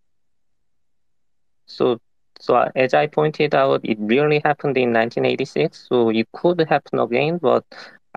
[1.67, 1.99] so
[2.41, 5.87] so uh, as I pointed out, it really happened in 1986.
[5.89, 7.65] So it could happen again, but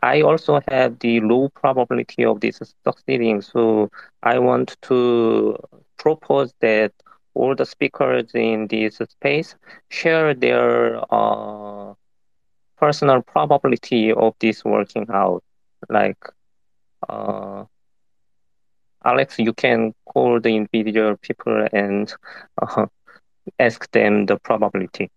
[0.01, 3.41] I also have the low probability of this succeeding.
[3.41, 3.89] So
[4.23, 5.57] I want to
[5.97, 6.93] propose that
[7.33, 9.55] all the speakers in this space
[9.89, 11.93] share their uh,
[12.77, 15.43] personal probability of this working out.
[15.89, 16.17] Like,
[17.07, 17.65] uh,
[19.03, 22.13] Alex, you can call the individual people and
[22.61, 22.85] uh,
[23.59, 25.09] ask them the probability.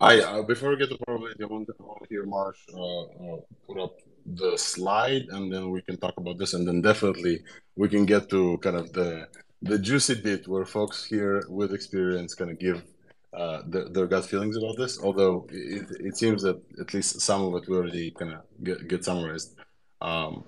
[0.00, 1.74] I uh, before we get to probability, I want to
[2.08, 6.54] hear Marsh uh, uh, put up the slide, and then we can talk about this,
[6.54, 7.42] and then definitely
[7.74, 9.26] we can get to kind of the
[9.62, 12.84] the juicy bit where folks here with experience kind of give
[13.32, 14.98] uh, their, their gut feelings about this.
[15.02, 18.88] Although it, it seems that at least some of it we already kind of get,
[18.88, 19.56] get summarized.
[20.00, 20.44] Um,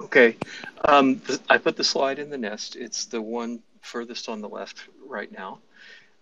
[0.00, 0.36] okay,
[0.84, 2.76] um, I put the slide in the nest.
[2.76, 5.58] It's the one furthest on the left right now.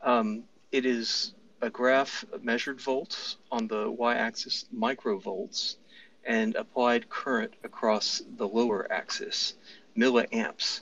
[0.02, 5.76] Um, it is a graph measured volts on the y-axis microvolts
[6.24, 9.54] and applied current across the lower axis
[9.96, 10.80] milliamps.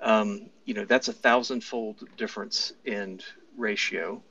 [0.00, 3.20] Um, you know that's a thousand-fold difference in
[3.56, 4.22] ratio,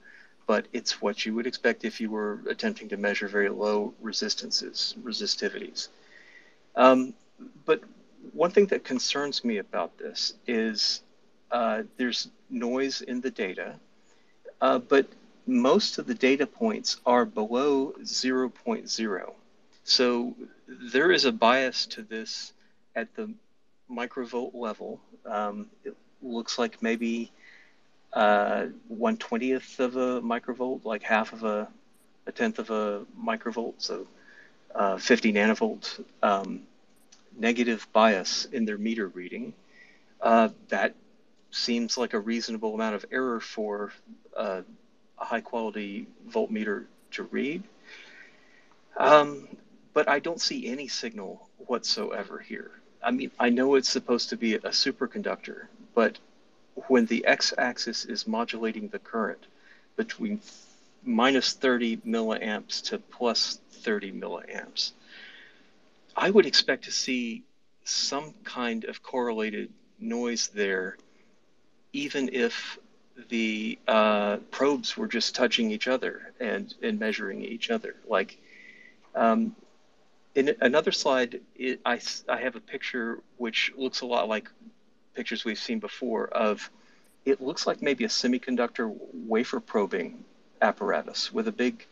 [0.47, 4.95] but it's what you would expect if you were attempting to measure very low resistances,
[5.03, 5.89] resistivities.
[6.75, 7.13] Um,
[7.65, 7.81] but
[8.33, 11.01] one thing that concerns me about this is
[11.51, 13.75] uh, there's noise in the data,
[14.61, 15.07] uh, but
[15.45, 19.33] most of the data points are below 0.0.
[19.83, 20.35] So
[20.67, 22.53] there is a bias to this
[22.95, 23.33] at the
[23.89, 24.99] microvolt level.
[25.25, 27.31] Um, it looks like maybe
[28.17, 31.67] uh, 120th of a microvolt, like half of a,
[32.25, 34.07] a tenth of a microvolt, so
[34.73, 36.63] uh, 50 nanovolt um,
[37.37, 39.53] negative bias in their meter reading.
[40.19, 40.95] Uh, that
[41.51, 43.93] seems like a reasonable amount of error for
[44.35, 44.61] uh,
[45.19, 47.61] a high quality voltmeter to read.
[48.97, 49.47] Um,
[49.93, 52.71] but I don't see any signal whatsoever here.
[53.03, 56.17] I mean, I know it's supposed to be a superconductor, but
[56.87, 59.47] when the x axis is modulating the current
[59.95, 60.39] between
[61.03, 64.91] minus 30 milliamps to plus 30 milliamps,
[66.15, 67.43] I would expect to see
[67.83, 70.97] some kind of correlated noise there,
[71.93, 72.77] even if
[73.29, 77.95] the uh, probes were just touching each other and, and measuring each other.
[78.07, 78.37] Like
[79.15, 79.55] um,
[80.35, 81.99] in another slide, it, I,
[82.29, 84.49] I have a picture which looks a lot like
[85.17, 86.69] pictures we've seen before of
[87.25, 90.23] it looks like maybe a semiconductor wafer probing
[90.61, 91.85] apparatus with a big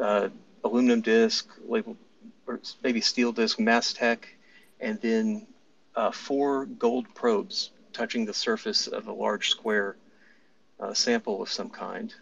[0.00, 0.28] uh,
[0.64, 1.98] aluminum disc labeled
[2.46, 4.20] or maybe steel disc Mastech
[4.80, 5.46] and then
[5.94, 9.96] uh, four gold probes touching the surface of a large square
[10.80, 12.14] uh, sample of some kind.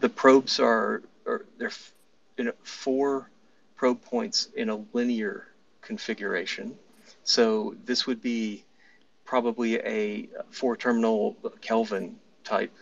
[0.00, 1.70] The probes are, are they're
[2.36, 3.30] you know, four
[3.76, 5.46] probe points in a linear
[5.80, 6.76] configuration.
[7.22, 8.64] So this would be
[9.32, 12.74] probably a four terminal Kelvin type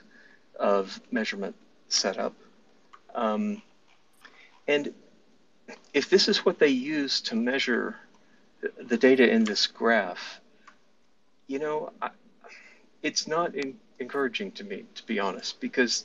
[0.58, 1.54] of measurement
[1.88, 2.34] setup.
[3.14, 3.62] Um,
[4.66, 4.92] and
[5.94, 7.94] if this is what they use to measure
[8.82, 10.40] the data in this graph,
[11.46, 12.10] you know, I,
[13.00, 16.04] it's not in, encouraging to me, to be honest, because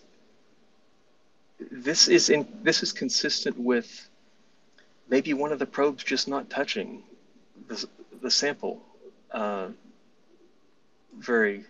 [1.72, 3.90] this is in this is consistent with
[5.10, 7.02] maybe one of the probes just not touching
[7.68, 7.84] the,
[8.22, 8.80] the sample
[9.32, 9.70] uh,
[11.18, 11.66] very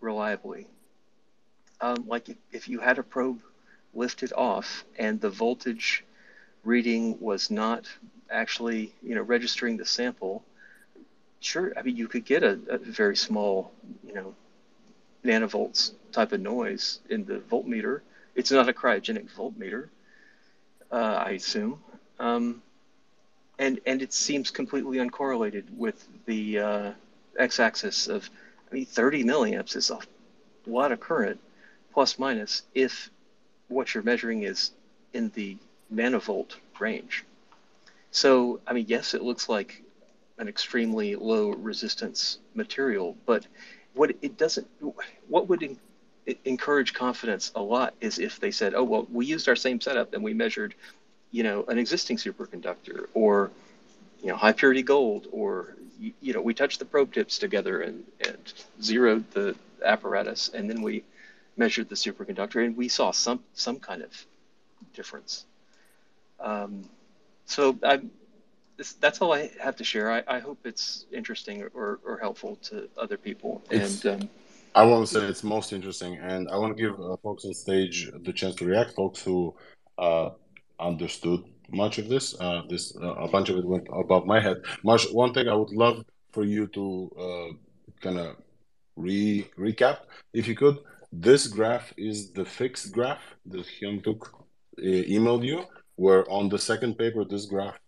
[0.00, 0.66] reliably.
[1.80, 3.40] Um, like if, if you had a probe
[3.94, 6.04] lifted off and the voltage
[6.64, 7.86] reading was not
[8.30, 10.42] actually you know registering the sample
[11.38, 13.72] sure i mean you could get a, a very small
[14.04, 14.34] you know
[15.26, 18.00] nanovolts type of noise in the voltmeter.
[18.34, 19.88] It's not a cryogenic voltmeter,
[20.90, 21.82] uh, I assume.
[22.18, 22.62] Um,
[23.58, 26.92] and, and it seems completely uncorrelated with the uh,
[27.38, 28.28] x-axis of,
[28.70, 29.98] I mean, 30 milliamps is a
[30.66, 31.40] lot of current,
[31.92, 33.10] plus minus, if
[33.68, 34.72] what you're measuring is
[35.12, 35.56] in the
[35.92, 37.24] nanovolt range.
[38.10, 39.82] So, I mean, yes, it looks like
[40.38, 43.46] an extremely low resistance material, but
[43.96, 44.68] what it doesn't
[45.28, 45.78] what would in,
[46.44, 50.12] encourage confidence a lot is if they said oh well we used our same setup
[50.12, 50.74] and we measured
[51.30, 53.50] you know an existing superconductor or
[54.22, 58.04] you know high purity gold or you know we touched the probe tips together and,
[58.26, 58.52] and
[58.82, 59.54] zeroed the
[59.84, 61.02] apparatus and then we
[61.56, 64.26] measured the superconductor and we saw some some kind of
[64.94, 65.44] difference
[66.40, 66.88] um,
[67.46, 68.10] so i'm
[68.76, 70.12] this, that's all I have to share.
[70.12, 73.62] I, I hope it's interesting or, or helpful to other people.
[73.70, 74.28] It's, and um,
[74.74, 77.54] I want to say it's most interesting, and I want to give uh, folks on
[77.54, 78.92] stage the chance to react.
[78.92, 79.54] Folks who
[79.98, 80.30] uh,
[80.78, 82.34] understood much of this.
[82.40, 84.58] Uh, this uh, a bunch of it went above my head.
[84.82, 87.54] Much one thing I would love for you to uh,
[88.00, 88.36] kind of
[88.96, 89.98] re recap,
[90.32, 90.78] if you could.
[91.12, 95.64] This graph is the fixed graph that Hyun-Tak uh, emailed you,
[95.96, 97.78] where on the second paper this graph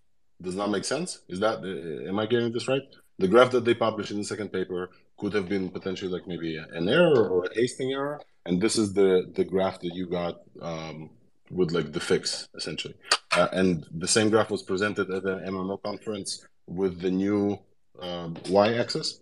[0.41, 1.21] does not make sense.
[1.29, 2.83] Is that uh, am I getting this right?
[3.19, 6.57] The graph that they published in the second paper could have been potentially like maybe
[6.57, 10.37] an error or a hasting error, and this is the the graph that you got
[10.63, 11.11] um,
[11.51, 12.95] with like the fix essentially.
[13.33, 17.59] Uh, and the same graph was presented at the MMO conference with the new
[18.01, 19.21] um, y-axis.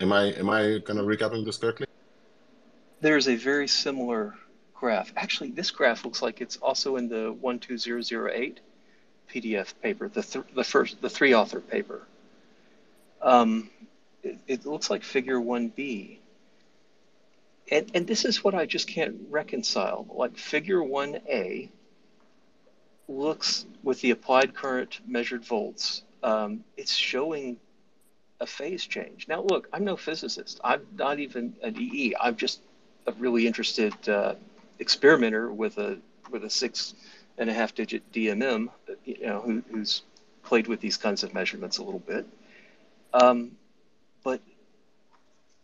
[0.00, 1.86] Am I am I kind of recapping this correctly?
[3.00, 4.34] There's a very similar
[4.74, 5.12] graph.
[5.16, 8.60] Actually, this graph looks like it's also in the 12008
[9.32, 12.02] PDF paper, the th- the first the three author paper.
[13.20, 13.70] Um,
[14.22, 16.18] it, it looks like Figure 1B.
[17.70, 20.06] And, and this is what I just can't reconcile.
[20.10, 21.68] Like Figure 1A
[23.08, 27.58] looks with the applied current measured volts, um, it's showing
[28.40, 29.26] a phase change.
[29.28, 30.60] Now, look, I'm no physicist.
[30.62, 32.14] I'm not even an EE.
[32.20, 32.60] I'm just
[33.06, 34.34] a really interested uh,
[34.78, 35.98] experimenter with a
[36.30, 36.94] with a six
[37.38, 38.68] and a half digit DMM,
[39.04, 40.02] you know, who, who's
[40.42, 42.26] played with these kinds of measurements a little bit.
[43.14, 43.52] Um,
[44.22, 44.40] but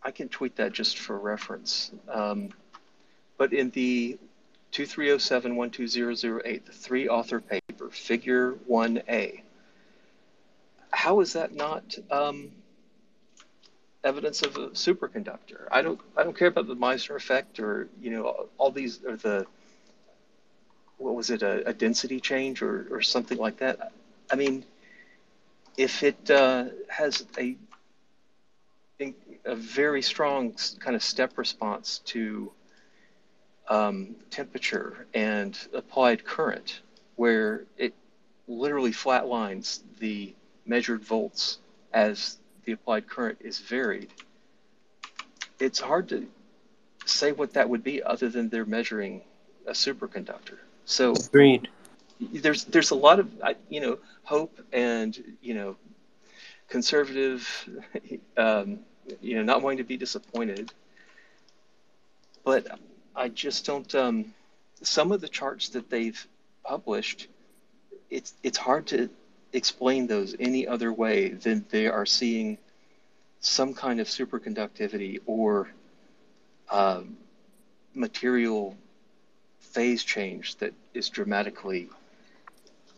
[0.04, 1.90] I can tweet that just for reference.
[2.08, 2.50] Um,
[3.38, 4.18] but in the
[4.72, 9.40] 2307-12008, the three author paper, figure 1A,
[10.90, 12.50] how is that not um,
[14.04, 15.68] evidence of a superconductor?
[15.72, 19.16] I don't, I don't care about the Meissner effect or, you know, all these, or
[19.16, 19.46] the,
[20.98, 23.92] what was it, a, a density change or, or something like that.
[24.30, 24.64] I mean,
[25.76, 27.56] if it uh, has a
[29.44, 32.50] a very strong kind of step response to
[33.68, 36.80] um, temperature and applied current,
[37.16, 37.94] where it
[38.46, 40.34] literally flatlines the
[40.66, 41.58] measured volts
[41.92, 44.10] as the applied current is varied.
[45.60, 46.26] It's hard to
[47.06, 49.22] say what that would be other than they're measuring
[49.66, 50.58] a superconductor.
[50.84, 51.68] So Agreed.
[52.20, 53.30] there's there's a lot of
[53.68, 55.76] you know hope and you know
[56.68, 57.68] conservative
[58.36, 58.80] um,
[59.20, 60.72] you know not wanting to be disappointed
[62.44, 62.66] but
[63.14, 64.32] i just don't um,
[64.82, 66.26] some of the charts that they've
[66.64, 67.28] published
[68.10, 69.08] it's it's hard to
[69.52, 72.58] explain those any other way than they are seeing
[73.40, 75.68] some kind of superconductivity or
[76.70, 77.02] uh,
[77.94, 78.76] material
[79.60, 81.88] phase change that is dramatically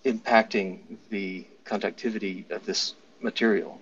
[0.04, 0.78] impacting
[1.10, 3.80] the conductivity of this material.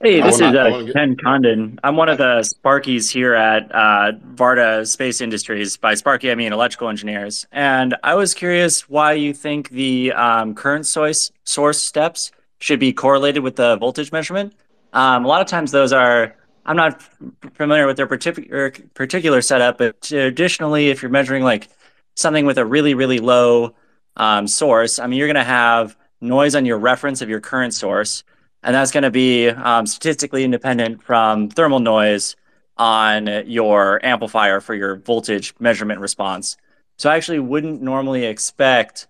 [0.00, 1.78] Hey, this is uh, get- Ken Condon.
[1.82, 5.78] I'm one of the Sparkies here at uh, Varda Space Industries.
[5.78, 7.46] By Sparky, I mean electrical engineers.
[7.50, 12.92] And I was curious why you think the um, current source source steps should be
[12.92, 14.54] correlated with the voltage measurement.
[14.92, 16.36] Um, a lot of times, those are.
[16.66, 17.18] I'm not f-
[17.54, 21.68] familiar with their particular particular setup, but traditionally, if you're measuring like
[22.16, 23.74] something with a really really low
[24.16, 27.72] um, source, I mean, you're going to have noise on your reference of your current
[27.72, 28.24] source
[28.66, 32.34] and that's going to be um, statistically independent from thermal noise
[32.76, 36.56] on your amplifier for your voltage measurement response.
[36.98, 39.06] So I actually wouldn't normally expect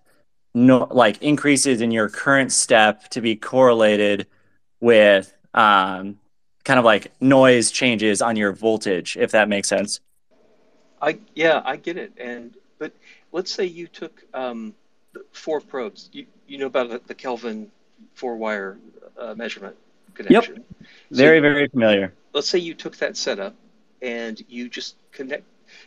[0.53, 4.27] no like increases in your current step to be correlated
[4.79, 6.19] with um,
[6.63, 9.99] kind of like noise changes on your voltage, if that makes sense.
[11.01, 12.13] I yeah, I get it.
[12.17, 12.93] And but
[13.31, 14.75] let's say you took um,
[15.31, 16.09] four probes.
[16.13, 17.71] You you know about the, the Kelvin
[18.13, 18.77] four wire
[19.17, 19.75] uh, measurement
[20.13, 20.55] connection.
[20.55, 20.65] Yep.
[21.11, 22.13] Very, So very familiar.
[22.33, 23.55] let's say you took that setup
[24.01, 25.43] and you just connect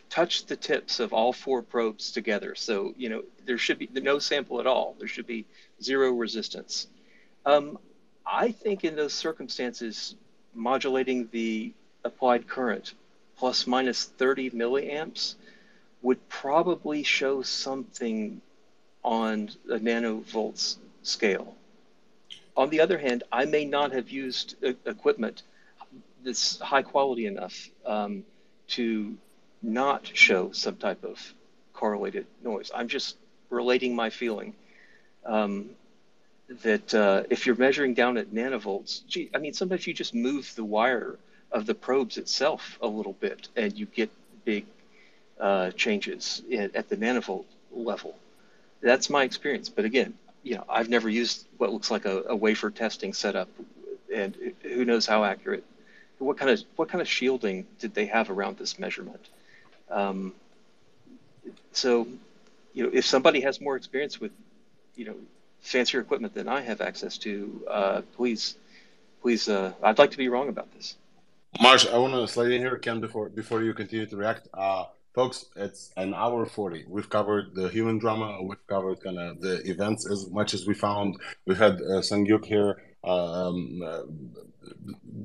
[0.09, 2.53] touch the tips of all four probes together.
[2.55, 4.95] So you know there should be no sample at all.
[4.99, 5.45] There should be
[5.81, 6.87] zero resistance.
[7.45, 7.77] Um,
[8.25, 10.15] I think in those circumstances,
[10.53, 11.73] modulating the
[12.03, 12.93] applied current
[13.37, 15.35] plus minus 30 milliamps
[16.03, 18.39] would probably show something
[19.03, 21.55] on a nanovolts scale.
[22.55, 24.55] On the other hand, I may not have used
[24.85, 25.43] equipment
[26.23, 28.23] that's high quality enough um,
[28.69, 29.17] to
[29.61, 31.33] not show some type of
[31.73, 32.71] correlated noise.
[32.73, 33.17] I'm just
[33.49, 34.53] relating my feeling
[35.25, 35.71] um,
[36.63, 40.51] that uh, if you're measuring down at nanovolts, gee, I mean, sometimes you just move
[40.55, 41.17] the wire
[41.51, 44.11] of the probes itself a little bit and you get
[44.45, 44.65] big
[45.39, 46.43] uh, changes
[46.75, 48.15] at the nanovolt level.
[48.81, 49.69] That's my experience.
[49.69, 53.49] But again, you know, I've never used what looks like a, a wafer testing setup,
[54.13, 55.63] and who knows how accurate.
[56.17, 59.27] What kind of what kind of shielding did they have around this measurement?
[59.89, 60.33] Um,
[61.71, 62.07] so,
[62.73, 64.31] you know, if somebody has more experience with
[64.95, 65.15] you know
[65.61, 68.55] fancier equipment than I have access to, uh, please,
[69.21, 70.95] please, uh, I'd like to be wrong about this.
[71.59, 74.47] Marsh, I want to slide in here, Ken, before before you continue to react.
[74.53, 76.85] Uh, folks, it's an hour forty.
[76.87, 78.39] We've covered the human drama.
[78.43, 81.17] We've covered kind of the events as much as we found.
[81.45, 84.03] We had uh, Sangyuk here um, uh,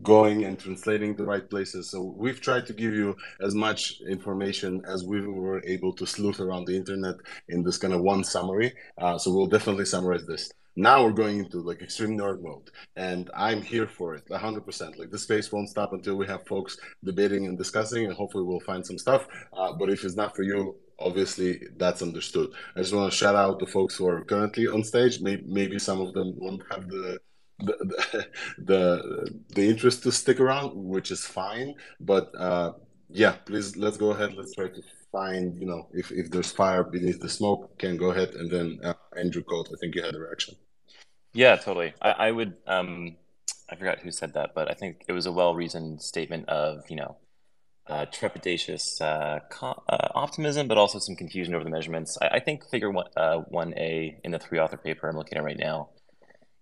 [0.03, 1.91] going and translating the right places.
[1.91, 6.41] So we've tried to give you as much information as we were able to sleuth
[6.41, 7.17] around the internet
[7.49, 8.73] in this kind of one summary.
[8.99, 10.53] Uh, so we'll definitely summarize this.
[10.79, 14.99] Now we're going into like extreme nerd mode, and I'm here for it, 100%.
[14.99, 18.61] Like the space won't stop until we have folks debating and discussing, and hopefully we'll
[18.61, 19.27] find some stuff.
[19.55, 22.51] Uh, but if it's not for you, obviously that's understood.
[22.75, 25.21] I just want to shout out the folks who are currently on stage.
[25.21, 27.19] Maybe, maybe some of them won't have the
[27.61, 28.27] the,
[28.59, 31.75] the the interest to stick around, which is fine.
[32.01, 32.73] But uh,
[33.09, 34.35] yeah, please let's go ahead.
[34.35, 38.11] Let's try to find you know if, if there's fire beneath the smoke, can go
[38.11, 39.71] ahead and then uh, Andrew Colt.
[39.73, 40.55] I think you had a reaction.
[41.37, 41.95] Yeah, totally.
[42.01, 42.57] I, I would.
[42.67, 43.17] Um,
[43.71, 46.97] I forgot who said that, but I think it was a well-reasoned statement of you
[46.97, 47.17] know
[47.89, 52.19] uh, trepidatious uh, co- uh, optimism, but also some confusion over the measurements.
[52.23, 53.43] I, I think Figure one uh,
[53.77, 55.91] A in the three author paper I'm looking at right now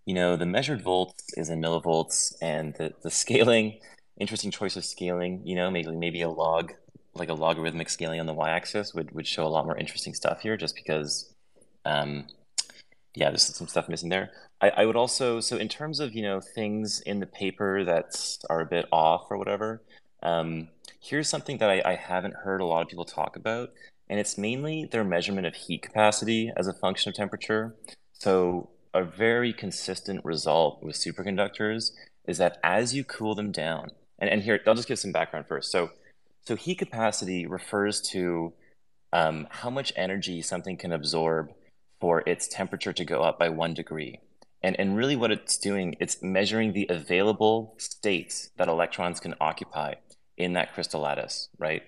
[0.07, 3.81] you know, the measured volts is in millivolts and the, the scaling,
[4.21, 6.75] interesting choice of scaling, you know, maybe maybe a log,
[7.15, 10.41] like a logarithmic scaling on the y-axis would, would show a lot more interesting stuff
[10.43, 11.33] here just because,
[11.87, 12.27] um,
[13.15, 14.31] yeah, there's some stuff missing there.
[14.61, 18.39] I, I would also, so in terms of, you know, things in the paper that
[18.51, 19.83] are a bit off or whatever,
[20.23, 20.69] um,
[21.01, 23.73] here's something that I, I haven't heard a lot of people talk about,
[24.09, 27.75] and it's mainly their measurement of heat capacity as a function of temperature.
[28.15, 31.93] So a very consistent result with superconductors
[32.27, 35.47] is that as you cool them down, and, and here, I'll just give some background
[35.47, 35.71] first.
[35.71, 35.91] So,
[36.47, 38.53] so heat capacity refers to
[39.13, 41.53] um, how much energy something can absorb
[42.05, 44.21] for its temperature to go up by one degree.
[44.63, 49.95] And, and really what it's doing, it's measuring the available states that electrons can occupy
[50.37, 51.83] in that crystal lattice, right?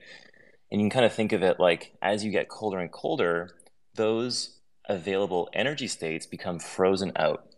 [0.72, 3.51] And you can kind of think of it like as you get colder and colder,
[3.94, 4.56] those
[4.88, 7.51] available energy states become frozen out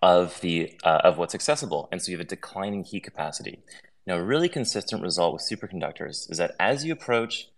[0.00, 3.58] of the uh, of what's accessible, and so you have a declining heat capacity.
[4.06, 7.48] Now, a really consistent result with superconductors is that as you approach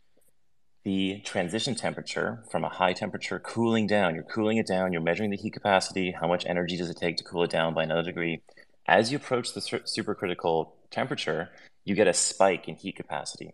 [0.85, 5.31] the transition temperature from a high temperature cooling down, you're cooling it down, you're measuring
[5.31, 8.03] the heat capacity, how much energy does it take to cool it down by another
[8.03, 8.41] degree.
[8.87, 11.51] As you approach the supercritical temperature,
[11.85, 13.53] you get a spike in heat capacity.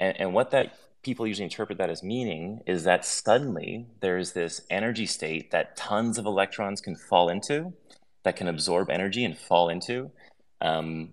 [0.00, 4.62] And, and what that people usually interpret that as meaning is that suddenly there's this
[4.70, 7.72] energy state that tons of electrons can fall into,
[8.22, 10.10] that can absorb energy and fall into,
[10.60, 11.12] um,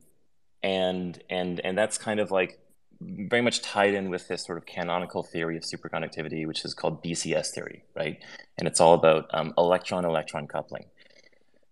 [0.61, 2.58] and and and that's kind of like
[3.01, 7.03] very much tied in with this sort of canonical theory of superconductivity, which is called
[7.03, 8.17] BCS theory, right?
[8.57, 10.85] And it's all about um, electron-electron coupling.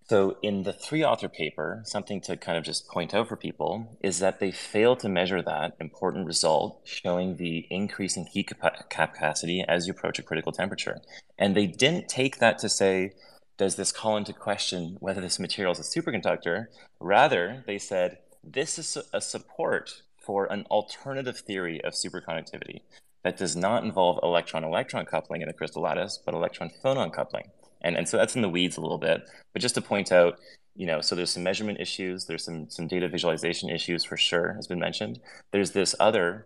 [0.09, 3.97] So in the three author paper, something to kind of just point out for people
[4.01, 8.49] is that they fail to measure that important result showing the increasing heat
[8.89, 11.01] capacity as you approach a critical temperature.
[11.37, 13.11] And they didn't take that to say,
[13.57, 16.67] does this call into question whether this material is a superconductor?
[17.01, 22.81] Rather, they said, this is a support for an alternative theory of superconductivity
[23.23, 27.49] that does not involve electron-electron coupling in the crystal lattice, but electron-phonon coupling.
[27.81, 29.27] And, and so that's in the weeds a little bit.
[29.53, 30.37] But just to point out,
[30.75, 34.53] you know, so there's some measurement issues, there's some, some data visualization issues for sure,
[34.53, 35.19] has been mentioned.
[35.51, 36.45] There's this other,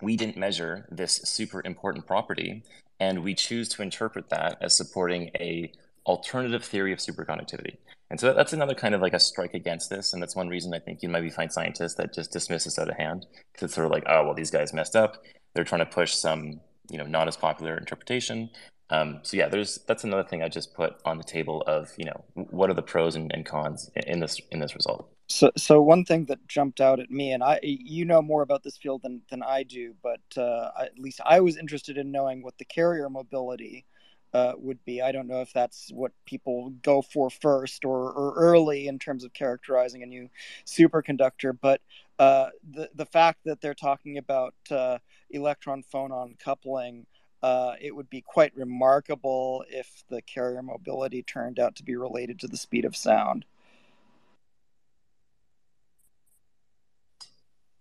[0.00, 2.64] we didn't measure this super important property,
[2.98, 5.70] and we choose to interpret that as supporting a
[6.06, 7.76] alternative theory of superconductivity.
[8.10, 10.12] And so that's another kind of like a strike against this.
[10.12, 12.78] And that's one reason I think you might be find scientists that just dismiss this
[12.78, 15.22] out of hand because it's sort of like, oh, well, these guys messed up.
[15.54, 16.60] They're trying to push some,
[16.90, 18.50] you know, not as popular interpretation.
[18.90, 22.06] Um, so yeah, there's that's another thing I just put on the table of you
[22.06, 25.08] know what are the pros and, and cons in this in this result.
[25.28, 28.64] So so one thing that jumped out at me, and I you know more about
[28.64, 32.42] this field than than I do, but uh, at least I was interested in knowing
[32.42, 33.86] what the carrier mobility
[34.32, 35.02] uh, would be.
[35.02, 39.24] I don't know if that's what people go for first or, or early in terms
[39.24, 40.28] of characterizing a new
[40.66, 41.80] superconductor, but
[42.18, 44.98] uh, the the fact that they're talking about uh,
[45.30, 47.06] electron phonon coupling
[47.42, 52.38] uh, it would be quite remarkable if the carrier mobility turned out to be related
[52.40, 53.44] to the speed of sound.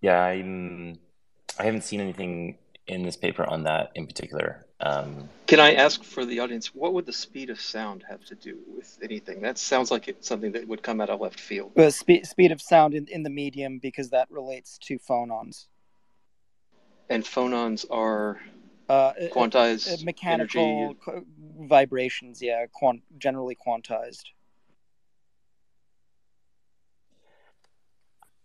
[0.02, 1.00] Yeah, I'm.
[1.60, 2.58] I haven't seen anything
[2.88, 4.66] in this paper on that in particular.
[4.82, 8.36] Um, Can I ask for the audience, what would the speed of sound have to
[8.36, 9.42] do with anything?
[9.42, 11.72] That sounds like it's something that would come out of left field.
[11.76, 15.68] The spe- speed of sound in, in the medium because that relates to phonons.
[17.10, 18.40] And phonons are
[18.88, 21.26] Uh, quantized mechanical energy.
[21.68, 24.24] vibrations, yeah, quant- generally quantized.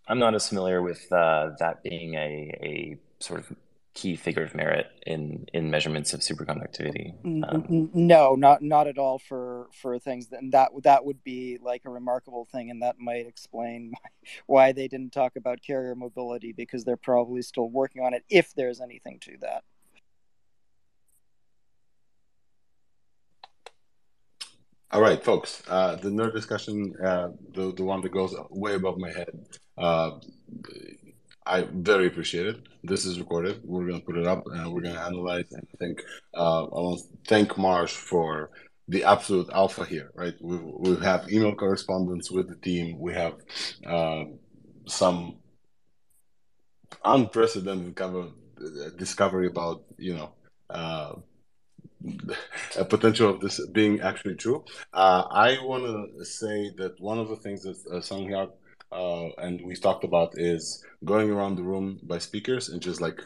[0.07, 3.55] I'm not as familiar with uh, that being a, a sort of
[3.95, 7.15] key figure of merit in, in measurements of superconductivity.
[7.23, 10.27] Um, no, not not at all for for things.
[10.31, 13.93] And that that would be like a remarkable thing, and that might explain
[14.45, 18.23] why, why they didn't talk about carrier mobility because they're probably still working on it,
[18.29, 19.63] if there's anything to that.
[24.91, 25.63] All right, folks.
[25.67, 29.29] Uh, the nerd discussion, uh, the the one that goes way above my head.
[29.77, 30.19] Uh,
[31.45, 32.57] I very appreciate it.
[32.83, 33.61] This is recorded.
[33.63, 35.51] We're gonna put it up and we're gonna analyze.
[35.51, 36.03] And think
[36.33, 38.49] uh, I want to thank Marsh for
[38.87, 40.11] the absolute alpha here.
[40.15, 42.99] Right, we we have email correspondence with the team.
[42.99, 43.35] We have
[43.85, 44.23] uh,
[44.87, 45.37] some
[47.03, 50.31] unprecedented of uh, discovery about you know
[50.71, 51.13] uh,
[52.77, 54.63] a potential of this being actually true.
[54.93, 58.51] Uh, I want to say that one of the things that uh, Sung Hyuk
[58.91, 63.21] uh, and we talked about is going around the room by speakers and just like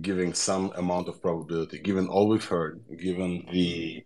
[0.00, 4.04] giving some amount of probability, given all we've heard, given the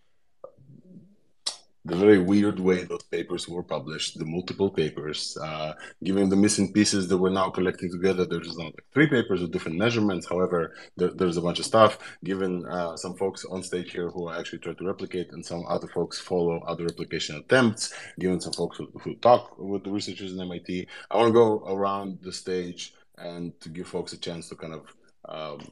[1.91, 6.73] the very weird way those papers were published, the multiple papers, uh, given the missing
[6.73, 10.29] pieces that we're now collecting together, there's not like three papers with different measurements.
[10.29, 11.99] However, there, there's a bunch of stuff.
[12.23, 15.89] Given uh, some folks on stage here who actually try to replicate, and some other
[15.89, 17.93] folks follow other replication attempts.
[18.19, 21.65] Given some folks who, who talk with the researchers in MIT, I want to go
[21.67, 24.95] around the stage and to give folks a chance to kind of
[25.27, 25.71] um,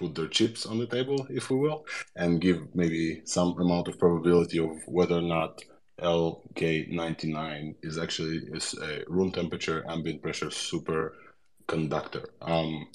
[0.00, 1.84] put their chips on the table, if we will,
[2.16, 5.62] and give maybe some amount of probability of whether or not
[6.00, 12.24] LK99 is actually is a room temperature ambient pressure superconductor.
[12.40, 12.88] Um,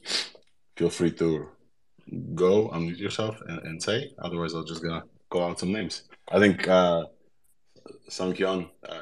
[0.75, 1.47] feel free to
[2.33, 4.11] go unmute yourself and, and say.
[4.19, 6.03] Otherwise, I'm just gonna call out some names.
[6.31, 7.05] I think uh,
[8.09, 9.01] Sanghyun, uh,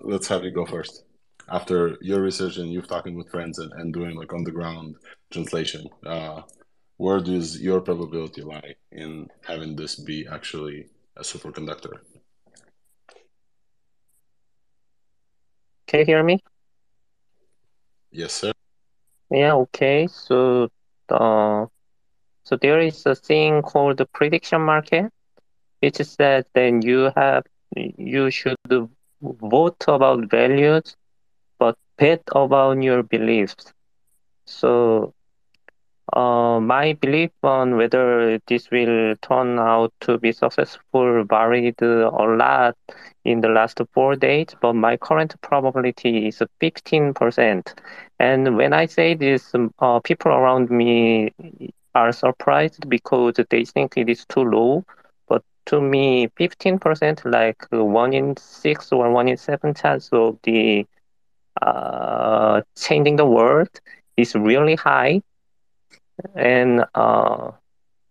[0.00, 1.04] let's have you go first.
[1.50, 4.96] After your research and you've talking with friends and, and doing like on the ground
[5.30, 6.40] translation, uh,
[6.96, 12.00] where does your probability lie in having this be actually a superconductor?
[15.86, 16.40] Can you hear me?
[18.10, 18.52] Yes, sir.
[19.30, 20.06] Yeah, okay.
[20.06, 20.68] So,
[21.08, 21.66] uh,
[22.44, 25.10] so there is a thing called the prediction market,
[25.80, 27.44] which says then you have
[27.76, 28.56] you should
[29.20, 30.96] vote about values,
[31.58, 33.72] but bet about your beliefs.
[34.46, 35.13] So
[36.12, 42.76] uh, my belief on whether this will turn out to be successful varied a lot
[43.24, 47.74] in the last four days, but my current probability is 15%.
[48.18, 51.32] And when I say this, uh, people around me
[51.94, 54.84] are surprised because they think it is too low.
[55.28, 60.86] But to me, 15%, like one in six or one in seven chance of the
[61.62, 63.68] uh, changing the world,
[64.16, 65.22] is really high
[66.34, 67.50] and uh,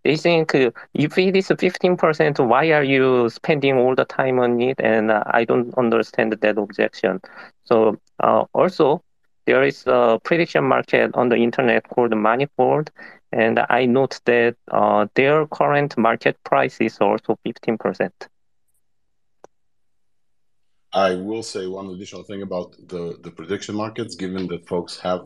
[0.03, 4.79] they think if it is 15%, why are you spending all the time on it?
[4.79, 7.21] And uh, I don't understand that objection.
[7.63, 9.01] So uh, also,
[9.45, 12.91] there is a prediction market on the internet called Manifold,
[13.31, 18.11] and I note that uh, their current market price is also 15%.
[20.93, 25.21] I will say one additional thing about the, the prediction markets, given that folks have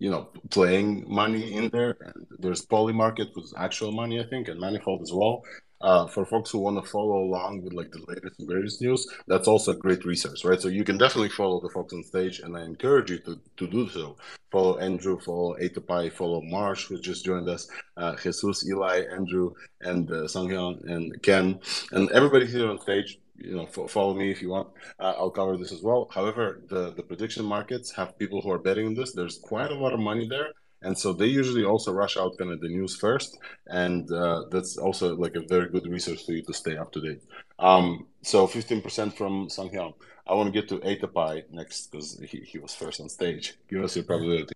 [0.00, 1.96] you know playing money in there.
[2.04, 5.44] And there's Polymarket with actual money, I think, and Manifold as well.
[5.82, 9.06] Uh, for folks who want to follow along with like the latest and greatest news,
[9.26, 10.60] that's also a great resource, right?
[10.60, 13.66] So you can definitely follow the folks on stage, and I encourage you to, to
[13.66, 14.16] do so.
[14.52, 15.56] Follow Andrew, follow
[15.88, 17.66] Pi, follow Marsh, who just joined us,
[17.96, 21.58] uh, Jesus, Eli, Andrew, and uh, Sanghyun, and Ken,
[21.92, 24.68] and everybody here on stage you know follow me if you want.
[24.98, 26.08] Uh, i'll cover this as well.
[26.12, 29.12] However the the prediction markets have people who are betting on this.
[29.12, 30.50] There's quite a lot of money there.
[30.82, 33.38] And so they usually also rush out kind of the news first.
[33.66, 37.02] And uh, that's also like a very good resource for you to stay up to
[37.02, 37.22] date.
[37.58, 39.92] Um, so 15% from Sanghyun.
[40.26, 43.58] i want to get to Eta Pi next because he, he was first on stage.
[43.68, 44.54] Give us your probability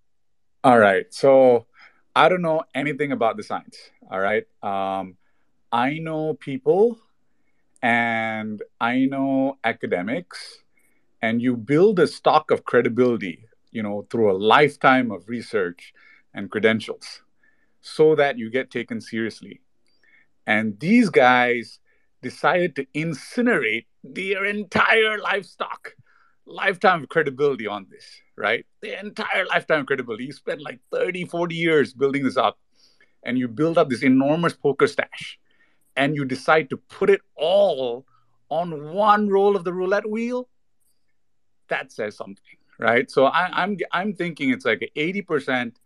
[0.64, 1.12] all right.
[1.12, 1.66] So
[2.16, 3.76] i don't know anything about the science.
[4.10, 4.44] All right.
[4.62, 5.16] Um,
[5.70, 6.98] i know people
[7.84, 10.64] and I know academics,
[11.20, 15.92] and you build a stock of credibility, you know, through a lifetime of research
[16.34, 17.22] and credentials
[17.82, 19.60] so that you get taken seriously.
[20.46, 21.80] And these guys
[22.22, 25.94] decided to incinerate their entire livestock,
[26.46, 28.06] lifetime of credibility on this,
[28.36, 28.66] right?
[28.80, 30.24] The entire lifetime of credibility.
[30.24, 32.58] You spent like 30, 40 years building this up.
[33.24, 35.38] and you build up this enormous poker stash
[35.96, 38.06] and you decide to put it all
[38.48, 40.48] on one roll of the roulette wheel,
[41.68, 43.10] that says something, right?
[43.10, 45.78] So I, I'm I'm thinking it's like eighty percent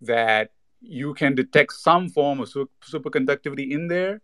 [0.00, 4.22] that you can detect some form of superconductivity in there.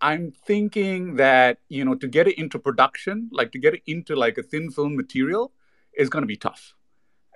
[0.00, 4.16] I'm thinking that you know to get it into production, like to get it into
[4.16, 5.52] like a thin film material,
[5.92, 6.74] is going to be tough,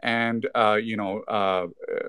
[0.02, 1.66] and uh, you know uh,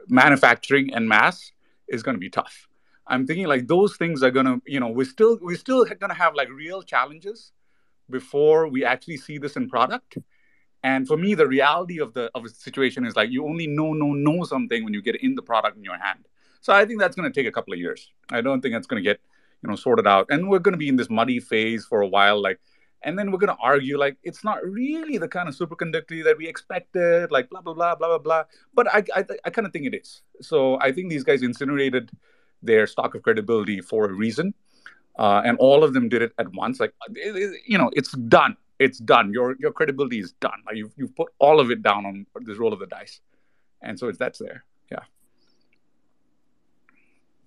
[0.07, 1.51] manufacturing and mass
[1.87, 2.67] is going to be tough.
[3.07, 6.35] I'm thinking like those things are to you know we're still we're still to have
[6.35, 7.51] like real challenges
[8.09, 10.17] before we actually see this in product.
[10.83, 13.93] And for me, the reality of the of the situation is like you only know
[13.93, 16.27] know know something when you get in the product in your hand.
[16.61, 18.11] So I think that's to take a couple of years.
[18.31, 19.19] I don't think that's to get
[19.63, 22.41] you know sorted out, and we're to be in this muddy phase for a while.
[22.41, 22.59] Like,
[23.03, 26.37] and then we're going to argue like it's not really the kind of superconductivity that
[26.37, 27.31] we expected.
[27.31, 28.43] Like blah blah blah blah blah blah.
[28.73, 30.21] But I I, I kind of think it is.
[30.41, 32.11] So I think these guys incinerated
[32.65, 34.53] their stock of credibility for a reason
[35.17, 36.79] uh, and all of them did it at once.
[36.79, 38.57] Like it, it, you know, it's done.
[38.79, 39.31] It's done.
[39.31, 40.61] Your your credibility is done.
[40.65, 43.21] Like you've you've put all of it down on this roll of the dice,
[43.81, 44.65] and so it's that's there.
[44.91, 44.99] Yeah.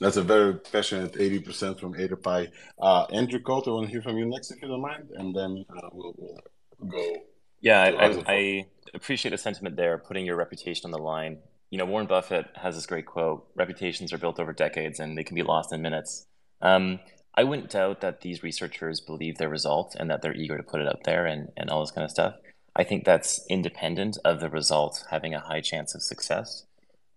[0.01, 2.53] That's a very passionate 80% from AdaPi.
[2.81, 5.35] Uh, Andrew Coulter, I want to hear from you next, if you don't mind, and
[5.35, 7.17] then uh, we'll, we'll, go.
[7.61, 11.39] Yeah, I, I, I, appreciate the sentiment there, putting your reputation on the line.
[11.71, 15.25] You know, Warren Buffett has this great quote reputations are built over decades and they
[15.25, 16.27] can be lost in minutes.
[16.63, 17.01] Um,
[17.35, 20.81] I wouldn't doubt that these researchers believe their results and that they're eager to put
[20.81, 22.35] it out there and, and all this kind of stuff.
[22.75, 26.65] I think that's independent of the result having a high chance of success.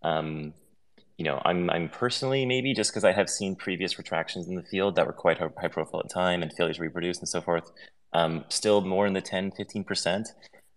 [0.03, 0.53] Um,
[1.17, 4.63] you know, I'm, I'm personally maybe just because I have seen previous retractions in the
[4.63, 7.71] field that were quite high profile at time and failure to reproduce and so forth,
[8.13, 10.27] um, still more in the 10, 15%.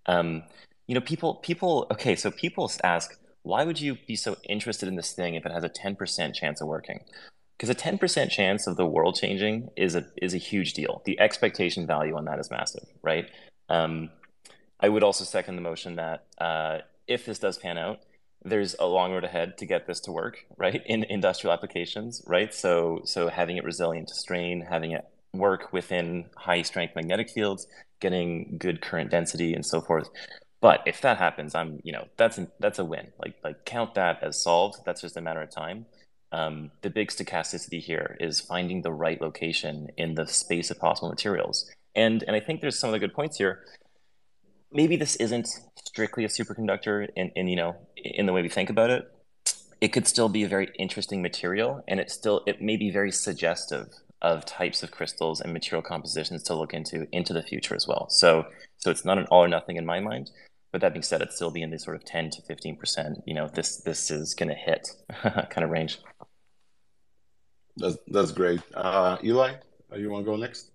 [0.06, 0.42] Um,
[0.86, 4.96] you know, people, people, okay, so people ask, why would you be so interested in
[4.96, 7.00] this thing if it has a 10% chance of working?
[7.56, 11.02] because a 10% chance of the world changing is a is a huge deal.
[11.04, 13.26] The expectation value on that is massive right?
[13.68, 14.10] Um,
[14.80, 18.00] i would also second the motion that uh, if this does pan out
[18.46, 22.52] there's a long road ahead to get this to work right in industrial applications right?
[22.52, 27.66] So so having it resilient to strain having it work within high strength magnetic fields
[28.00, 30.08] getting good current density and so forth
[30.64, 33.94] but if that happens i'm you know that's a, that's a win like like count
[33.94, 35.86] that as solved that's just a matter of time
[36.34, 41.08] um, the big stochasticity here is finding the right location in the space of possible
[41.08, 41.70] materials.
[41.94, 43.60] And, and I think there's some of the good points here.
[44.72, 45.46] Maybe this isn't
[45.84, 49.08] strictly a superconductor in, in, you know, in the way we think about it.
[49.80, 53.12] It could still be a very interesting material, and it still it may be very
[53.12, 53.88] suggestive
[54.22, 58.08] of types of crystals and material compositions to look into into the future as well.
[58.08, 58.46] So
[58.78, 60.30] so it's not an all or nothing in my mind.
[60.74, 63.22] But that being said, it'd still be in the sort of 10 to 15 percent.
[63.26, 64.88] You know, this this is going to hit
[65.22, 66.00] kind of range.
[67.76, 68.60] That's that's great.
[68.74, 69.52] Uh, Eli,
[69.92, 70.72] uh, you want to go next?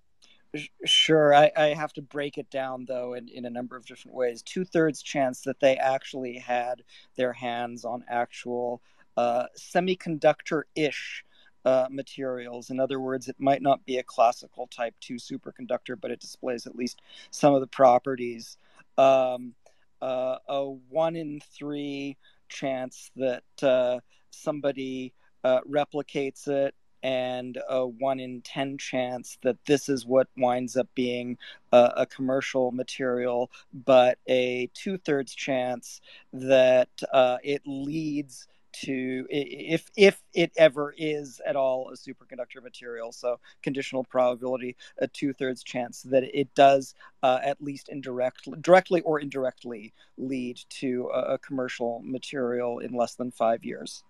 [0.85, 1.35] Sure.
[1.35, 4.41] I, I have to break it down though in, in a number of different ways.
[4.41, 6.81] Two thirds chance that they actually had
[7.17, 8.81] their hands on actual
[9.17, 11.25] uh, semiconductor ish
[11.65, 12.69] uh, materials.
[12.69, 16.65] In other words, it might not be a classical type 2 superconductor, but it displays
[16.65, 17.01] at least
[17.31, 18.57] some of the properties.
[18.97, 19.55] Um,
[20.01, 22.17] uh, a one in three
[22.49, 23.99] chance that uh,
[24.31, 25.13] somebody
[25.43, 30.87] uh, replicates it and a one in 10 chance that this is what winds up
[30.95, 31.37] being
[31.71, 36.01] a, a commercial material, but a two thirds chance
[36.33, 43.11] that uh, it leads to if if it ever is at all a superconductor material
[43.11, 46.93] so conditional probability a two-thirds chance that it does
[47.23, 53.15] uh, at least indirectly directly or indirectly lead to a, a commercial material in less
[53.15, 54.03] than five years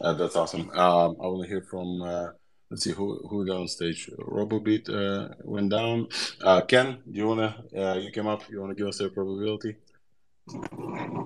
[0.00, 0.68] Uh, that's awesome.
[0.70, 2.02] Um, I want to hear from.
[2.02, 2.28] Uh,
[2.70, 4.10] let's see who who got on stage.
[4.18, 6.08] RoboBeat uh, went down.
[6.42, 7.64] Uh, Ken, do you wanna?
[7.76, 8.42] Uh, you came up.
[8.50, 9.76] You wanna give us a probability?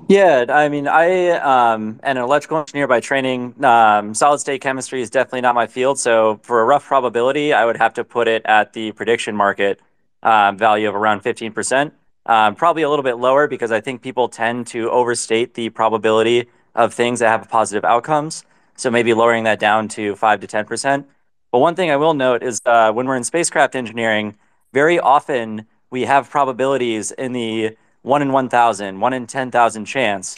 [0.09, 3.63] Yeah, I mean, I um, am an electrical engineer by training.
[3.65, 5.99] Um, solid state chemistry is definitely not my field.
[5.99, 9.81] So, for a rough probability, I would have to put it at the prediction market
[10.23, 11.93] um, value of around 15%.
[12.27, 16.49] Um, probably a little bit lower because I think people tend to overstate the probability
[16.75, 18.45] of things that have positive outcomes.
[18.77, 21.05] So maybe lowering that down to 5 to 10%.
[21.53, 24.37] But one thing I will note is uh, when we're in spacecraft engineering,
[24.73, 30.37] very often we have probabilities in the 1 in 1,000, 1 in 10,000 chance.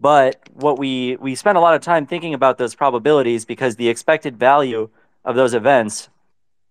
[0.00, 3.88] But what we, we spend a lot of time thinking about those probabilities because the
[3.88, 4.88] expected value
[5.24, 6.08] of those events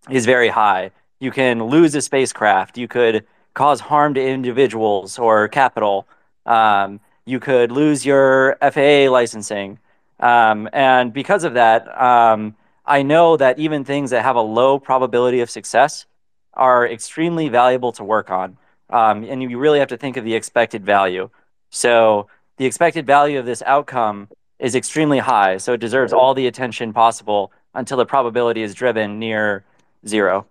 [0.09, 0.91] is very high.
[1.19, 6.07] You can lose a spacecraft, you could cause harm to individuals or capital.
[6.45, 9.79] Um, you could lose your FAA licensing.
[10.19, 12.55] Um, and because of that, um,
[12.85, 16.05] I know that even things that have a low probability of success
[16.53, 18.57] are extremely valuable to work on.
[18.91, 21.29] Um, and you really have to think of the expected value.
[21.69, 22.27] So
[22.57, 24.27] the expected value of this outcome
[24.59, 25.57] is extremely high.
[25.57, 29.63] So it deserves all the attention possible until the probability is driven near
[30.05, 30.45] zero.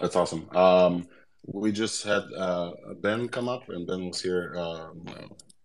[0.00, 0.48] That's awesome.
[0.56, 1.06] Um,
[1.46, 5.04] we just had uh, Ben come up, and Ben was here um,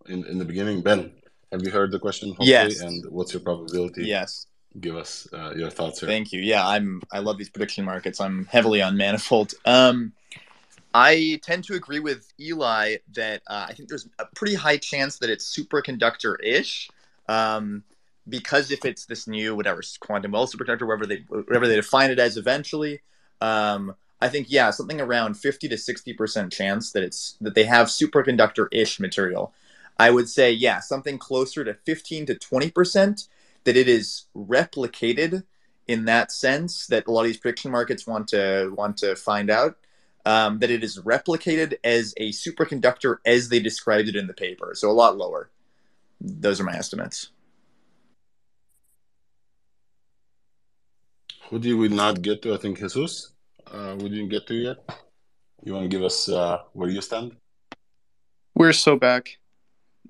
[0.07, 0.81] in in the beginning.
[0.81, 1.11] Ben,
[1.51, 2.29] have you heard the question?
[2.29, 2.81] Hopefully, yes.
[2.81, 4.05] And what's your probability?
[4.05, 4.47] Yes.
[4.79, 6.09] Give us uh, your thoughts here.
[6.09, 6.41] Thank you.
[6.41, 7.01] Yeah, I'm.
[7.11, 8.19] I love these prediction markets.
[8.19, 9.53] I'm heavily on Manifold.
[9.65, 10.13] Um,
[10.97, 15.19] I tend to agree with Eli that uh, I think there's a pretty high chance
[15.19, 16.89] that it's superconductor-ish.
[17.29, 17.83] Um,
[18.27, 22.19] because if it's this new whatever quantum well superconductor, whatever they whatever they define it
[22.19, 23.01] as eventually,
[23.41, 27.65] um, I think yeah, something around fifty to sixty percent chance that it's that they
[27.65, 29.53] have superconductor-ish material.
[29.97, 33.27] I would say yeah, something closer to fifteen to twenty percent
[33.65, 35.43] that it is replicated
[35.87, 39.49] in that sense that a lot of these prediction markets want to want to find
[39.49, 39.77] out.
[40.27, 44.73] Um, that it is replicated as a superconductor as they described it in the paper,
[44.75, 45.51] so a lot lower.
[46.19, 47.29] Those are my estimates.
[51.49, 52.53] Who did we not get to?
[52.53, 53.31] I think Jesus.
[53.71, 54.77] Uh, we didn't get to yet.
[55.63, 57.37] You want to give us uh, where you stand?
[58.53, 59.37] We're so back.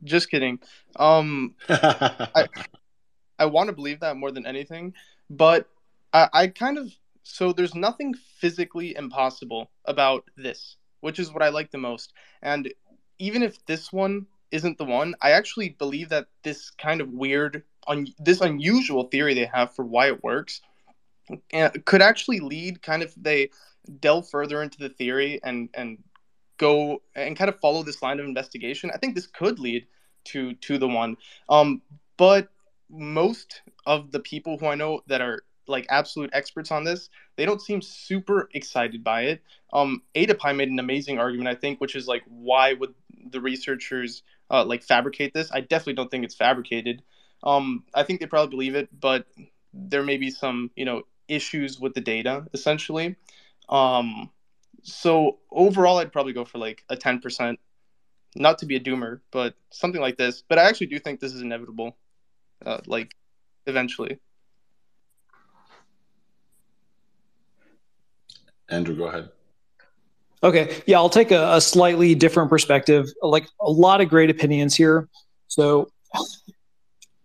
[0.03, 0.57] Just kidding.
[0.95, 2.47] Um, I
[3.37, 4.95] I want to believe that more than anything,
[5.29, 5.69] but
[6.11, 6.91] I, I kind of
[7.27, 12.13] so there's nothing physically impossible about this, which is what I like the most.
[12.41, 12.73] And
[13.19, 17.63] even if this one isn't the one, I actually believe that this kind of weird,
[17.87, 20.61] un- this unusual theory they have for why it works
[21.85, 23.49] could actually lead kind of they
[23.99, 25.97] delve further into the theory and and
[26.57, 29.85] go and kind of follow this line of investigation i think this could lead
[30.23, 31.15] to to the one
[31.49, 31.81] um
[32.17, 32.49] but
[32.89, 37.45] most of the people who i know that are like absolute experts on this they
[37.45, 39.41] don't seem super excited by it
[39.73, 42.93] um AdaPi made an amazing argument i think which is like why would
[43.29, 47.01] the researchers uh, like fabricate this i definitely don't think it's fabricated
[47.43, 49.27] um i think they probably believe it but
[49.73, 53.15] there may be some you know issues with the data essentially.
[53.69, 54.29] Um,
[54.83, 57.57] so overall, I'd probably go for like a 10%,
[58.35, 60.43] not to be a doomer, but something like this.
[60.47, 61.97] But I actually do think this is inevitable,
[62.65, 63.13] uh, like
[63.65, 64.19] eventually.
[68.69, 69.29] Andrew, go ahead.
[70.43, 70.81] Okay.
[70.85, 73.07] Yeah, I'll take a, a, slightly different perspective.
[73.21, 75.09] Like a lot of great opinions here.
[75.47, 75.89] So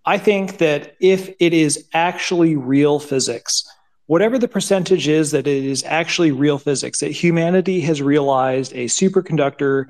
[0.05, 3.65] I think that if it is actually real physics,
[4.07, 8.87] whatever the percentage is that it is actually real physics, that humanity has realized a
[8.87, 9.87] superconductor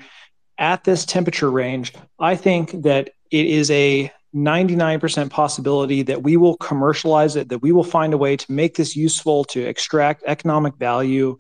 [0.58, 6.56] at this temperature range, I think that it is a 99% possibility that we will
[6.56, 10.74] commercialize it, that we will find a way to make this useful to extract economic
[10.76, 11.36] value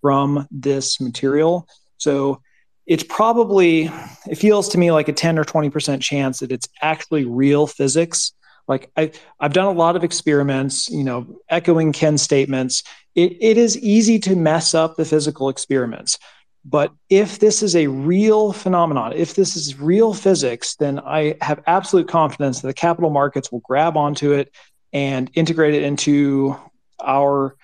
[0.00, 1.66] from this material.
[1.96, 2.42] So
[2.86, 3.90] it's probably,
[4.28, 8.32] it feels to me like a 10 or 20% chance that it's actually real physics
[8.66, 12.82] like I, I've done a lot of experiments, you know, echoing Ken's statements.
[13.14, 16.18] It, it is easy to mess up the physical experiments.
[16.64, 21.62] But if this is a real phenomenon, if this is real physics, then I have
[21.66, 24.54] absolute confidence that the capital markets will grab onto it
[24.92, 26.56] and integrate it into
[27.02, 27.56] our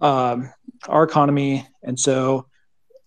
[0.00, 0.52] um,
[0.88, 1.66] our economy.
[1.82, 2.46] And so,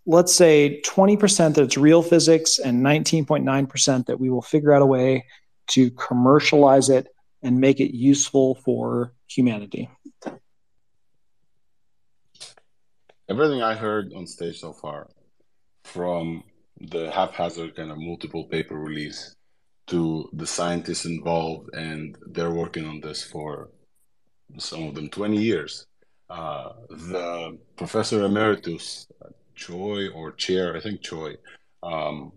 [0.06, 4.86] let's say 20% that it's real physics and 19.9% that we will figure out a
[4.86, 5.26] way
[5.68, 7.08] to commercialize it
[7.44, 9.90] and make it useful for humanity.
[13.30, 15.08] Everything I heard on stage so far,
[15.84, 16.44] from
[16.80, 19.36] the haphazard kind of multiple paper release
[19.88, 23.70] to the scientists involved, and they're working on this for
[24.58, 25.86] some of them 20 years.
[26.30, 29.08] Uh, the professor emeritus,
[29.56, 31.36] Choi or Chair, I think Choi,
[31.84, 32.32] um,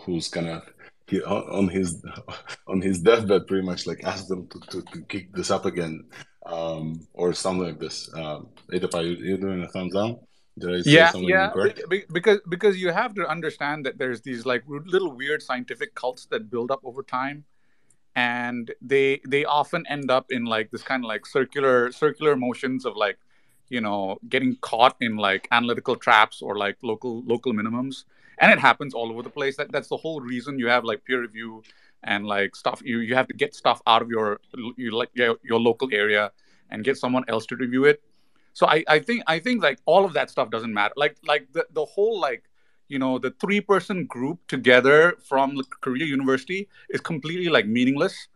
[0.00, 0.62] who's kind of
[1.06, 2.02] he on his
[2.68, 6.04] on his deathbed pretty much like asked them to, to, to kick this up again
[6.46, 8.08] um, or something like this.
[8.14, 10.18] Um, you, you doing a thumbs down?
[10.58, 11.46] Did I say yeah, something yeah.
[11.46, 11.82] incorrect?
[12.12, 16.48] Because because you have to understand that there's these like little weird scientific cults that
[16.50, 17.44] build up over time,
[18.14, 22.84] and they they often end up in like this kind of like circular circular motions
[22.84, 23.18] of like
[23.68, 28.04] you know getting caught in like analytical traps or like local local minimums
[28.38, 31.04] and it happens all over the place that that's the whole reason you have like
[31.04, 31.62] peer review
[32.02, 34.40] and like stuff you you have to get stuff out of your
[34.76, 36.30] you like your, your local area
[36.70, 38.02] and get someone else to review it
[38.54, 41.52] so I, I think i think like all of that stuff doesn't matter like like
[41.52, 42.44] the, the whole like
[42.88, 48.28] you know the three person group together from korea university is completely like meaningless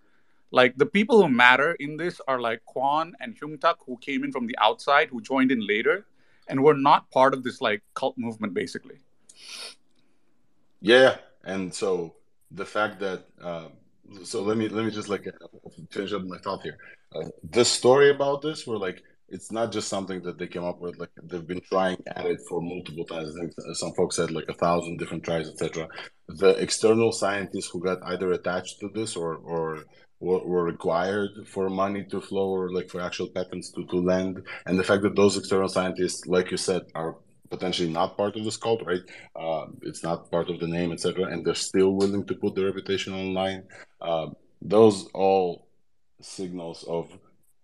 [0.51, 4.33] like the people who matter in this are like Kwon and Hyun who came in
[4.33, 6.07] from the outside, who joined in later,
[6.49, 8.97] and were not part of this like cult movement, basically.
[10.81, 12.15] Yeah, and so
[12.51, 13.69] the fact that uh,
[14.25, 15.27] so let me let me just like
[15.91, 16.79] finish up my thought here.
[17.15, 20.81] Uh, the story about this, were like it's not just something that they came up
[20.81, 20.99] with.
[20.99, 23.35] Like they've been trying at it for multiple times.
[23.37, 25.89] I think some folks said like a thousand different tries, etc.
[26.29, 29.85] The external scientists who got either attached to this or or
[30.21, 34.79] were, required for money to flow or like for actual patents to, to land and
[34.79, 37.17] the fact that those external scientists like you said are
[37.51, 39.03] potentially not part of the scope right
[39.37, 42.67] uh, it's not part of the name etc and they're still willing to put their
[42.67, 43.63] reputation online
[44.01, 44.27] uh,
[44.61, 45.69] those all
[46.21, 47.09] signals of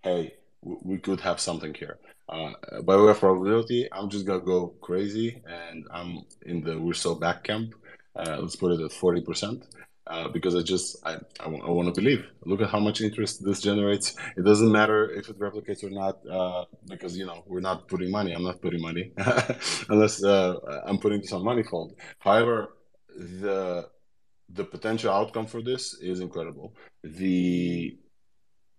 [0.03, 0.32] hey
[0.65, 5.43] we could have something here uh, by way of probability i'm just gonna go crazy
[5.47, 7.74] and i'm in the we're so back camp
[8.16, 9.62] uh, let's put it at 40%
[10.07, 12.27] uh, because I just I, I, I want to believe.
[12.45, 14.15] Look at how much interest this generates.
[14.36, 18.11] It doesn't matter if it replicates or not uh, because you know we're not putting
[18.11, 18.32] money.
[18.32, 19.12] I'm not putting money
[19.89, 21.95] unless uh, I'm putting some money fold.
[22.19, 22.74] However,
[23.16, 23.89] the
[24.51, 26.74] the potential outcome for this is incredible.
[27.03, 27.97] The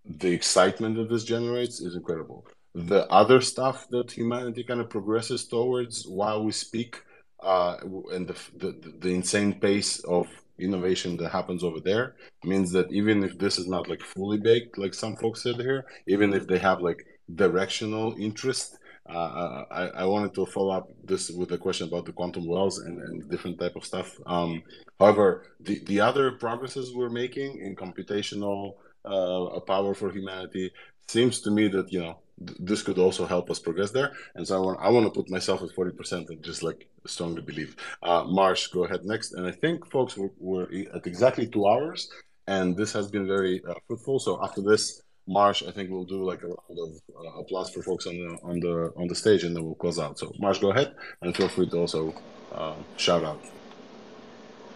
[0.08, 2.46] the excitement that this generates is incredible.
[2.74, 7.02] The other stuff that humanity kind of progresses towards while we speak,
[7.42, 7.78] uh,
[8.12, 10.28] and the, the the insane pace of
[10.58, 12.14] innovation that happens over there
[12.44, 15.84] means that even if this is not like fully baked like some folks said here
[16.06, 17.04] even if they have like
[17.34, 18.78] directional interest
[19.08, 22.78] uh, I, I wanted to follow up this with a question about the quantum wells
[22.78, 24.62] and, and different type of stuff um,
[24.98, 28.76] however the, the other progresses we're making in computational
[29.06, 30.72] uh, a power for humanity
[31.08, 32.18] seems to me that you know
[32.58, 34.12] this could also help us progress there.
[34.34, 36.86] And so I want I want to put myself at forty percent and just like
[37.06, 37.76] strongly believe.
[38.02, 39.32] Uh, Marsh, go ahead next.
[39.32, 42.10] And I think folks we're, we're at exactly two hours,
[42.46, 44.18] and this has been very uh, fruitful.
[44.18, 47.82] So after this, Marsh, I think we'll do like a round of uh, applause for
[47.82, 50.18] folks on the on the on the stage, and then we'll close out.
[50.18, 52.14] So Marsh, go ahead, and feel free to also
[52.52, 53.40] uh, shout out.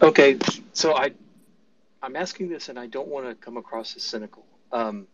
[0.01, 0.39] Okay,
[0.73, 1.11] so I
[2.01, 4.45] I'm asking this, and I don't want to come across as cynical.
[4.71, 5.07] Um,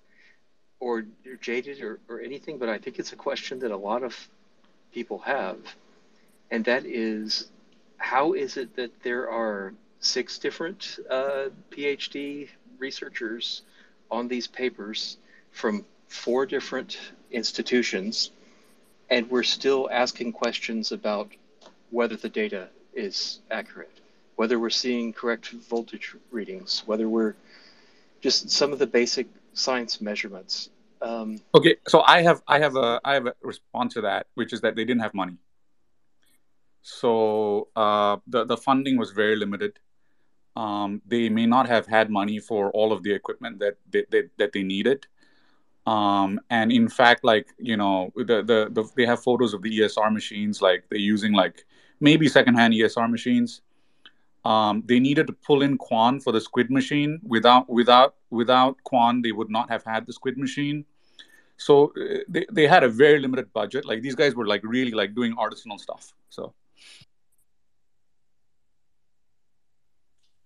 [0.80, 1.05] or
[1.41, 4.15] jaded or, or anything, but I think it's a question that a lot of
[4.93, 5.57] people have.
[6.51, 7.49] And that is
[7.97, 13.64] how is it that there are six different uh, PhD researchers
[14.11, 15.18] on these papers
[15.51, 16.97] from four different
[17.31, 18.31] institutions,
[19.09, 21.31] and we're still asking questions about
[21.89, 23.99] whether the data is accurate,
[24.38, 27.34] whether we're seeing correct voltage readings, whether we're
[28.22, 30.69] just some of the basic science measurements.
[31.01, 34.53] Um, okay, so I have I have a I have a response to that, which
[34.53, 35.38] is that they didn't have money.
[36.84, 39.80] So uh, the the funding was very limited.
[40.55, 44.30] Um, they may not have had money for all of the equipment that they, that,
[44.38, 45.05] that they needed.
[45.85, 49.80] Um, and in fact, like you know, the, the the they have photos of the
[49.80, 51.65] ESR machines, like they're using like
[51.99, 53.61] maybe secondhand ESR machines
[54.45, 57.19] um, they needed to pull in Kwon for the SQUID machine.
[57.23, 60.85] Without without without Kwon, they would not have had the SQUID machine.
[61.57, 63.85] So uh, they, they had a very limited budget.
[63.85, 66.14] Like these guys were like really like doing artisanal stuff.
[66.30, 66.53] So.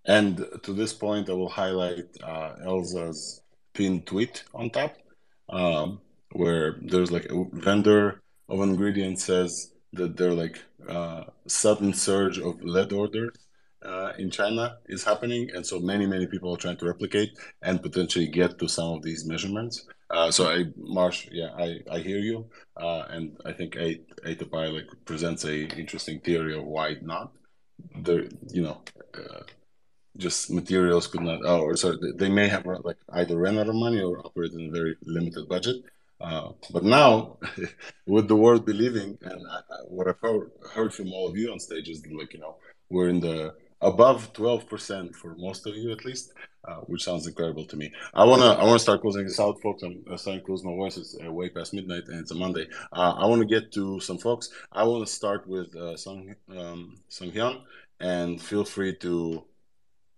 [0.05, 3.43] And to this point, I will highlight uh, Elza's
[3.73, 4.97] pinned tweet on top,
[5.49, 6.01] um,
[6.31, 10.59] where there's like a vendor of ingredients says that they're like
[10.89, 13.37] uh, sudden surge of lead orders
[13.83, 17.31] uh, in China is happening, and so many many people are trying to replicate
[17.61, 19.87] and potentially get to some of these measurements.
[20.09, 22.45] Uh, so I, Marsh, yeah, I, I hear you,
[22.77, 24.05] uh, and I think eight
[24.41, 27.31] of like presents a interesting theory of why not.
[28.03, 28.81] The you know,
[29.15, 29.43] uh,
[30.17, 33.75] just materials could not, oh, or sorry, they may have like either ran out of
[33.75, 35.77] money or operate in a very limited budget.
[36.19, 37.37] Uh, but now,
[38.05, 41.51] with the world believing, and I, I, what I've heard, heard from all of you
[41.51, 42.57] on stage is like you know
[42.89, 46.33] we're in the above 12% for most of you at least,
[46.67, 47.91] uh, which sounds incredible to me.
[48.13, 49.83] I wanna I wanna start closing this out, folks.
[49.83, 50.97] I'm starting to close my voice.
[50.97, 52.67] It's uh, way past midnight and it's a Monday.
[52.93, 54.49] Uh, I want to get to some folks.
[54.71, 57.61] I want to start with uh, Sung um, Sung Hyun,
[57.99, 59.43] and feel free to,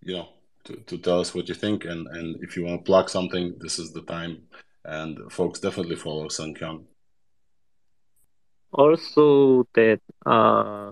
[0.01, 0.27] you know,
[0.65, 3.55] to, to tell us what you think and and if you want to plug something,
[3.59, 4.43] this is the time.
[4.85, 6.83] And folks, definitely follow Sung Hyun.
[8.73, 10.91] Also, that uh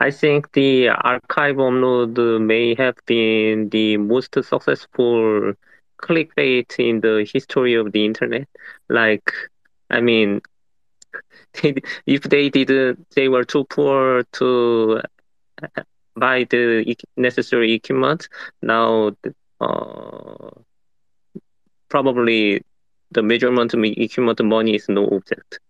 [0.00, 5.52] I think the arXiv upload may have been the most successful
[6.02, 8.48] clickbait in the history of the internet.
[8.88, 9.30] Like,
[9.90, 10.40] I mean,
[12.06, 15.02] if they didn't, they were too poor to
[16.16, 18.28] buy the necessary equipment.
[18.62, 19.12] Now,
[19.60, 20.50] uh,
[21.90, 22.62] probably
[23.10, 25.60] the measurement equipment money is no object.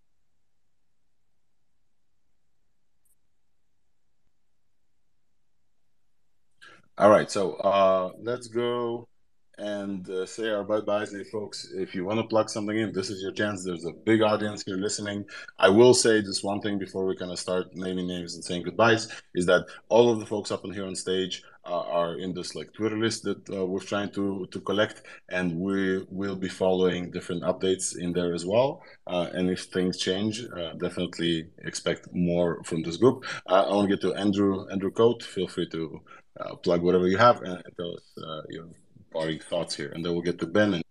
[7.01, 9.09] All right, so uh, let's go
[9.57, 11.73] and uh, say our bye byes, hey, folks.
[11.75, 13.65] If you want to plug something in, this is your chance.
[13.65, 15.25] There's a big audience here listening.
[15.59, 18.65] I will say just one thing before we kind of start naming names and saying
[18.65, 22.35] goodbyes is that all of the folks up in here on stage uh, are in
[22.35, 25.01] this like Twitter list that uh, we're trying to to collect,
[25.31, 28.83] and we will be following different updates in there as well.
[29.07, 33.25] Uh, and if things change, uh, definitely expect more from this group.
[33.49, 35.23] Uh, I want to get to Andrew Andrew Cote.
[35.23, 36.03] Feel free to
[36.41, 38.67] uh, plug whatever you have and, tell us your
[39.13, 40.75] parting thoughts here, and then we'll get to Ben.
[40.75, 40.85] And...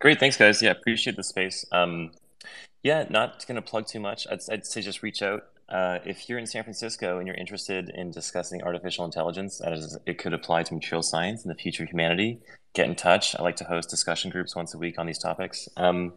[0.00, 0.62] Great, thanks, guys.
[0.62, 1.64] Yeah, appreciate the space.
[1.72, 2.12] Um,
[2.82, 4.26] yeah, not going to plug too much.
[4.30, 5.44] I'd, I'd say just reach out.
[5.68, 10.16] Uh, if you're in San Francisco and you're interested in discussing artificial intelligence as it
[10.16, 12.40] could apply to material science and the future of humanity,
[12.72, 13.36] get in touch.
[13.38, 15.68] I like to host discussion groups once a week on these topics.
[15.76, 16.14] Um,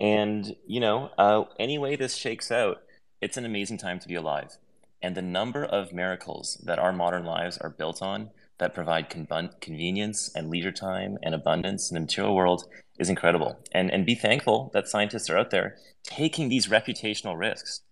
[0.00, 2.82] and, you know, uh, any way this shakes out,
[3.20, 4.56] it's an amazing time to be alive.
[5.02, 9.50] And the number of miracles that our modern lives are built on that provide con-
[9.60, 12.64] convenience and leisure time and abundance in the material world
[12.98, 13.58] is incredible.
[13.72, 17.82] And, and be thankful that scientists are out there taking these reputational risks,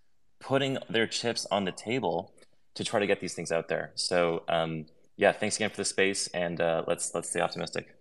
[0.41, 2.33] putting their chips on the table
[2.75, 3.93] to try to get these things out there.
[3.95, 7.96] So, um, yeah, thanks again for the space, and uh, let's let's stay optimistic.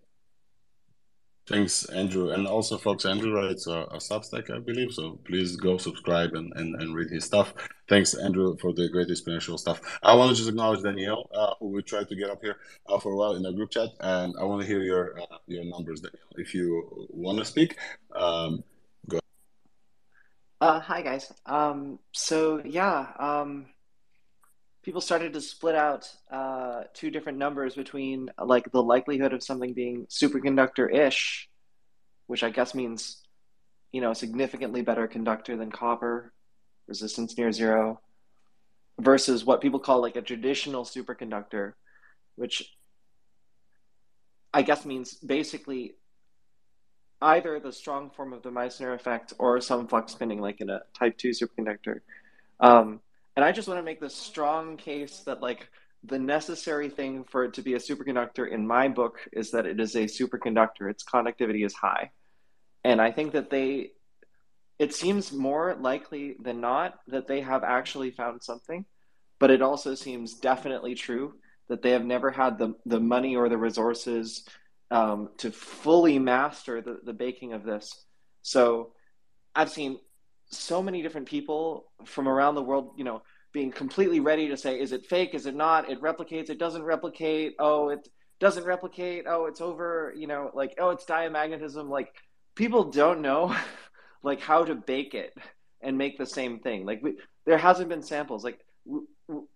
[1.48, 2.32] Thanks, Andrew.
[2.32, 4.92] And also, folks, Andrew writes a, a Substack, I believe.
[4.92, 7.54] So please go subscribe and, and, and read his stuff.
[7.88, 9.80] Thanks, Andrew, for the great inspirational stuff.
[10.02, 12.58] I want to just acknowledge Danielle, uh, who we tried to get up here
[12.90, 13.90] uh, for a while in our group chat.
[14.00, 16.34] And I want to hear your uh, your numbers, Danielle.
[16.38, 17.78] If you want to speak,
[18.16, 18.64] um,
[19.08, 19.20] go
[20.62, 21.32] uh, hi, guys.
[21.46, 23.12] Um, so, yeah.
[23.20, 23.68] Um,
[24.86, 29.74] people started to split out uh, two different numbers between like the likelihood of something
[29.74, 31.50] being superconductor-ish,
[32.28, 33.24] which I guess means
[33.92, 36.32] you know significantly better conductor than copper,
[36.88, 38.00] resistance near zero,
[39.00, 41.74] versus what people call like a traditional superconductor,
[42.36, 42.64] which
[44.54, 45.96] I guess means basically
[47.22, 50.82] either the strong form of the Meissner effect or some flux pinning like in a
[50.94, 52.02] type 2 superconductor.
[52.60, 53.00] Um,
[53.36, 55.68] and I just want to make this strong case that like
[56.04, 59.80] the necessary thing for it to be a superconductor in my book is that it
[59.80, 60.90] is a superconductor.
[60.90, 62.12] Its conductivity is high.
[62.84, 63.92] And I think that they
[64.78, 68.86] it seems more likely than not that they have actually found something,
[69.40, 71.36] but it also seems definitely true
[71.70, 74.44] that they have never had the, the money or the resources
[74.92, 78.06] um, to fully master the, the baking of this.
[78.42, 78.92] So
[79.56, 80.00] I've seen
[80.50, 84.80] so many different people from around the world, you know, being completely ready to say,
[84.80, 85.34] is it fake?
[85.34, 85.90] Is it not?
[85.90, 86.50] It replicates.
[86.50, 87.56] It doesn't replicate.
[87.60, 88.08] Oh, it
[88.40, 89.26] doesn't replicate.
[89.28, 90.14] Oh, it's over.
[90.16, 91.90] You know, like oh, it's diamagnetism.
[91.90, 92.14] Like
[92.56, 93.56] people don't know,
[94.24, 95.34] like how to bake it
[95.82, 96.86] and make the same thing.
[96.86, 98.44] Like we, there hasn't been samples.
[98.44, 99.48] Like, w- w-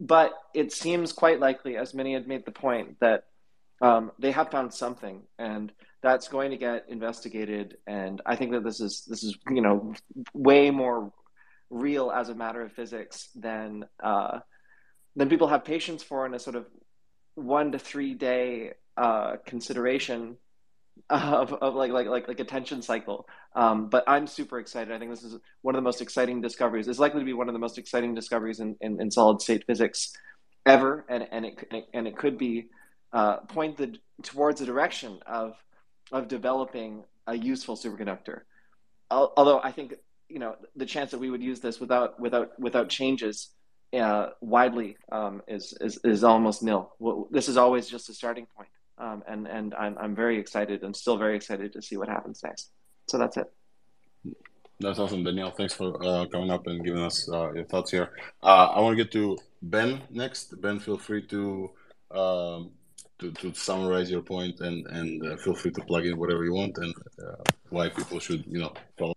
[0.00, 3.24] but it seems quite likely, as many had made the point, that
[3.82, 7.78] um, they have found something, and that's going to get investigated.
[7.86, 9.94] And I think that this is this is you know
[10.34, 11.12] way more
[11.70, 14.40] real as a matter of physics than uh,
[15.16, 16.66] than people have patience for in a sort of
[17.34, 20.36] one to three day uh, consideration
[21.10, 23.28] of, of like like like like attention cycle.
[23.54, 24.94] Um, but I'm super excited.
[24.94, 26.88] I think this is one of the most exciting discoveries.
[26.88, 29.64] It's likely to be one of the most exciting discoveries in, in, in solid state
[29.66, 30.12] physics
[30.64, 32.68] ever, and and it and it could be
[33.12, 35.54] uh, pointed towards a direction of
[36.12, 38.42] of developing a useful superconductor.
[39.10, 39.94] Although I think
[40.28, 43.50] you know the chance that we would use this without without without changes
[43.92, 46.92] uh, widely um, is, is is almost nil.
[47.30, 48.68] This is always just a starting point,
[48.98, 52.42] um, and and I'm I'm very excited and still very excited to see what happens
[52.42, 52.70] next.
[53.08, 53.52] So that's it.
[54.80, 55.52] That's awesome, Danielle.
[55.52, 58.10] Thanks for uh, coming up and giving us uh, your thoughts here.
[58.42, 60.60] Uh, I want to get to Ben next.
[60.60, 61.70] Ben, feel free to
[62.10, 62.72] um,
[63.18, 66.52] to, to summarize your point and and uh, feel free to plug in whatever you
[66.52, 69.16] want and uh, why people should you know follow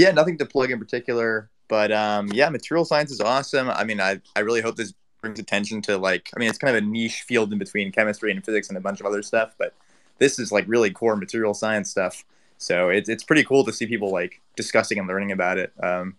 [0.00, 3.68] yeah, nothing to plug in particular, but um, yeah, material science is awesome.
[3.68, 6.74] I mean, I, I really hope this brings attention to like, I mean, it's kind
[6.74, 9.54] of a niche field in between chemistry and physics and a bunch of other stuff,
[9.58, 9.74] but
[10.16, 12.24] this is like really core material science stuff.
[12.56, 15.70] So it's it's pretty cool to see people like discussing and learning about it.
[15.82, 16.16] Um,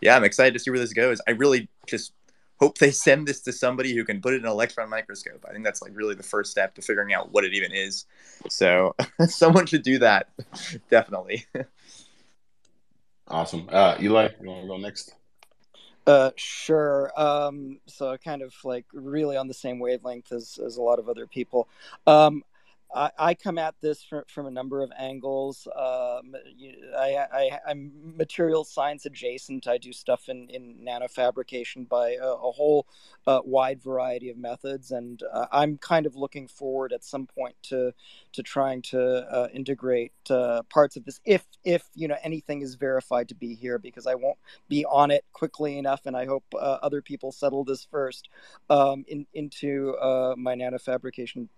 [0.00, 1.20] yeah, I'm excited to see where this goes.
[1.28, 2.12] I really just
[2.60, 5.44] hope they send this to somebody who can put it in an electron microscope.
[5.48, 8.06] I think that's like really the first step to figuring out what it even is.
[8.48, 8.94] So
[9.28, 10.28] someone should do that,
[10.90, 11.46] definitely.
[13.28, 13.68] Awesome.
[13.70, 15.14] Uh, Eli, you want to go next?
[16.06, 17.12] Uh, sure.
[17.20, 21.08] Um, so kind of like really on the same wavelength as, as a lot of
[21.08, 21.68] other people.
[22.06, 22.42] Um,
[22.94, 25.68] I, come at this from, from a number of angles.
[25.76, 26.34] Um,
[26.96, 29.66] I, I'm material science adjacent.
[29.66, 32.86] I do stuff in, in nanofabrication by a, a whole
[33.26, 37.56] uh, wide variety of methods, and uh, I'm kind of looking forward at some point
[37.64, 37.92] to
[38.38, 42.76] to trying to uh, integrate uh, parts of this if if you know anything is
[42.76, 44.38] verified to be here because I won't
[44.68, 48.30] be on it quickly enough, and I hope uh, other people settle this first
[48.70, 51.48] um, in, into uh, my nanofabrication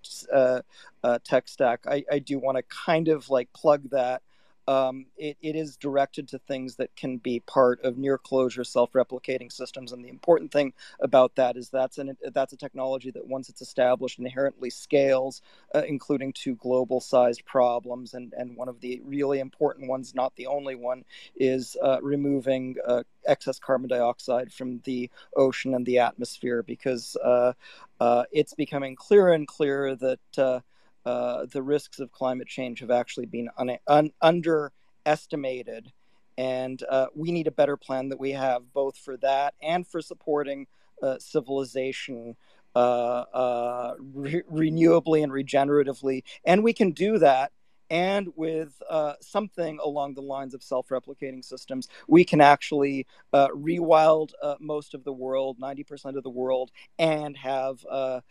[1.25, 4.23] tech stack, I, I do want to kind of like plug that.
[4.69, 9.51] Um, it, it is directed to things that can be part of near closure self-replicating
[9.51, 13.49] systems and the important thing about that is that's an that's a technology that once
[13.49, 15.43] it's established inherently scales
[15.75, 20.35] uh, including to global sized problems and and one of the really important ones not
[20.37, 21.05] the only one
[21.37, 27.53] is uh, removing uh, excess carbon dioxide from the ocean and the atmosphere because uh,
[28.01, 30.63] uh, it's becoming clearer and clearer that
[31.05, 35.93] uh, the risks of climate change have actually been un- un- underestimated.
[36.39, 40.01] And uh, we need a better plan that we have both for that and for
[40.01, 40.67] supporting
[41.03, 42.37] uh, civilization
[42.75, 46.23] uh, uh, re- renewably and regeneratively.
[46.45, 47.53] And we can do that
[47.91, 54.33] and with uh, something along the lines of self-replicating systems, we can actually uh, rewild
[54.43, 58.23] uh, most of the world, 90% of the world, and have a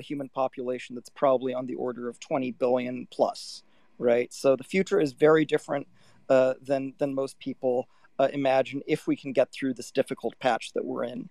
[0.00, 3.62] human population that's probably on the order of 20 billion plus,
[3.98, 4.32] right?
[4.32, 5.86] So the future is very different
[6.28, 7.88] uh, than than most people
[8.18, 11.28] uh, imagine if we can get through this difficult patch that we're in.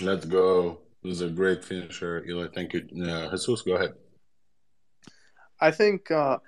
[0.00, 0.80] Let's go.
[1.02, 2.48] This is a great finisher, Eli.
[2.52, 2.80] Thank you.
[3.04, 3.94] Uh, Jesus, go ahead.
[5.60, 6.38] I think uh,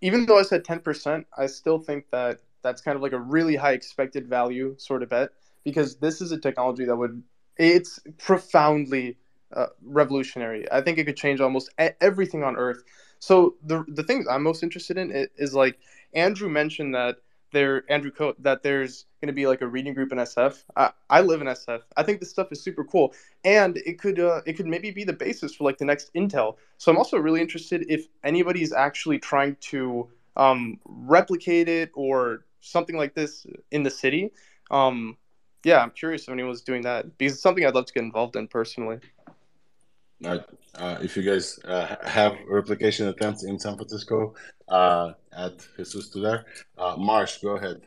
[0.00, 3.56] even though I said 10%, I still think that that's kind of like a really
[3.56, 5.30] high expected value sort of bet
[5.64, 7.22] because this is a technology that would,
[7.56, 9.16] it's profoundly
[9.54, 10.70] uh, revolutionary.
[10.70, 11.70] I think it could change almost
[12.00, 12.82] everything on Earth.
[13.20, 15.78] So the the things I'm most interested in is, is like
[16.12, 17.16] Andrew mentioned that
[17.52, 20.64] there Andrew Cote that there's going to be like a reading group in SF.
[20.76, 21.80] I, I live in SF.
[21.96, 23.14] I think this stuff is super cool,
[23.44, 26.56] and it could uh, it could maybe be the basis for like the next Intel.
[26.76, 32.96] So I'm also really interested if anybody's actually trying to um, replicate it or something
[32.96, 34.30] like this in the city.
[34.70, 35.16] Um,
[35.64, 38.36] yeah, I'm curious if anyone's doing that because it's something I'd love to get involved
[38.36, 38.98] in personally.
[40.22, 40.38] Uh,
[40.74, 44.34] uh, if you guys uh, have replication attempts in San Francisco,
[44.68, 46.44] uh, add Jesus to there.
[46.76, 47.80] Uh, Marsh, go ahead.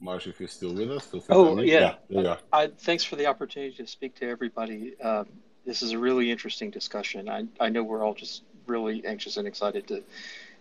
[0.00, 3.16] Marsh, if you're still with us, feel free oh to yeah, yeah I, thanks for
[3.16, 4.98] the opportunity to speak to everybody.
[5.00, 5.26] Um,
[5.66, 7.28] this is a really interesting discussion.
[7.28, 10.02] I, I know we're all just really anxious and excited to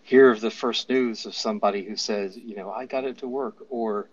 [0.04, 3.56] hear the first news of somebody who says, you know, I got it to work,
[3.70, 4.08] or,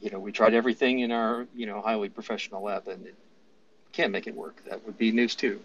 [0.00, 3.14] you know, we tried everything in our, you know, highly professional lab and it
[3.92, 4.62] can't make it work.
[4.68, 5.60] That would be news too.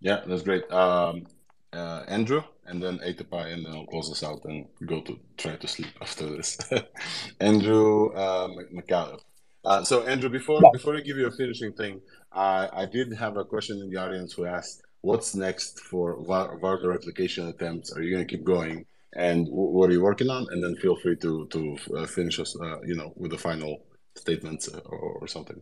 [0.00, 0.70] Yeah, that's great.
[0.72, 1.26] Um,
[1.72, 5.56] uh, Andrew, and then Atapai, and then I'll close this out and go to try
[5.56, 6.58] to sleep after this.
[7.40, 9.20] Andrew uh, McCalip.
[9.64, 10.70] Uh, so Andrew, before yeah.
[10.72, 12.00] before I give you a finishing thing,
[12.32, 16.86] I I did have a question in the audience who asked, "What's next for Varda
[16.88, 17.92] replication attempts?
[17.92, 18.86] Are you going to keep going?
[19.14, 22.58] And what are you working on?" And then feel free to to uh, finish us,
[22.60, 23.84] uh, you know, with the final
[24.16, 25.60] statements uh, or, or something.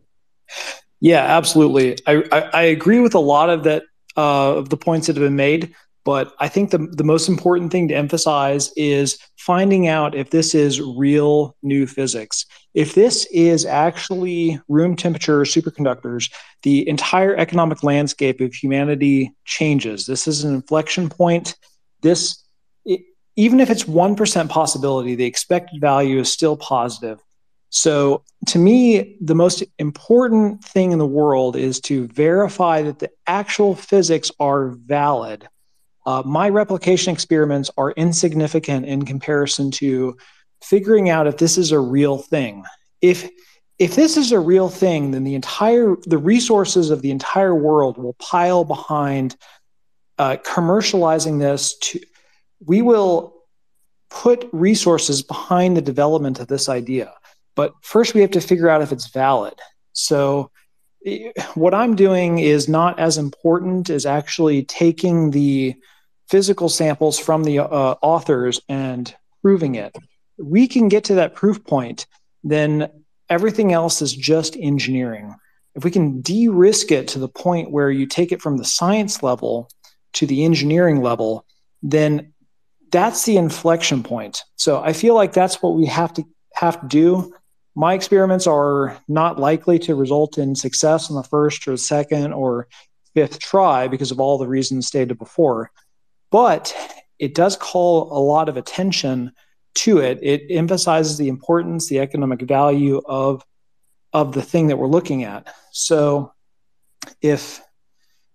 [1.00, 1.98] Yeah, absolutely.
[2.06, 3.84] I, I, I agree with a lot of that
[4.16, 5.74] uh, of the points that have been made.
[6.10, 10.56] But I think the, the most important thing to emphasize is finding out if this
[10.56, 12.46] is real new physics.
[12.74, 16.28] If this is actually room temperature superconductors,
[16.64, 20.04] the entire economic landscape of humanity changes.
[20.04, 21.54] This is an inflection point.
[22.02, 22.42] This,
[22.84, 23.02] it,
[23.36, 27.20] even if it's 1% possibility, the expected value is still positive.
[27.68, 33.12] So, to me, the most important thing in the world is to verify that the
[33.28, 35.46] actual physics are valid.
[36.06, 40.16] Uh, my replication experiments are insignificant in comparison to
[40.62, 42.64] figuring out if this is a real thing.
[43.00, 43.28] If
[43.78, 47.96] if this is a real thing, then the entire the resources of the entire world
[47.96, 49.36] will pile behind
[50.18, 51.78] uh, commercializing this.
[51.78, 52.00] To
[52.64, 53.34] we will
[54.10, 57.12] put resources behind the development of this idea.
[57.54, 59.54] But first, we have to figure out if it's valid.
[59.92, 60.50] So,
[61.54, 65.74] what I'm doing is not as important as actually taking the
[66.28, 69.96] physical samples from the uh, authors and proving it.
[70.38, 72.06] We can get to that proof point,
[72.44, 72.90] then
[73.28, 75.34] everything else is just engineering.
[75.74, 78.64] If we can de risk it to the point where you take it from the
[78.64, 79.68] science level
[80.14, 81.46] to the engineering level,
[81.82, 82.32] then
[82.90, 84.42] that's the inflection point.
[84.56, 86.24] So I feel like that's what we have to
[86.54, 87.34] have to do.
[87.80, 92.68] My experiments are not likely to result in success on the first or second or
[93.14, 95.70] fifth try because of all the reasons stated before.
[96.30, 96.76] But
[97.18, 99.32] it does call a lot of attention
[99.76, 100.18] to it.
[100.20, 103.42] It emphasizes the importance, the economic value of
[104.12, 105.50] of the thing that we're looking at.
[105.72, 106.34] So
[107.22, 107.62] if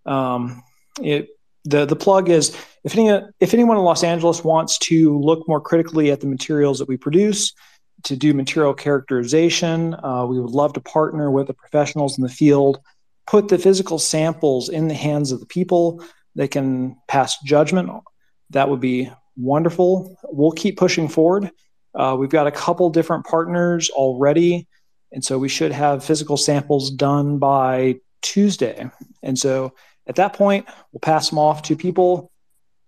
[0.08, 0.64] um,
[1.00, 1.30] it
[1.66, 5.62] the the plug is if any if anyone in Los Angeles wants to look more
[5.62, 7.54] critically at the materials that we produce
[8.06, 12.30] to do material characterization, uh, we would love to partner with the professionals in the
[12.30, 12.80] field,
[13.28, 16.04] put the physical samples in the hands of the people
[16.36, 17.90] that can pass judgment.
[18.52, 20.18] That would be wonderful.
[20.24, 21.52] We'll keep pushing forward.
[21.94, 24.68] Uh, we've got a couple different partners already,
[25.12, 28.90] and so we should have physical samples done by Tuesday.
[29.24, 29.74] And so
[30.08, 32.32] at that point, we'll pass them off to people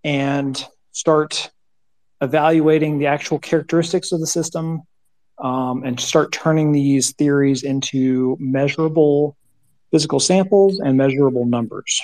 [0.04, 1.50] and start
[2.20, 4.82] evaluating the actual characteristics of the system
[5.40, 9.36] um, and start turning these theories into measurable
[9.90, 12.00] physical samples and measurable numbers.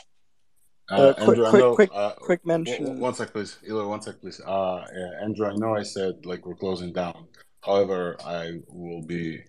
[0.91, 1.75] Uh, Uh, quick, Andrew, quick, know.
[1.75, 3.01] quick, Uh, quick w- w- mention.
[3.01, 3.57] one sec, please.
[3.67, 4.41] Eloy, one sec, please.
[4.41, 7.27] Uh, yeah, Andrew, I know I said like we're closing down.
[7.63, 9.41] However, I will be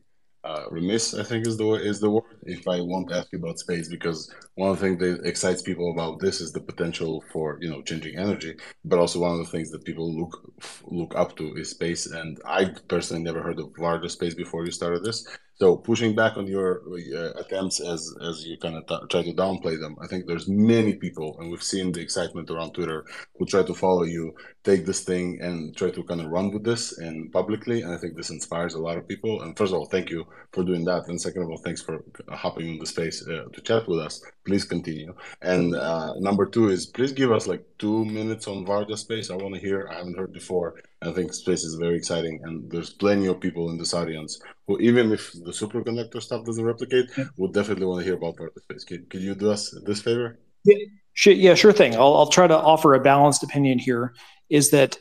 [0.45, 1.13] uh, remiss.
[1.15, 3.89] I think is the is the word if I want to ask you about space
[3.89, 7.69] because one of the things that excites people about this is the potential for you
[7.69, 10.53] know changing energy, but also one of the things that people look
[10.85, 12.05] look up to is space.
[12.05, 15.27] And I personally never heard of Varda space before you started this.
[15.57, 16.81] So pushing back on your
[17.15, 20.49] uh, attempts as as you kind of t- try to downplay them, I think there's
[20.49, 23.05] many people, and we've seen the excitement around Twitter
[23.37, 24.35] who try to follow you,
[24.65, 27.83] take this thing and try to kind of run with this and publicly.
[27.83, 29.43] And I think this inspires a lot of people.
[29.43, 31.07] And first of all, thank you for doing that.
[31.07, 34.21] And second of all, thanks for hopping in the space uh, to chat with us.
[34.45, 35.15] Please continue.
[35.41, 39.29] And uh, number two is please give us like two minutes on Varda space.
[39.29, 39.87] I want to hear.
[39.89, 40.75] I haven't heard before.
[41.01, 44.79] I think space is very exciting, and there's plenty of people in this audience who,
[44.79, 48.83] even if the superconductor stuff doesn't replicate, would definitely want to hear about Varda space.
[48.83, 50.39] Could, could you do us this favor?
[50.63, 50.77] Yeah,
[51.13, 51.95] sure, yeah, sure thing.
[51.95, 54.13] I'll, I'll try to offer a balanced opinion here.
[54.49, 54.97] Is that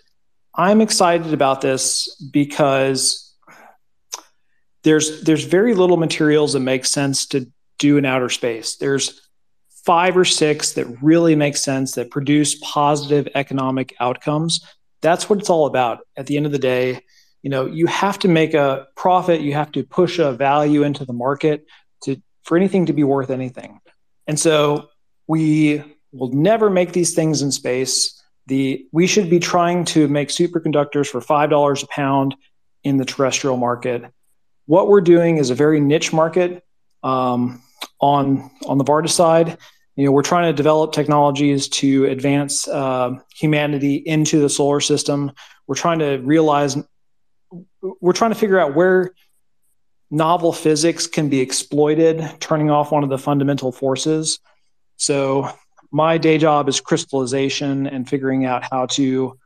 [0.54, 3.34] I'm excited about this because
[4.82, 8.76] there's there's very little materials that make sense to do in outer space.
[8.76, 9.28] There's
[9.84, 14.60] five or six that really make sense that produce positive economic outcomes.
[15.04, 16.00] That's what it's all about.
[16.16, 17.00] At the end of the day,
[17.42, 19.42] you know, you have to make a profit.
[19.42, 21.66] You have to push a value into the market
[22.04, 23.80] to for anything to be worth anything.
[24.26, 24.88] And so
[25.26, 28.18] we will never make these things in space.
[28.46, 32.34] The we should be trying to make superconductors for five dollars a pound
[32.82, 34.10] in the terrestrial market.
[34.64, 36.64] What we're doing is a very niche market
[37.02, 37.62] um,
[38.00, 39.58] on on the Varda side.
[39.96, 45.32] You know, we're trying to develop technologies to advance uh, humanity into the solar system.
[45.66, 46.76] We're trying to realize,
[48.00, 49.14] we're trying to figure out where
[50.10, 54.40] novel physics can be exploited, turning off one of the fundamental forces.
[54.96, 55.48] So
[55.90, 59.38] my day job is crystallization and figuring out how to,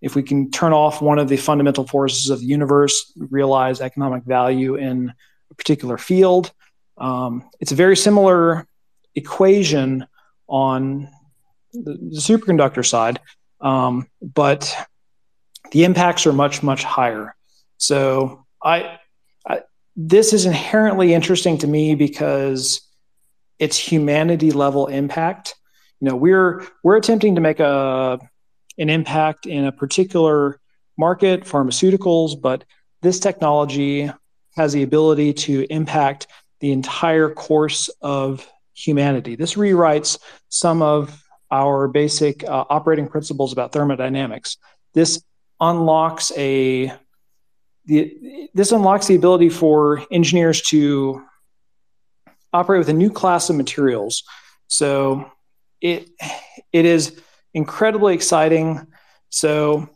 [0.00, 4.22] if we can turn off one of the fundamental forces of the universe, realize economic
[4.22, 5.12] value in
[5.50, 6.52] a particular field.
[6.96, 8.66] Um, it's a very similar
[9.16, 10.06] equation
[10.46, 11.08] on
[11.72, 13.18] the, the superconductor side,
[13.60, 14.76] um, but
[15.72, 17.34] the impacts are much much higher.
[17.78, 18.98] So I,
[19.46, 19.62] I
[19.96, 22.82] this is inherently interesting to me because
[23.58, 25.54] it's humanity level impact.
[26.00, 28.20] You know, we're we're attempting to make a
[28.78, 30.60] an impact in a particular
[30.98, 32.64] market, pharmaceuticals, but
[33.02, 34.10] this technology
[34.56, 36.26] has the ability to impact
[36.60, 38.46] the entire course of
[38.76, 39.36] humanity.
[39.36, 44.58] This rewrites some of our basic uh, operating principles about thermodynamics.
[44.94, 45.22] This
[45.60, 46.92] unlocks a
[47.86, 51.22] the, this unlocks the ability for engineers to
[52.52, 54.24] operate with a new class of materials.
[54.66, 55.30] So
[55.80, 56.08] it
[56.72, 57.20] it is
[57.54, 58.86] incredibly exciting.
[59.28, 59.88] So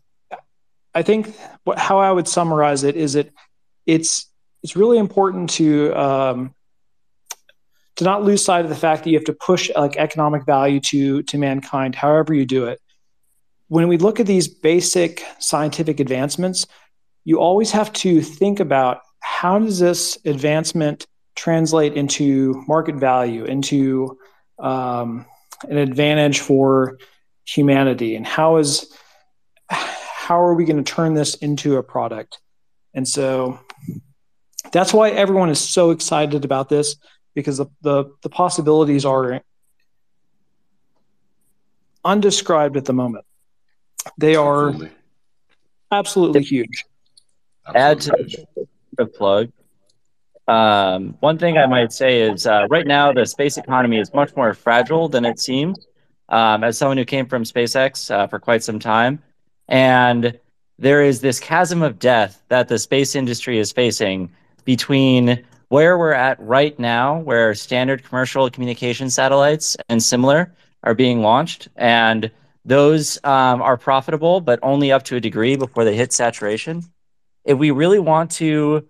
[0.95, 1.35] I think
[1.65, 3.33] what, how I would summarize it is that
[3.87, 4.27] it's
[4.63, 6.55] it's really important to um,
[8.01, 10.81] to not lose sight of the fact that you have to push like economic value
[10.81, 12.81] to to mankind, however you do it.
[13.69, 16.67] When we look at these basic scientific advancements,
[17.25, 21.07] you always have to think about how does this advancement
[21.37, 24.17] translate into market value, into
[24.59, 25.27] um,
[25.69, 26.97] an advantage for
[27.47, 28.91] humanity, and how is
[29.69, 32.39] how are we going to turn this into a product?
[32.95, 33.61] And so
[34.73, 36.97] that's why everyone is so excited about this
[37.35, 39.41] because the, the, the possibilities are
[42.05, 43.25] undescribed at the moment.
[44.19, 44.91] They are Absolutely.
[45.93, 46.85] absolutely huge.
[47.75, 48.47] Add to
[48.97, 49.51] the plug.
[50.49, 54.35] Um, one thing I might say is uh, right now the space economy is much
[54.35, 55.87] more fragile than it seems.
[56.29, 59.21] Um, as someone who came from SpaceX uh, for quite some time,
[59.69, 60.39] and
[60.79, 64.31] there is this chasm of death that the space industry is facing
[64.65, 71.23] between where we're at right now, where standard commercial communication satellites and similar are being
[71.23, 72.29] launched, and
[72.65, 76.83] those um, are profitable, but only up to a degree before they hit saturation.
[77.45, 78.89] If we really want to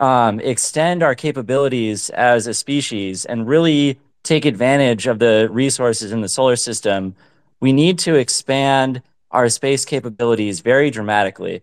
[0.00, 6.20] um, extend our capabilities as a species and really take advantage of the resources in
[6.20, 7.14] the solar system,
[7.60, 11.62] we need to expand our space capabilities very dramatically.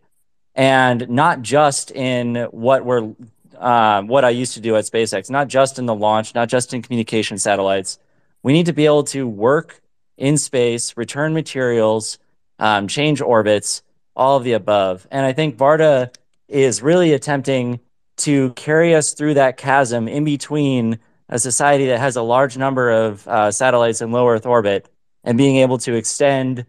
[0.55, 3.13] And not just in what we're
[3.59, 6.73] um, what I used to do at SpaceX, not just in the launch, not just
[6.73, 7.99] in communication satellites.
[8.41, 9.81] We need to be able to work
[10.17, 12.17] in space, return materials,
[12.57, 13.83] um, change orbits,
[14.15, 15.07] all of the above.
[15.11, 16.13] And I think Varda
[16.47, 17.79] is really attempting
[18.17, 22.89] to carry us through that chasm in between a society that has a large number
[22.89, 24.89] of uh, satellites in low Earth orbit
[25.23, 26.65] and being able to extend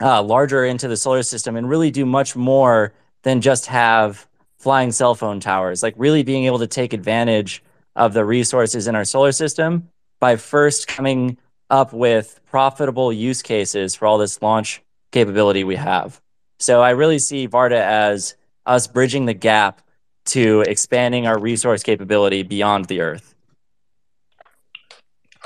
[0.00, 4.26] uh, larger into the solar system and really do much more than just have
[4.60, 7.64] flying cell phone towers, like really being able to take advantage
[7.96, 9.88] of the resources in our solar system
[10.20, 11.38] by first coming
[11.70, 14.82] up with profitable use cases for all this launch
[15.12, 16.20] capability we have.
[16.58, 19.80] So I really see Varda as us bridging the gap
[20.26, 23.34] to expanding our resource capability beyond the Earth.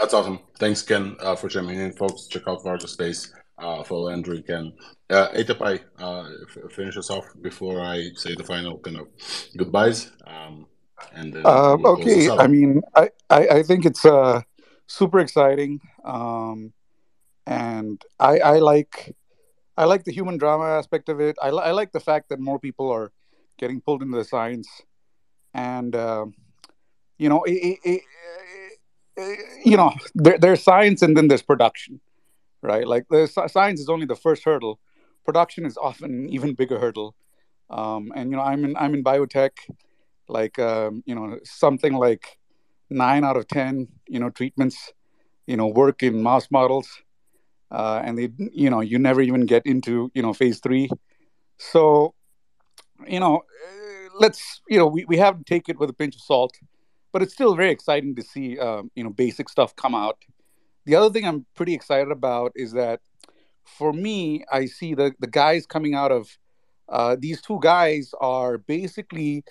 [0.00, 0.40] That's awesome.
[0.58, 2.26] Thanks, Ken, uh, for chiming in, folks.
[2.26, 3.32] Check out Varda Space.
[3.58, 4.72] Uh, follow Andrew Ken.
[5.10, 6.28] Uh, Atapai, uh,
[6.70, 9.08] finish us off before I say the final kind of
[9.56, 10.10] goodbyes.
[10.26, 10.66] Um,
[11.12, 14.40] and uh, okay, I mean, I, I, I think it's uh,
[14.86, 16.72] super exciting, um,
[17.46, 19.14] and I, I like
[19.76, 21.36] I like the human drama aspect of it.
[21.42, 23.12] I, I like the fact that more people are
[23.58, 24.68] getting pulled into the science,
[25.52, 26.26] and uh,
[27.18, 28.02] you know, it, it,
[29.16, 32.00] it, you know, there, there's science and then there's production,
[32.62, 32.86] right?
[32.86, 34.80] Like the science is only the first hurdle.
[35.24, 37.14] Production is often an even bigger hurdle.
[37.70, 39.52] Um, and you know, I'm in I'm in biotech,
[40.28, 42.38] like um, you know, something like
[42.90, 44.92] nine out of ten, you know, treatments,
[45.46, 46.88] you know, work in mouse models,
[47.70, 50.88] uh, and they, you know, you never even get into you know phase three.
[51.58, 52.14] So
[53.06, 56.14] you know, uh, let's you know we, we have to take it with a pinch
[56.14, 56.56] of salt,
[57.12, 60.18] but it's still very exciting to see um, you know basic stuff come out.
[60.86, 63.00] The other thing I'm pretty excited about is that
[63.64, 66.38] for me, I see the the guys coming out of
[66.88, 69.44] uh, these two guys are basically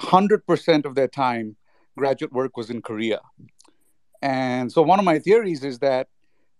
[0.00, 1.56] hundred percent of their time
[1.96, 3.20] graduate work was in Korea,
[4.22, 6.08] and so one of my theories is that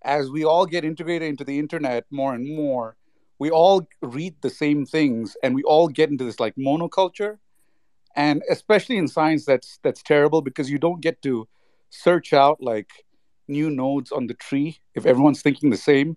[0.03, 2.97] as we all get integrated into the internet more and more
[3.39, 7.39] we all read the same things and we all get into this like monoculture.
[8.17, 11.49] And especially in science that's that's terrible because you don't get to
[11.91, 12.91] search out like
[13.47, 16.17] new nodes on the tree if everyone's thinking the same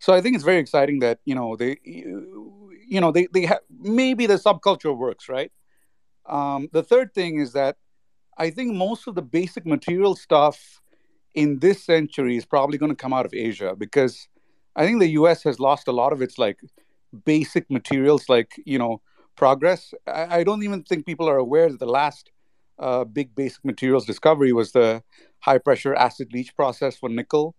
[0.00, 3.60] so i think it's very exciting that you know they you know they, they have
[3.78, 5.52] maybe the subculture works right
[6.26, 7.76] um, the third thing is that
[8.38, 10.82] i think most of the basic material stuff
[11.34, 14.28] in this century is probably going to come out of asia because
[14.76, 15.42] I think the U.S.
[15.44, 16.60] has lost a lot of its like
[17.24, 19.00] basic materials, like you know,
[19.36, 19.92] progress.
[20.06, 22.30] I, I don't even think people are aware that the last
[22.78, 25.02] uh, big basic materials discovery was the
[25.40, 27.54] high pressure acid leach process for nickel,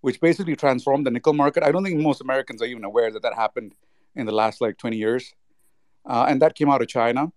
[0.00, 1.62] which basically transformed the nickel market.
[1.62, 3.74] I don't think most Americans are even aware that that happened
[4.14, 5.32] in the last like 20 years,
[6.04, 7.32] uh, and that came out of China.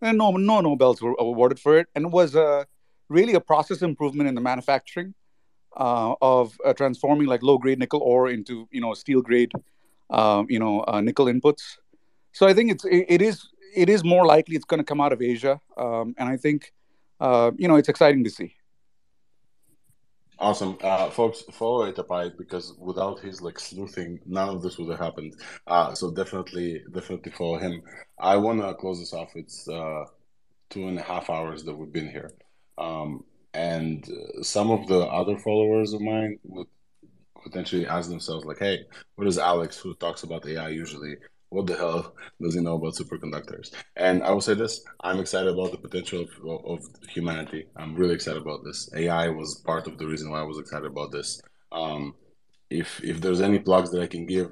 [0.00, 2.64] And no, no Nobels were awarded for it, and it was uh,
[3.08, 5.14] really a process improvement in the manufacturing
[5.76, 9.52] uh, of uh, transforming like low grade nickel ore into you know steel grade
[10.10, 11.78] um, you know uh, nickel inputs.
[12.32, 15.00] So I think it's it, it is it is more likely it's going to come
[15.00, 16.72] out of Asia, um, and I think
[17.20, 18.54] uh, you know it's exciting to see.
[20.38, 21.42] Awesome, uh, folks.
[21.52, 25.36] Follow Atapai because without his like sleuthing, none of this would have happened.
[25.66, 27.82] Uh, so definitely, definitely follow him.
[28.18, 29.30] I want to close this off.
[29.36, 30.04] It's uh,
[30.70, 32.32] two and a half hours that we've been here.
[32.78, 36.66] Um, and uh, some of the other followers of mine would
[37.42, 38.84] potentially ask themselves like hey
[39.16, 41.14] what is alex who talks about ai usually
[41.54, 43.72] what the hell does he know about superconductors?
[43.96, 47.66] And i will say this i'm excited about the potential of, of humanity.
[47.76, 48.90] I'm really excited about this.
[48.94, 51.40] Ai was part of the reason why i was excited about this.
[51.72, 52.14] Um,
[52.70, 54.50] if if there's any plugs that i can give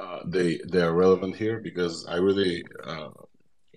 [0.00, 3.10] uh, they they are relevant here because i really uh,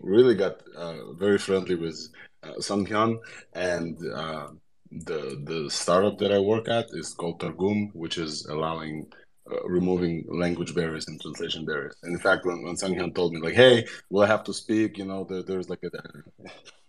[0.02, 1.98] really got uh, very friendly with
[2.44, 3.18] uh, Sung Hyun
[3.54, 4.48] and uh,
[4.92, 9.08] the the startup that I work at is called Targum, which is allowing
[9.52, 11.96] uh, removing language barriers and translation barriers.
[12.04, 14.54] And in fact, when, when Sang Hyun told me like, "Hey, will I have to
[14.54, 15.90] speak?" You know, there, there's like a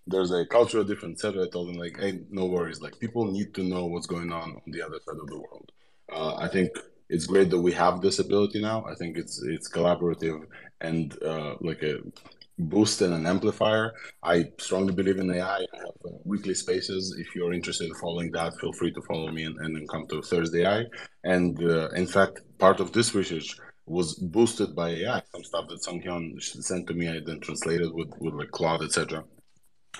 [0.06, 1.44] there's a cultural difference, etc.
[1.44, 2.80] I told him like, "Hey, no worries.
[2.80, 5.70] Like, people need to know what's going on on the other side of the world."
[6.10, 6.70] Uh, I think
[7.08, 8.84] it's great that we have this ability now.
[8.84, 10.40] I think it's it's collaborative
[10.80, 11.98] and uh, like a
[12.58, 13.94] boost and an amplifier.
[14.22, 15.56] I strongly believe in AI.
[15.56, 17.16] I have uh, weekly spaces.
[17.18, 20.06] If you're interested in following that, feel free to follow me and, and then come
[20.08, 20.86] to ThursdAI.
[21.24, 25.22] And uh, in fact, part of this research was boosted by AI.
[25.32, 29.24] Some stuff that Sunghyun sent to me, I then translated with, with like Claude, etc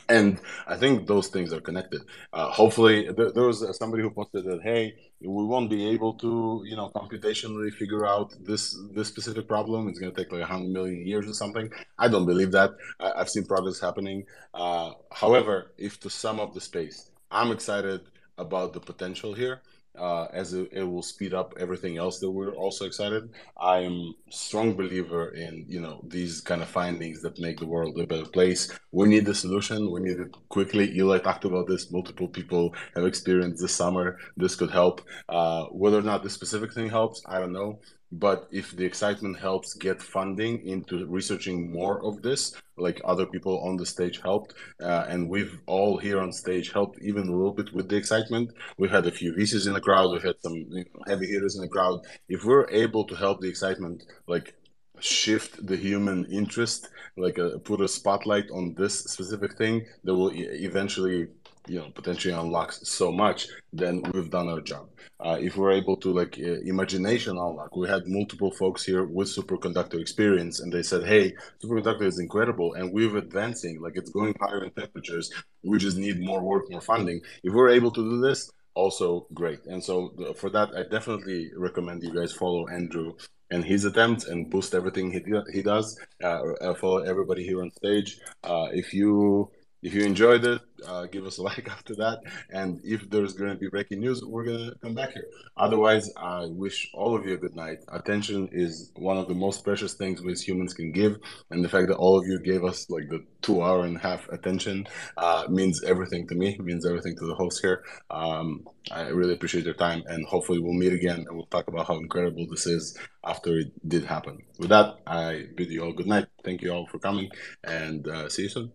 [0.09, 2.03] and I think those things are connected.
[2.33, 6.63] Uh, hopefully, there, there, was somebody who posted that, hey, we won't be able to,
[6.67, 9.89] you know, computationally figure out this this specific problem.
[9.89, 11.71] It's going to take like a hundred million years or something.
[11.99, 12.71] I don't believe that.
[13.01, 14.25] I, have seen progress happening.
[14.55, 18.03] Uh, however, if to sum up the space, I'm excited
[18.39, 19.63] about the potential here
[19.99, 23.31] uh, as it, it, will speed up everything else that we're also excited.
[23.61, 28.07] I'm strong believer in you know these kind of findings that make the world a
[28.07, 28.73] better place.
[28.93, 29.91] We need the solution.
[29.91, 30.97] We need it quickly.
[30.97, 31.91] Eli talked about this.
[31.91, 34.19] Multiple people have experienced this summer.
[34.37, 35.03] This could help.
[35.29, 37.81] Uh, whether or not this specific thing helps, I don't know.
[38.13, 43.59] But if the excitement helps get funding into researching more of this, like other people
[43.61, 47.53] on the stage helped, uh, and we've all here on stage helped even a little
[47.53, 48.53] bit with the excitement.
[48.79, 51.57] We've had a few VCs in the crowd, we've had some you know, heavy hitters
[51.57, 52.01] in the crowd.
[52.29, 54.55] If we're able to help the excitement, like
[55.01, 60.31] shift the human interest, like uh, put a spotlight on this specific thing, that will
[60.35, 61.29] eventually
[61.69, 64.89] you know potentially unlocks so much then we've done our job.
[65.21, 69.29] Uh, if we're able to like uh, imagination unlock we had multiple folks here with
[69.29, 74.35] superconductor experience and they said hey superconductor is incredible and we're advancing like it's going
[74.41, 75.33] higher in temperatures.
[75.63, 77.21] We just need more work more funding.
[77.43, 79.65] If we're able to do this also great.
[79.67, 83.15] And so for that i definitely recommend you guys follow andrew
[83.51, 85.23] and his attempts and boost everything he,
[85.53, 85.99] he does.
[86.23, 88.19] Uh, uh follow everybody here on stage.
[88.45, 89.51] Uh, if you
[89.83, 92.21] if you enjoyed it, uh, give us a like after that.
[92.51, 95.27] And if there's going to be breaking news, we're going to come back here.
[95.57, 97.79] Otherwise, I wish all of you a good night.
[97.89, 101.19] Attention is one of the most precious things we as humans can give.
[101.51, 104.01] And the fact that all of you gave us like the two hour and a
[104.01, 107.85] half attention uh, means everything to me, means everything to the host here.
[108.11, 110.03] Um, I really appreciate your time.
[110.07, 113.89] And hopefully, we'll meet again and we'll talk about how incredible this is after it
[113.89, 114.43] did happen.
[114.59, 116.27] With that, I bid you all good night.
[116.45, 117.31] Thank you all for coming
[117.65, 118.73] and uh, see you soon.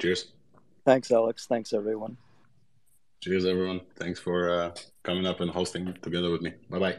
[0.00, 0.32] Cheers.
[0.84, 1.46] Thanks, Alex.
[1.46, 2.16] Thanks, everyone.
[3.20, 3.82] Cheers, everyone.
[3.96, 6.54] Thanks for uh, coming up and hosting together with me.
[6.70, 6.98] Bye bye.